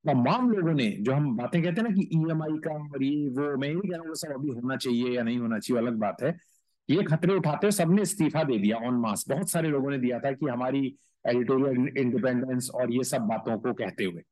[0.06, 3.56] तमाम लोगों ने जो हम बातें कहते हैं ना कि ईएमआई का और ये वो
[3.56, 6.22] मैं नहीं कह रहा हूँ सब अभी होना चाहिए या नहीं होना चाहिए अलग बात
[6.22, 6.36] है
[6.88, 10.18] ये खतरे उठाते हुए सबने इस्तीफा दे दिया ऑन मास बहुत सारे लोगों ने दिया
[10.18, 10.86] था कि हमारी
[11.24, 14.22] एडिटोरियल इंडिपेंडेंस और ये सब बातों को कहते हुए।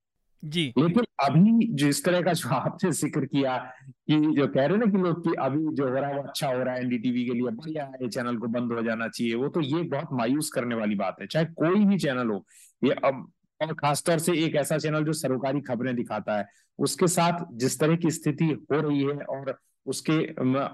[0.43, 4.87] जी। लेकिन अभी जिस तरह का जो आपने ज़िक्र किया कि जो कह रहे ना
[4.87, 7.35] कि लोग कि अभी जो हो रहा है वो अच्छा हो रहा है एनडीटीवी के
[7.35, 10.75] लिए बढ़िया है चैनल को बंद हो जाना चाहिए वो तो ये बहुत मायूस करने
[10.75, 12.45] वाली बात है। चाहे कोई भी चैनल हो
[12.83, 13.27] ये अब
[13.61, 16.47] और खासतौर से एक ऐसा चैनल जो सरकारी खबरें दिखाता है
[16.79, 20.19] उसके साथ जिस तरह की स्थिति हो रही है और उसके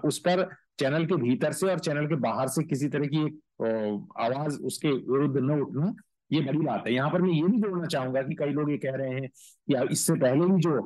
[0.08, 3.24] उस पर चैनल के भीतर से और चैनल के बाहर से किसी तरह की
[4.24, 5.94] आवाज़ उसके विरुद्ध न उठना
[6.30, 8.76] ये बड़ी बात है। यहाँ पर मैं ये भी जोड़ना चाहूँगा कि कई लोग ये
[8.78, 10.80] कह रहे हैं कि इससे पहले ही जो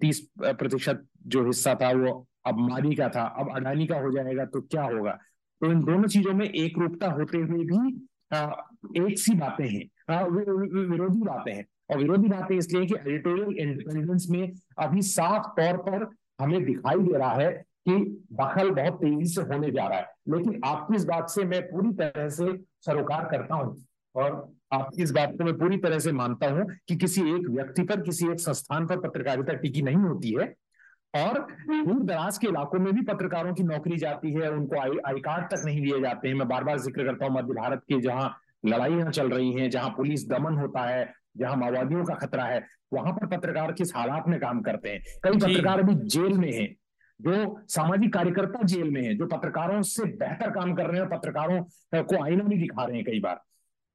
[0.00, 4.44] तीस प्रतिशत जो हिस्सा था वो अब मारी का था अब अडानी का हो जाएगा
[4.44, 5.12] तो क्या होगा?
[5.60, 8.50] तो इन दोनों चीज़ों में एक रूपता होते हुए भी आ,
[8.96, 14.52] एक सी बातें हैं। विरोधी बातें हैं। और विरोधी बातें इसलिए कि एडिटोरियल इंडिपेंडेंस में
[14.78, 16.06] अभी साफ़ तौर पर
[16.40, 17.50] हमें दिखाई दे रहा है
[17.86, 17.96] कि
[18.32, 21.92] दखल बहुत तेज़ी से होने जा रहा है। लेकिन आपकी इस बात से मैं पूरी
[21.94, 22.52] तरह से
[22.86, 23.76] सरोकार करता हूँ
[24.14, 24.30] और
[24.72, 28.00] आपकी इस बात को मैं पूरी तरह से मानता हूँ कि किसी एक व्यक्ति पर
[28.00, 30.52] किसी एक संस्थान पर पत्रकारिता टिकी नहीं होती है
[31.14, 31.38] और
[31.70, 35.44] दूर दराज के इलाकों में भी पत्रकारों की नौकरी जाती है उनको आई आई कार्ड
[35.50, 38.34] तक नहीं दिए जाते हैं। मैं बार बार ज़िक्र करता हूँ मध्य भारत के जहाँ
[38.66, 43.12] लड़ाइयाँ चल रही हैं जहाँ पुलिस दमन होता है जहाँ माओवादियों का खतरा है वहाँ
[43.12, 45.02] पर पत्रकार किस हालात में काम करते हैं?
[45.24, 46.68] कई पत्रकार अभी जेल में हैं।
[47.20, 51.62] जो सामाजिक कार्यकर्ता जेल में है जो पत्रकारों से बेहतर काम कर रहे हैं पत्रकारों
[51.94, 53.40] को आईना भी दिखा रहे हैं कई बार।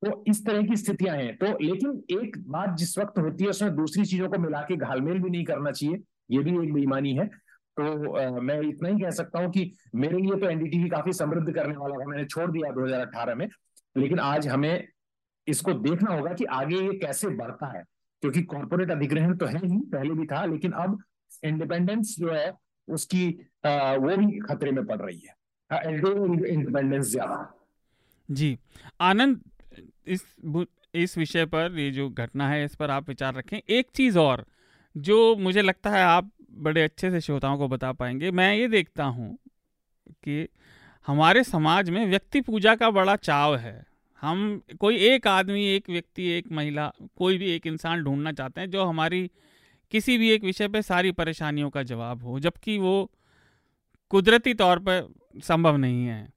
[0.02, 3.76] तो इस तरह की स्थितियाँ हैं। तो लेकिन एक बात जिस वक्त होती है उसमें
[3.76, 6.02] दूसरी चीज़ों को मिला के घालमेल भी नहीं करना चाहिए
[6.32, 10.18] ये भी एक बेईमानी है। तो आ, मैं इतना ही कह सकता हूँ कि मेरे
[10.18, 13.48] लिए तो एनडीटीवी काफ़ी समृद्ध करने वाला था मैंने छोड़ दिया 2018 में।
[13.98, 14.88] लेकिन आज हमें
[15.48, 17.84] इसको देखना होगा कि आगे ये कैसे बढ़ता है
[18.22, 20.98] क्योंकि कॉर्पोरेट अधिग्रहण तो है ही पहले भी था लेकिन अब
[21.44, 22.52] इंडिपेंडेंस जो है
[22.90, 23.28] उसकी
[23.66, 25.38] आ, वो भी खतरे में पड़ रही है।
[26.50, 27.54] इंडिपेंडेंस ज़्यादा।
[28.30, 28.58] जी
[29.02, 29.40] आनंद
[30.08, 30.24] इस
[30.96, 34.46] इस विषय पर ये जो घटना है इस पर आप विचार रखें। एक चीज़ और
[34.96, 39.04] जो मुझे लगता है आप बड़े अच्छे से श्रोताओं को बता पाएँगे मैं ये देखता
[39.06, 39.38] हूँ
[40.24, 40.48] कि
[41.08, 43.86] हमारे समाज में व्यक्ति पूजा का बड़ा चाव है।
[44.24, 48.70] हम कोई एक आदमी एक व्यक्ति एक महिला कोई भी एक इंसान ढूंढना चाहते हैं
[48.70, 49.30] जो हमारी
[49.92, 53.12] किसी भी एक विषय पे सारी परेशानियों का जवाब हो जबकि वो
[54.12, 55.08] कुदरती तौर पर
[55.44, 56.28] संभव नहीं है।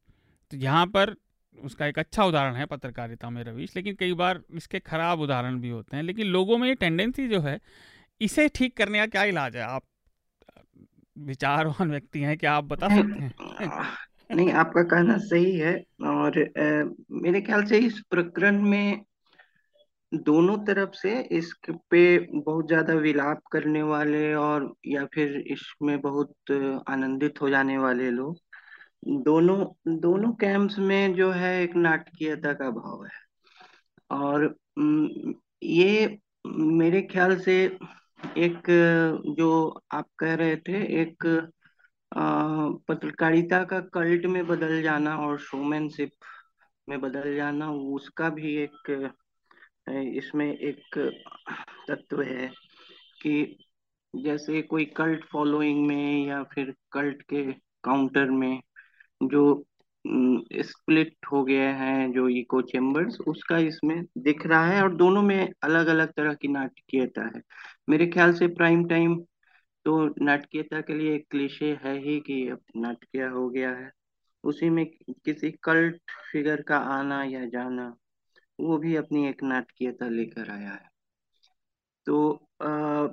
[0.50, 1.14] तो यहाँ पर
[1.58, 5.68] उसका एक अच्छा उदाहरण है पत्रकारिता में रवीश लेकिन कई बार इसके खराब उदाहरण भी
[5.68, 7.58] होते हैं। लेकिन लोगों में ये टेंडेंसी जो है
[8.20, 9.62] इसे ठीक करने का क्या इलाज है?
[9.62, 9.82] आप
[11.18, 13.34] विचारवान व्यक्ति हैं क्या आप बता सकते हैं?
[14.34, 19.00] नहीं आपका कहना सही है और आ, मेरे ख्याल से इस प्रकरण में
[20.12, 21.52] दोनों तरफ़ से इस
[21.90, 22.00] पे
[22.34, 26.50] बहुत ज़्यादा विलाप करने वाले और या फिर इसमें बहुत
[26.88, 28.36] आनंदित हो जाने वाले लोग,
[29.24, 29.64] दोनों
[30.00, 33.20] दोनों कैंप्स में जो है एक नाटकीयता का भाव है।
[34.10, 34.54] और
[35.62, 37.54] ये मेरे ख्याल से
[38.38, 38.62] एक
[39.36, 39.50] जो
[39.92, 41.26] आप कह रहे थे, एक
[42.88, 46.10] पत्रकारिता का कल्ट में बदल जाना और शोमैनशिप
[46.88, 49.12] में बदल जाना, उसका भी एक
[49.86, 50.98] इसमें एक
[51.88, 52.46] तत्व है
[53.22, 53.56] कि
[54.14, 57.52] जैसे कोई कल्ट फॉलोइंग में या फिर कल्ट के
[57.84, 58.60] काउंटर में
[59.22, 59.64] जो
[60.62, 65.48] स्प्लिट हो गए हैं, जो इको चेम्बर्स उसका इसमें दिख रहा है और दोनों में
[65.62, 67.42] अलग अलग तरह की नाटकीयता है।
[67.88, 69.16] मेरे ख्याल से प्राइम टाइम
[69.84, 73.90] तो नाटकीयता के लिए एक क्लिशे है ही कि अब नाटकीय हो गया है।
[74.44, 74.86] उसी में
[75.24, 76.00] किसी कल्ट
[76.32, 77.94] फिगर का आना या जाना
[78.60, 80.88] वो भी अपनी एक नाटकीयता लेकर आया है।
[82.06, 83.08] तो आ,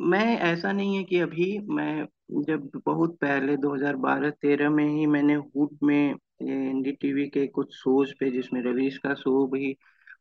[0.00, 2.06] मैं ऐसा नहीं है कि अभी मैं
[2.42, 8.62] जब बहुत पहले 2012-13 में ही मैंने हुड में एनडीटीवी के कुछ शोज़ पे जिसमें
[8.62, 9.76] रवीश का शो भी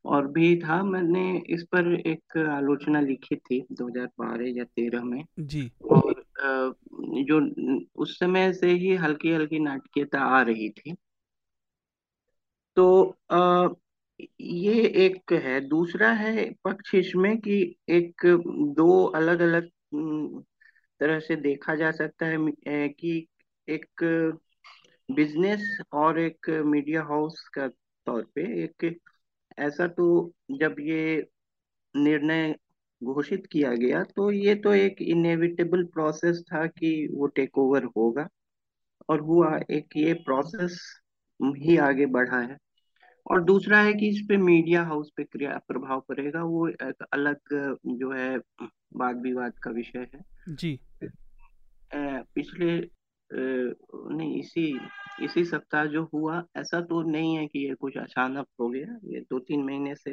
[0.05, 5.71] और भी था मैंने इस पर एक आलोचना लिखी थी 2012 या 13 में। जी।
[5.91, 6.23] और
[7.23, 7.39] जो
[7.95, 10.95] उस समय से ही हल्की हल्की नाटकीयता आ रही थी।
[12.77, 13.15] तो
[14.19, 14.73] ये
[15.05, 17.53] एक है, दूसरा है पक्ष इसमें कि
[17.89, 18.25] एक
[18.77, 19.69] दो अलग अलग
[21.01, 23.27] तरह से देखा जा सकता है कि
[23.67, 24.03] एक
[25.09, 25.61] बिज़नेस
[25.93, 28.99] और एक मीडिया हाउस का तौर पे एक,
[29.59, 31.27] ऐसा तो जब ये
[31.95, 32.55] निर्णय
[33.01, 38.27] घोषित किया गया तो ये तो एक इनएविटेबल प्रोसेस था कि वो टेक ओवर होगा
[39.09, 40.79] और हुआ, एक ये प्रोसेस
[41.39, 42.57] ही आगे बढ़ा है।
[43.29, 47.53] और दूसरा है कि इस पे मीडिया हाउस पे क्रिया प्रभाव पड़ेगा वो एक अलग
[47.87, 48.37] जो है
[48.95, 50.79] वाद विवाद का विषय है। जी।
[51.91, 52.79] पिछले
[53.31, 54.79] नहीं इसी
[55.23, 59.19] इसी सप्ताह जो हुआ ऐसा तो नहीं है कि ये कुछ अचानक हो गया ये
[59.21, 60.11] दो तीन महीने से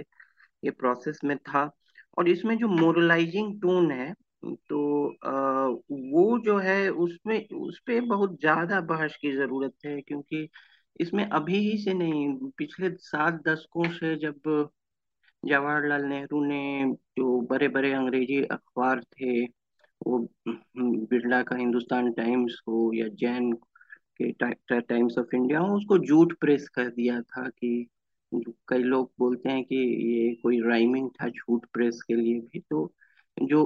[0.63, 1.71] ये प्रोसेस में था।
[2.19, 4.13] और इसमें जो मोरलाइजिंग टोन है
[4.45, 5.67] तो आ,
[6.13, 10.49] वो जो है उसमें उस पर बहुत ज़्यादा बहस की ज़रूरत है क्योंकि
[11.01, 14.71] इसमें अभी ही से नहीं, पिछले सात दशकों से जब
[15.45, 19.45] जवाहरलाल नेहरू ने जो बड़े बड़े अंग्रेज़ी अखबार थे,
[20.07, 20.19] वो
[20.49, 23.53] बिरला का हिंदुस्तान टाइम्स हो या जैन
[24.23, 24.33] के
[24.81, 27.89] टाइम्स ऑफ़ इंडिया हो, उसको झूठ प्रेस कर दिया था कि
[28.69, 29.77] कई लोग बोलते हैं कि
[30.13, 32.93] ये कोई राइमिंग था झूठ प्रेस के लिए भी तो
[33.43, 33.65] जो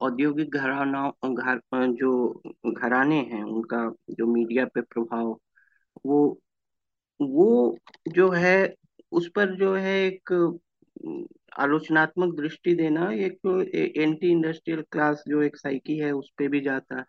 [0.00, 5.40] औद्योगिक घराना, घर, जो घराने हैं, उनका जो मीडिया पे प्रभाव,
[6.06, 6.40] वो
[7.28, 7.78] वो
[8.08, 8.74] जो है
[9.12, 10.32] उस पर जो है एक
[11.58, 16.60] आलोचनात्मक दृष्टि देना एक तो एंटी इंडस्ट्रियल क्लास जो एक साइकी है उस पर भी
[16.60, 17.04] जाता है।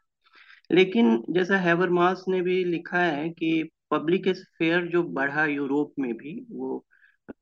[0.71, 6.13] लेकिन जैसा हैवर मास ने भी लिखा है कि पब्लिक स्फेयर जो बढ़ा यूरोप में
[6.13, 6.87] भी वो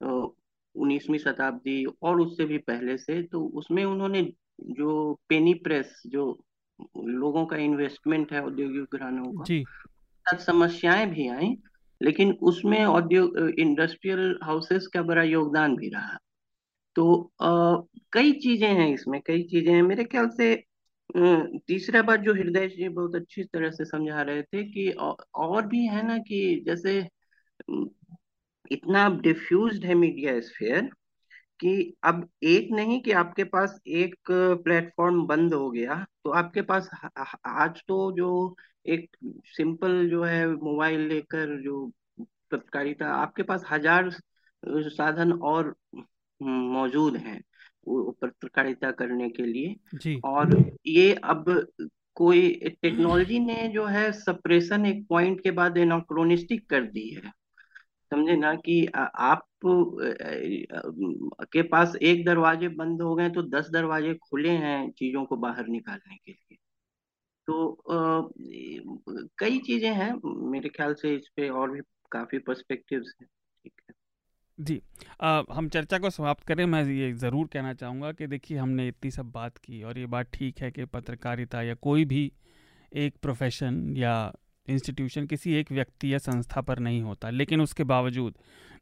[0.04, 6.44] उन्नीसवीं शताब्दी और उससे भी पहले से तो उसमें उन्होंने जो पेनी प्रेस जो
[6.98, 9.64] लोगों का इन्वेस्टमेंट है औद्योगिक घरानों का जी।
[10.26, 11.56] समस्याएँ भी आई
[12.02, 16.18] लेकिन उसमें औद्योग इंडस्ट्रियल हाउसेस का बड़ा योगदान भी रहा।
[16.96, 17.76] तो आ,
[18.14, 20.56] कई चीज़ें हैं इसमें कई चीज़ें हैं। मेरे ख्याल से
[21.68, 24.90] तीसरा बात जो हृदय जी बहुत अच्छी तरह से समझा रहे थे कि
[25.36, 27.00] और भी है ना कि जैसे
[28.72, 30.90] इतना डिफ्यूज है मीडिया स्फेयर
[31.60, 36.90] कि अब एक नहीं कि आपके पास एक प्लेटफॉर्म बंद हो गया तो आपके पास
[37.46, 38.32] आज तो जो
[38.86, 39.18] एक
[39.48, 41.86] सिंपल जो है मोबाइल लेकर जो
[42.18, 44.10] पत्रकारिता आपके पास हज़ार
[44.64, 45.76] साधन और
[46.42, 47.42] मौजूद हैं
[47.88, 50.56] पत्रकारिता करने के लिए। जी। और
[50.88, 51.46] ये अब
[52.16, 52.50] कोई
[52.82, 57.32] टेक्नोलॉजी ने जो है सप्रेशन एक पॉइंट के बाद एनाक्रोनिस्टिक कर दी है।
[58.12, 59.46] समझे ना कि आप
[61.54, 65.68] के पास एक दरवाजे बंद हो गए तो दस दरवाजे खुले हैं चीज़ों को बाहर
[65.68, 66.58] निकालने के लिए।
[67.48, 68.30] तो आ,
[69.40, 70.14] कई चीज़ें हैं
[70.52, 71.82] मेरे ख्याल से इस पे और भी
[72.12, 73.94] काफ़ी पर्सपेक्टिव्स हैं। ठीक है।
[74.60, 74.82] जी
[75.22, 79.12] आ, हम चर्चा को समाप्त करें। मैं ये ज़रूर कहना चाहूँगा कि देखिए हमने इतनी
[79.12, 82.32] सब बात की और ये बात ठीक है कि पत्रकारिता या कोई भी
[82.96, 84.14] एक प्रोफेशन या
[84.68, 88.34] इंस्टीट्यूशन किसी एक व्यक्ति या संस्था पर नहीं होता। लेकिन उसके बावजूद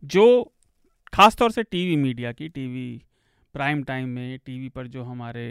[0.04, 0.26] जो
[1.14, 3.02] खासतौर से टीवी मीडिया की टीवी
[3.56, 5.46] प्राइम टाइम में टीवी पर जो हमारे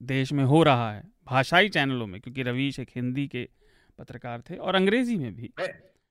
[0.00, 3.48] देश में हो रहा है भाषाई चैनलों में क्योंकि रवीश एक हिंदी के
[3.98, 5.52] पत्रकार थे और अंग्रेज़ी में भी।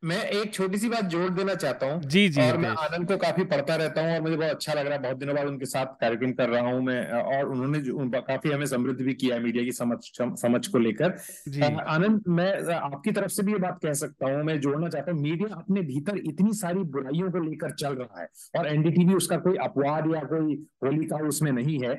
[0.04, 3.16] मैं एक छोटी सी बात जोड़ देना चाहता हूँ। जी जी और मैं आनंद को
[3.18, 5.66] काफ़ी पढ़ता रहता हूँ और मुझे बहुत अच्छा लग रहा है बहुत दिनों बाद उनके
[5.66, 9.64] साथ कार्यक्रम कर रहा हूँ मैं और उन्होंने जो काफ़ी हमें समृद्ध भी किया मीडिया
[9.64, 9.98] की समझ
[10.42, 11.18] समझ को लेकर।
[11.88, 15.22] आनंद मैं आपकी तरफ़ से भी ये बात कह सकता हूँ मैं जोड़ना चाहता हूँ
[15.22, 19.58] मीडिया अपने भीतर इतनी सारी बुराइयों को लेकर चल रहा है और एनडीटीवी उसका कोई
[19.64, 21.94] अपवाद या कोई होलिका उसमें नहीं है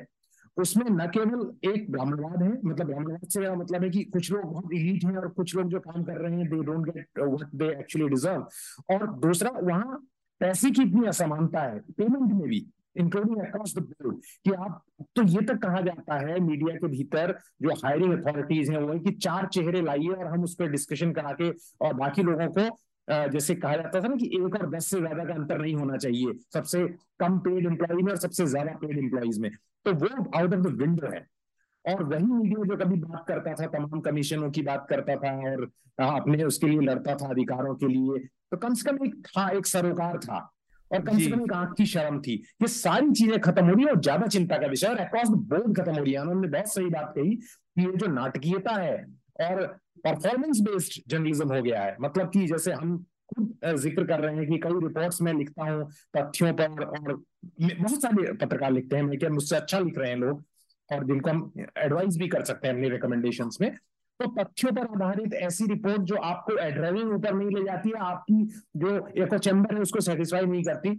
[0.57, 4.73] उसमें न केवल एक ब्राह्मणवाद है मतलब ब्राह्मणवाद से मतलब है कि कुछ लोग बहुत
[4.75, 7.69] इलीट हैं और कुछ लोग जो काम कर रहे हैं they don't get what they
[7.71, 10.07] actually deserve और दूसरा, वहाँ
[10.41, 12.67] पैसे की इतनी असमानता है पेमेंट में भी
[12.99, 14.83] इंक्लूडिंग अक्रॉस द बोर्ड कि आप
[15.17, 19.11] तो ये तक कहा जाता है मीडिया के भीतर जो हायरिंग अथॉरिटीज हैं वो कि
[19.19, 21.51] चार चेहरे लाइए और हम उस पर डिस्कशन करा के
[21.87, 22.69] और बाकी लोगों को
[23.31, 25.97] जैसे कहा जाता था ना कि एक और दस से ज़्यादा का अंतर नहीं होना
[25.97, 26.87] चाहिए, सबसे
[27.21, 29.51] कम पेड एम्प्लॉय में और सबसे ज़्यादा पेड एम्प्लॉयज़ में।
[29.87, 30.09] तो वो
[30.39, 31.27] आउट ऑफ़ द विंडो है।
[31.85, 35.63] और वही मीडिया जो कभी बात करता था तमाम कमीशनों की बात करता था और
[35.99, 38.19] अपने उसके लिए लड़ता था अधिकारों के लिए
[38.51, 40.39] तो कम से कम एक था एक सरोकार था।
[40.91, 42.33] और कम से कम एक आँख की शर्म थी।
[42.63, 45.35] ये सारी चीज़ें खत्म हो रही है और ज़्यादा चिंता का विषय और अक्रॉस द
[45.51, 48.97] बोर्ड खत्म हो रही है। उन्होंने बहुत सही बात कही कि ये जो नाटकीयता है
[49.41, 49.67] और
[50.05, 54.47] परफॉर्मेंस बेस्ड जर्नलिज्म हो गया है। मतलब कि जैसे हम खुद ज़िक्र कर रहे हैं
[54.47, 57.15] कि कई रिपोर्ट्स में लिखता हूँ तथ्यों पर और
[57.61, 60.43] बहुत सारे पत्रकार लिखते हैं क्या मुझसे अच्छा लिख रहे हैं लोग
[60.91, 63.71] और जिनको हम एडवाइस भी कर सकते हैं अपनी रिकमेंडेशन में।
[64.21, 68.43] तो तथ्यों पर आधारित ऐसी रिपोर्ट जो आपको एड्रेविंग ऊपर नहीं ले जाती है आपकी
[68.77, 70.91] जो एको चैम्बर है उसको सेटिस्फाई नहीं करती,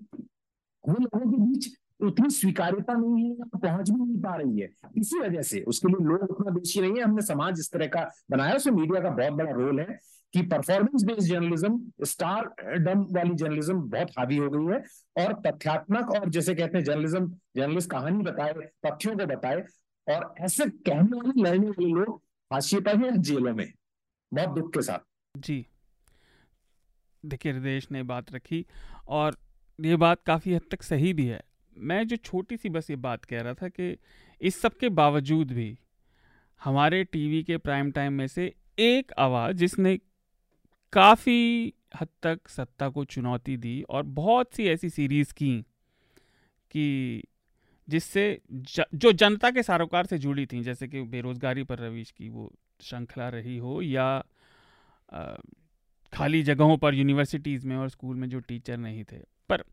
[0.83, 1.69] वो लोगों के बीच
[2.03, 6.05] उतनी स्वीकार्यता नहीं है पहुँच भी नहीं पा रही है। इसी वजह से उसके लिए
[6.07, 9.33] लोग उतना दोषी नहीं है। हमने समाज इस तरह का बनाया, उसमें मीडिया का बहुत
[9.33, 9.99] बड़ा रोल है।
[10.33, 12.45] कि परफॉर्मेंस बेस्ड जर्नलिज्म स्टार
[12.79, 17.27] डम वाली जर्नलिज्म बहुत हावी हो गई है और तथ्यात्मक और जैसे कहते हैं जर्नलिज्म
[17.55, 18.53] जर्नलिस्ट कहानी बताए,
[18.85, 19.63] तथ्यों को बताए
[20.07, 22.17] और ऐसे कहने वाले, लड़ने वाले लोग
[22.51, 23.67] फांसी पर हैं जेलों में,
[24.31, 24.99] बहुत दुख के साथ।
[25.35, 25.65] जी।
[27.23, 28.65] देखिए हृदय ने बात रखी
[29.07, 29.35] और
[29.79, 31.41] ये बात काफ़ी हद तक सही भी है।
[31.75, 33.95] मैं जो छोटी सी बस ये बात कह रहा था कि
[34.41, 35.77] इस सब के बावजूद भी
[36.61, 39.97] हमारे टीवी के प्राइम टाइम में से एक आवाज़ जिसने
[40.93, 45.65] काफ़ी हद तक सत्ता को चुनौती दी और बहुत सी ऐसी सीरीज़ की
[46.71, 47.23] कि
[47.87, 52.29] जिससे ज, जो जनता के सारोकार से जुड़ी थी जैसे कि बेरोज़गारी पर रवीश की
[52.29, 52.51] वो
[52.81, 54.23] श्रृंखला रही हो या
[55.13, 55.33] आ,
[56.13, 59.17] खाली जगहों पर यूनिवर्सिटीज़ में और स्कूल में जो टीचर नहीं थे।
[59.49, 59.63] पर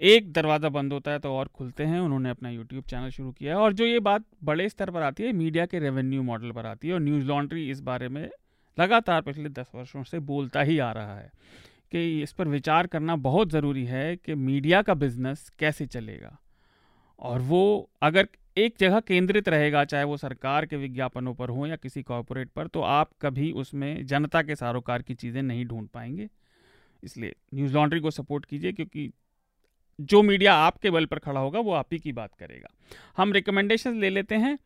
[0.00, 3.54] एक दरवाज़ा बंद होता है तो और खुलते हैं उन्होंने अपना यूट्यूब चैनल शुरू किया
[3.54, 6.66] है और जो ये बात बड़े स्तर पर आती है मीडिया के रेवेन्यू मॉडल पर
[6.66, 8.30] आती है और न्यूज़ लॉन्ड्री इस बारे में
[8.78, 11.30] लगातार पिछले दस वर्षों से बोलता ही आ रहा है
[11.92, 16.36] कि इस पर विचार करना बहुत ज़रूरी है कि मीडिया का बिज़नेस कैसे चलेगा।
[17.18, 21.76] और वो अगर एक जगह केंद्रित रहेगा, चाहे वो सरकार के विज्ञापनों पर हो या
[21.76, 26.28] किसी कॉरपोरेट पर तो आप कभी उसमें जनता के सारोकार की चीज़ें नहीं ढूंढ पाएँगे।
[27.02, 29.10] इसलिए न्यूज़ लॉन्ड्री को सपोर्ट कीजिए, क्योंकि
[29.98, 32.68] जो मीडिया आपके बल पर खड़ा होगा, वो आप ही की बात करेगा।
[33.16, 34.58] हम रिकमेंडेशन ले लेते हैं।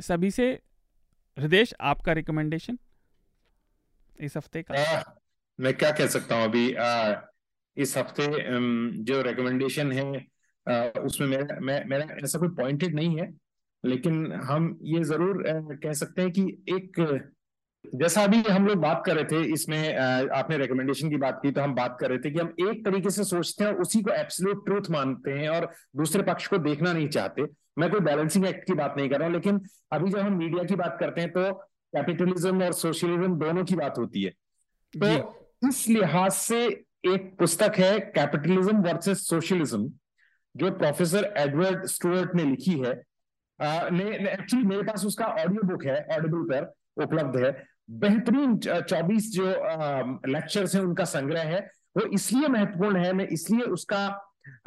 [0.00, 0.50] सभी से
[1.36, 2.78] हृदय आपका रिकमेंडेशन
[4.20, 4.98] इस हफ़्ते का?
[4.98, 5.02] आ,
[5.60, 7.14] मैं क्या कह सकता हूँ अभी आ,
[7.76, 8.26] इस हफ़्ते
[9.02, 10.26] जो रिकमेंडेशन है
[10.70, 13.32] आ, उसमें मेरा मैं मेरा ऐसा कोई पॉइंटेड नहीं है
[13.84, 15.44] लेकिन हम ये ज़रूर
[15.82, 17.22] कह सकते हैं कि एक
[17.94, 19.96] जैसा अभी हम लोग बात कर रहे थे इसमें
[20.28, 23.10] आपने रिकमेंडेशन की बात की तो हम बात कर रहे थे कि हम एक तरीके
[23.10, 27.08] से सोचते हैं उसी को एब्सोल्यूट ट्रूथ मानते हैं और दूसरे पक्ष को देखना नहीं
[27.08, 27.42] चाहते।
[27.78, 29.60] मैं कोई बैलेंसिंग एक्ट की बात नहीं कर रहा हूँ लेकिन
[29.92, 33.98] अभी जब हम मीडिया की बात करते हैं तो कैपिटलिज्म और सोशलिज्म दोनों की बात
[33.98, 34.30] होती है।
[34.94, 36.64] तो इस लिहाज से
[37.06, 39.90] एक पुस्तक है कैपिटलिज्म वर्सेस सोशलिज्म
[40.54, 42.92] जो प्रोफेसर एडवर्ड स्टुअर्ट ने लिखी है।
[43.58, 47.50] एक्चुअली मेरे पास उसका ऑडियो बुक है ऑडिबल पर उपलब्ध है।
[48.00, 49.44] बेहतरीन चौबीस जो
[50.28, 51.60] लेक्चर्स हैं उनका संग्रह है।
[51.96, 54.00] वो इसलिए महत्वपूर्ण है मैं इसलिए उसका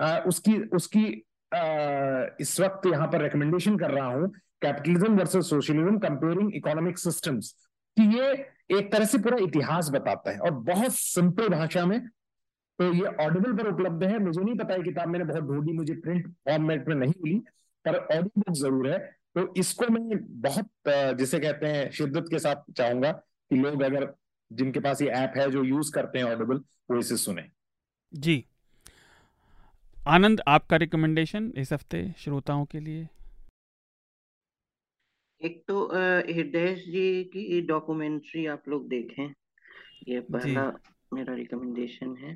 [0.02, 1.06] आ, उसकी उसकी
[1.52, 1.64] आ,
[2.42, 4.32] इस वक्त यहाँ पर रिकमेंडेशन कर रहा हूँ
[4.62, 7.52] capitalism versus socialism comparing economic systems
[7.98, 8.32] कि ये
[8.72, 12.00] एक तरह से पूरा इतिहास बताता है और बहुत सिंपल भाषा में
[12.80, 15.94] तो ये ऑडिबल पर उपलब्ध है। मुझे नहीं पता है किताब मैंने बहुत ढूंढी, मुझे
[15.96, 17.38] प्रिंट फॉर्मेट में नहीं मिली,
[17.86, 19.00] पर ऑडियो बुक ज़रूर है।
[19.36, 20.70] तो इसको मैं बहुत,
[21.18, 24.08] जिसे कहते हैं, शिद्दत के साथ चाहूँगा कि लोग अगर
[24.52, 26.62] जिनके पास ये ऐप है जो यूज़ करते हैं ऑडिबल
[26.92, 27.46] वो इसे सुने।
[28.14, 28.44] जी।
[29.98, 33.08] आनंद, आपका रिकमेंडेशन इस हफ़्ते श्रोताओं के लिए?
[35.42, 35.86] एक तो
[36.28, 39.34] हृदय जी की डॉक्यूमेंट्री आप लोग देखें।
[40.08, 40.72] ये पहला
[41.14, 42.36] मेरा रिकमेंडेशन है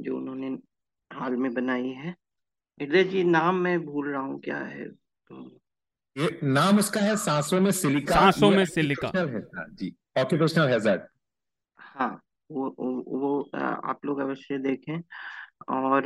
[0.00, 0.48] जो उन्होंने
[1.10, 2.10] हाल में बनाई है।
[2.80, 4.88] हृदय जी नाम मैं भूल रहा हूँ क्या है?
[4.88, 5.60] तो
[6.16, 11.02] ये नाम इसका है सांसों में सिलिका। सांसों में सिलिका। हाँ, जी। ऑक्यूपेशनल हैजर्ड
[11.78, 15.00] हाँ वो वो आप लोग अवश्य देखें।
[15.70, 16.02] और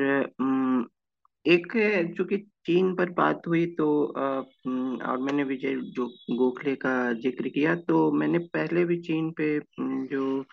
[1.47, 1.73] एक
[2.17, 2.37] चूँकि
[2.67, 8.39] चीन पर बात हुई तो और मैंने विजय जो गोखले का ज़िक्र किया तो मैंने
[8.39, 9.59] पहले भी चीन पे
[10.07, 10.45] जो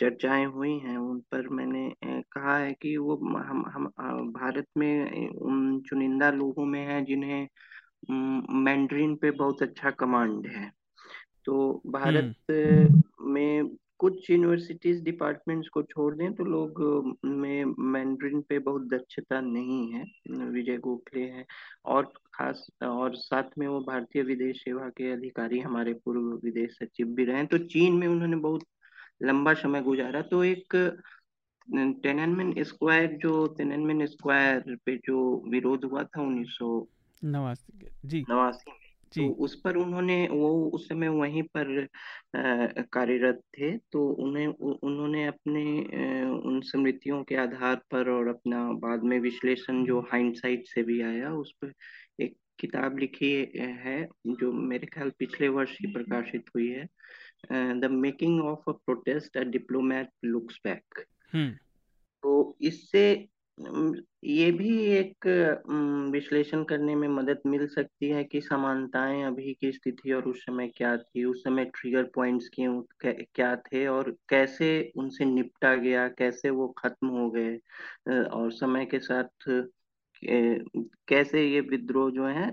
[0.00, 3.86] चर्चाएँ हुई हैं उन पर मैंने कहा है कि वो हम हम
[4.32, 7.48] भारत में उन चुनिंदा लोगों में है जिन्हें
[8.54, 10.70] मैंड्रीन पे बहुत अच्छा कमांड है
[11.44, 13.02] तो भारत हम्म।
[13.32, 16.80] में कुछ यूनिवर्सिटीज डिपार्टमेंट्स को छोड़ दें तो लोग
[17.24, 21.44] में मैंड्रिन पे बहुत दक्षता नहीं है विजय गोखले है
[21.84, 27.06] और खास और साथ में वो भारतीय विदेश सेवा के अधिकारी हमारे पूर्व विदेश सचिव
[27.06, 28.64] भी रहे तो चीन में उन्होंने बहुत
[29.22, 30.74] लंबा समय गुजारा। तो एक
[32.02, 36.86] टेनमेन स्क्वायर जो टेनमेन स्क्वायर पे जो विरोध हुआ था उन्नीस सौ
[37.24, 38.85] नवासी जी। नवासी में
[39.16, 41.88] तो उस पर उन्होंने वो उस समय वहीं पर
[42.92, 45.64] कार्यरत थे तो उन्हें उन्होंने अपने
[46.28, 51.32] उन स्मृतियों के आधार पर और अपना बाद में विश्लेषण जो हाइंडसाइट से भी आया
[51.32, 51.72] उस पर
[52.20, 56.88] एक किताब लिखी है जो मेरे ख्याल पिछले वर्ष ही प्रकाशित हुई है
[57.80, 61.04] the making of a protest a diplomat looks back
[62.22, 65.26] तो इससे ये भी एक
[66.12, 70.68] विश्लेषण करने में मदद मिल सकती है कि समानताएँ अभी की स्थिति और उस समय
[70.68, 76.50] क्या थी, उस समय ट्रिगर पॉइंट्स क्यों क्या थे और कैसे उनसे निपटा गया, कैसे
[76.50, 77.56] वो खत्म हो गए
[78.24, 79.50] और समय के साथ
[81.08, 82.50] कैसे ये विद्रोह जो है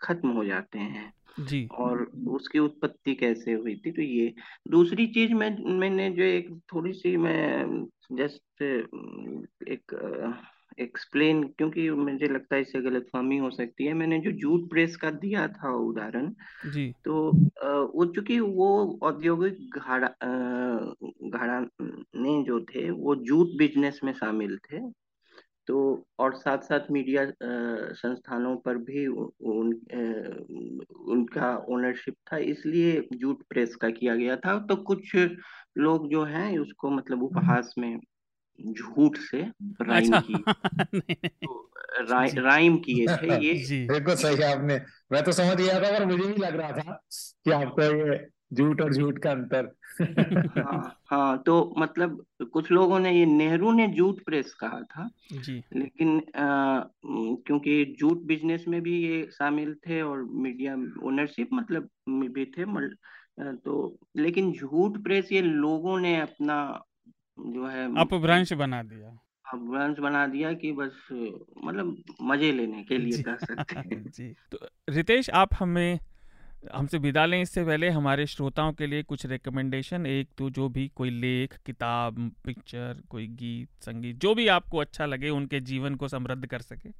[0.00, 4.32] खत्म हो जाते हैं। जी। और उसकी उत्पत्ति कैसे हुई थी तो ये।
[4.70, 8.62] दूसरी चीज़ मैं मैंने जो एक थोड़ी सी मैं जस्ट
[9.68, 9.94] एक
[10.80, 14.96] एक्सप्लेन क्योंकि मुझे लगता है इससे गलत गलतफहमी हो सकती है। मैंने जो जूट प्रेस
[14.96, 16.32] का दिया था उदाहरण
[16.66, 17.14] जी। तो
[17.94, 18.68] वो चूँकि वो
[19.02, 20.08] औद्योगिक घाड़ा
[21.30, 21.60] घाड़ा
[22.16, 24.80] ने जो थे वो जूट बिज़नेस में शामिल थे।
[25.66, 27.32] तो और साथ साथ मीडिया
[27.92, 29.80] संस्थानों पर भी उन
[31.00, 35.16] उनका ओनरशिप था इसलिए जूट प्रेस का किया गया था। तो कुछ
[35.78, 38.00] लोग जो हैं उसको मतलब उपहास में
[38.70, 39.42] झूठ से
[39.82, 40.44] राइम अच्छा। की।
[41.28, 41.70] तो
[42.00, 44.80] रा, राइम किए थे ये बिल्कुल सही आपने।
[45.12, 47.00] मैं तो समझ गया था पर मुझे नहीं लग रहा था
[47.44, 49.76] कि आपको ये झूठ और झूठ का अंतर।
[50.60, 55.64] हाँ हाँ तो मतलब कुछ लोगों ने ये नेहरू ने जूट प्रेस कहा था जी।
[55.76, 56.82] लेकिन आ,
[57.46, 62.64] क्योंकि जूट बिज़नेस में भी ये शामिल थे और मीडिया ओनरशिप मतलब भी थे
[63.40, 66.82] तो लेकिन झूठ प्रेस ये लोगों ने अपना
[67.40, 69.08] जो है अपभ्रंश बना दिया।
[69.52, 70.92] अपभ्रंश बना दिया कि बस
[71.64, 74.58] मतलब मज़े लेने के लिए कर सकते हैं। जी तो
[74.88, 75.98] रितेश आप हमें
[76.64, 80.86] हमसे विदा लें। इससे पहले हमारे श्रोताओं के लिए कुछ रिकमेंडेशन एक तो जो भी
[80.96, 86.08] कोई लेख किताब पिक्चर कोई गीत संगीत जो भी आपको अच्छा लगे उनके जीवन को
[86.08, 86.90] समृद्ध कर सके।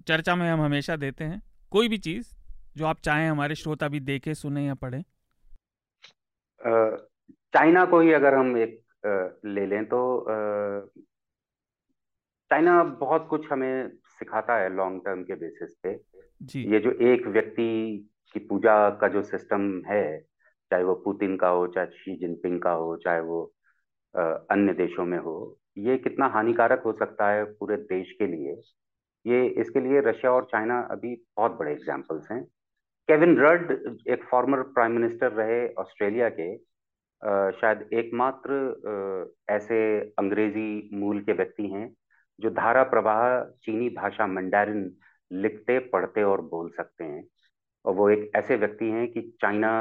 [0.00, 2.34] चर्चा में हम हमेशा देते हैं। कोई भी चीज़
[2.76, 5.02] जो आप चाहें हमारे श्रोता भी देखे सुने या पढ़ें।
[7.54, 8.80] चाइना को ही अगर हम एक
[9.46, 10.00] ले लें तो
[12.50, 16.00] चाइना बहुत कुछ हमें सिखाता है लॉन्ग टर्म के बेसिस पे।
[16.42, 17.68] जी। ये जो एक व्यक्ति
[18.32, 20.04] की पूजा का जो सिस्टम है
[20.70, 23.42] चाहे वो पुतिन का हो चाहे शी जिनपिंग का हो चाहे वो
[24.14, 25.34] अन्य देशों में हो
[25.78, 28.60] ये कितना हानिकारक हो सकता है पूरे देश के लिए?
[29.26, 32.42] ये इसके लिए रशिया और चाइना अभी बहुत बड़े एग्जाम्पल्स हैं।
[33.08, 33.70] केविन रड
[34.08, 36.52] एक फॉर्मर प्राइम मिनिस्टर रहे ऑस्ट्रेलिया के
[37.22, 39.78] आ, शायद एकमात्र ऐसे
[40.18, 41.88] अंग्रेज़ी मूल के व्यक्ति हैं
[42.40, 43.22] जो धारा प्रवाह
[43.64, 44.90] चीनी भाषा मंडारिन
[45.30, 47.24] लिखते पढ़ते और बोल सकते हैं।
[47.84, 49.72] और वो एक ऐसे व्यक्ति हैं कि चाइना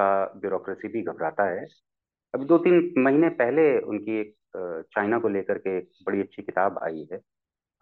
[0.00, 1.66] का ब्यूरोक्रेसी भी घबराता है।
[2.34, 4.34] अभी दो तीन महीने पहले उनकी एक
[4.94, 7.20] चाइना को लेकर के एक बड़ी अच्छी किताब आई है।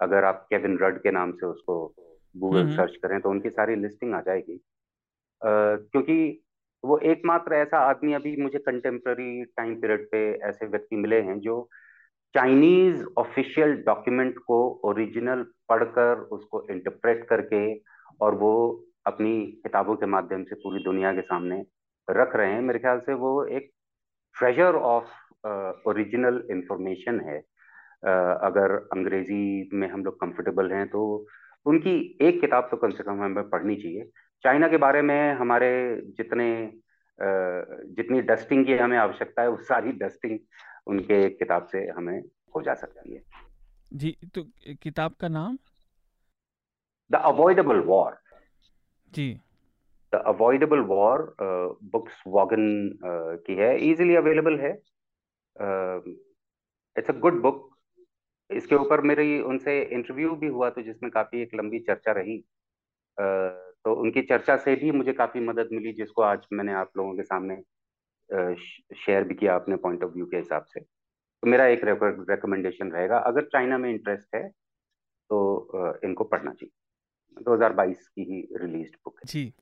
[0.01, 1.95] अगर आप केविन रड के नाम से उसको
[2.35, 4.61] गूगल सर्च करें तो उनकी सारी लिस्टिंग आ जाएगी।
[5.43, 6.41] क्योंकि
[6.85, 10.19] वो एकमात्र ऐसा आदमी अभी मुझे कंटेम्प्ररी टाइम पीरियड पे
[10.49, 11.69] ऐसे व्यक्ति मिले हैं जो
[12.35, 17.63] चाइनीज़ ऑफिशियल डॉक्यूमेंट को ओरिजिनल पढ़कर उसको इंटरप्रेट करके
[18.21, 18.53] और वो
[19.07, 21.65] अपनी किताबों के माध्यम से पूरी दुनिया के सामने
[22.09, 23.71] रख रहे हैं। मेरे ख्याल से वो एक
[24.35, 31.05] ट्रेजर ऑफ़ ओरिजिनल इंफॉर्मेशन है। uh, अगर अंग्रेज़ी में हम लोग कंफर्टेबल हैं तो
[31.67, 34.11] उनकी एक किताब तो कम से कम हमें पढ़नी चाहिए।
[34.45, 35.71] चाइना के बारे में हमारे
[36.17, 36.49] जितने
[37.19, 40.39] जितनी डस्टिंग की हमें आवश्यकता है वो सारी डस्टिंग
[40.87, 42.19] उनके एक किताब से हमें
[42.55, 43.23] हो जा सकती है।
[43.93, 44.43] जी तो
[44.83, 45.59] किताब का नाम?
[47.11, 48.19] द अवॉइडेबल वॉर
[49.15, 49.33] जी।
[50.13, 51.35] द अवॉइडेबल वॉर
[51.93, 52.67] बुक्स वॉगन
[53.47, 54.73] की है इजीली अवेलेबल है।
[56.97, 57.71] इट्स अ गुड बुक
[58.51, 62.43] इसके ऊपर मेरी उनसे इंटरव्यू भी हुआ तो जिसमें काफ़ी एक लंबी चर्चा रही।
[63.19, 67.15] Uh, तो उनकी चर्चा से भी मुझे काफ़ी मदद मिली जिसको आज मैंने आप लोगों
[67.17, 67.57] के सामने
[68.97, 73.19] शेयर भी किया अपने पॉइंट ऑफ़ व्यू के हिसाब से। तो मेरा एक रिकमेंडेशन रहेगा।
[73.21, 74.49] अगर चाइना में इंटरेस्ट है
[75.31, 76.71] तो इनको पढ़ना चाहिए।
[77.43, 79.53] 2022 की ही रिलीज़ बुक है। जी।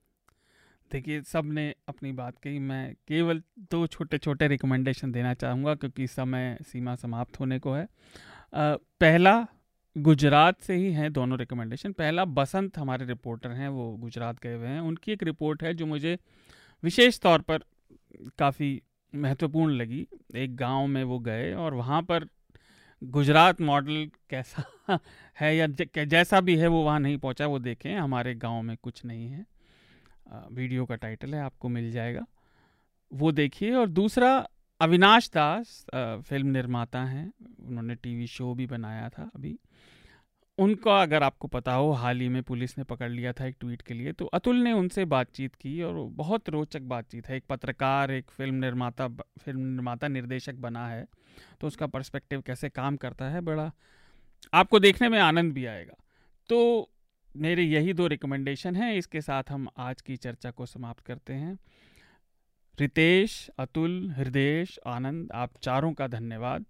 [0.93, 6.59] देखिए सबने अपनी बात कही। मैं केवल दो छोटे छोटे रिकमेंडेशन देना चाहूँगा क्योंकि समय
[6.63, 7.89] सीमा समाप्त होने को है।
[8.55, 9.47] आ, पहला
[9.99, 14.67] गुजरात से ही हैं दोनों रिकमेंडेशन पहला बसंत हमारे रिपोर्टर हैं वो गुजरात गए हुए
[14.67, 16.19] हैं। उनकी एक रिपोर्ट है जो मुझे
[16.83, 17.59] विशेष तौर पर
[18.39, 18.83] काफ़ी
[19.15, 22.29] महत्वपूर्ण लगी। एक गाँव में वो गए और वहाँ पर
[23.03, 24.99] गुजरात मॉडल कैसा
[25.41, 25.67] है या
[26.05, 29.47] जैसा भी है वो वहाँ नहीं पहुँचा, वो देखें। हमारे गाँव में कुछ नहीं है।
[30.53, 32.27] वीडियो का टाइटल है, आपको मिल जाएगा।
[33.13, 34.47] वो देखिए और दूसरा,
[34.81, 39.59] अविनाश दास फ़िल्म निर्माता हैं। उन्होंने टीवी शो भी बनाया था अभी।
[40.63, 43.83] उनका अगर आपको पता हो, हाल ही में पुलिस ने पकड़ लिया था एक ट्वीट
[43.83, 48.11] के लिए तो अतुल ने उनसे बातचीत की और बहुत रोचक बातचीत है। एक पत्रकार,
[48.11, 51.07] एक फ़िल्म निर्माता फ़िल्म निर्माता, निर्देशक बना है
[51.61, 53.71] तो उसका पर्सपेक्टिव कैसे काम करता है बड़ा
[54.53, 55.97] आपको देखने में आनंद भी आएगा।
[56.49, 56.89] तो
[57.37, 61.59] मेरे यही दो रिकमेंडेशन हैं, इसके साथ हम आज की चर्चा को समाप्त करते हैं।
[62.79, 66.65] रितेश, अतुल हृदय आनंद, आप चारों का धन्यवाद।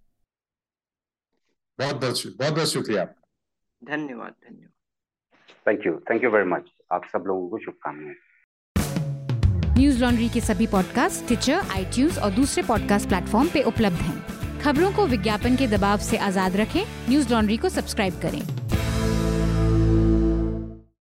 [1.78, 3.05] बहुत बहुत बहुत शुक्रिया
[3.83, 4.71] धन्यवाद धन्यवाद।
[5.67, 8.15] Thank you thank you very much आप सब लोगों को शुभकामनाएँ।
[9.79, 11.85] न्यूज़ लॉन्ड्री के सभी पॉडकास्ट ट्विटर आई
[12.19, 16.83] और दूसरे पॉडकास्ट प्लेटफॉर्म पे उपलब्ध हैं। खबरों को विज्ञापन के दबाव से आज़ाद रखें।
[17.09, 18.43] न्यूज़ लॉन्ड्री को सब्सक्राइब करें।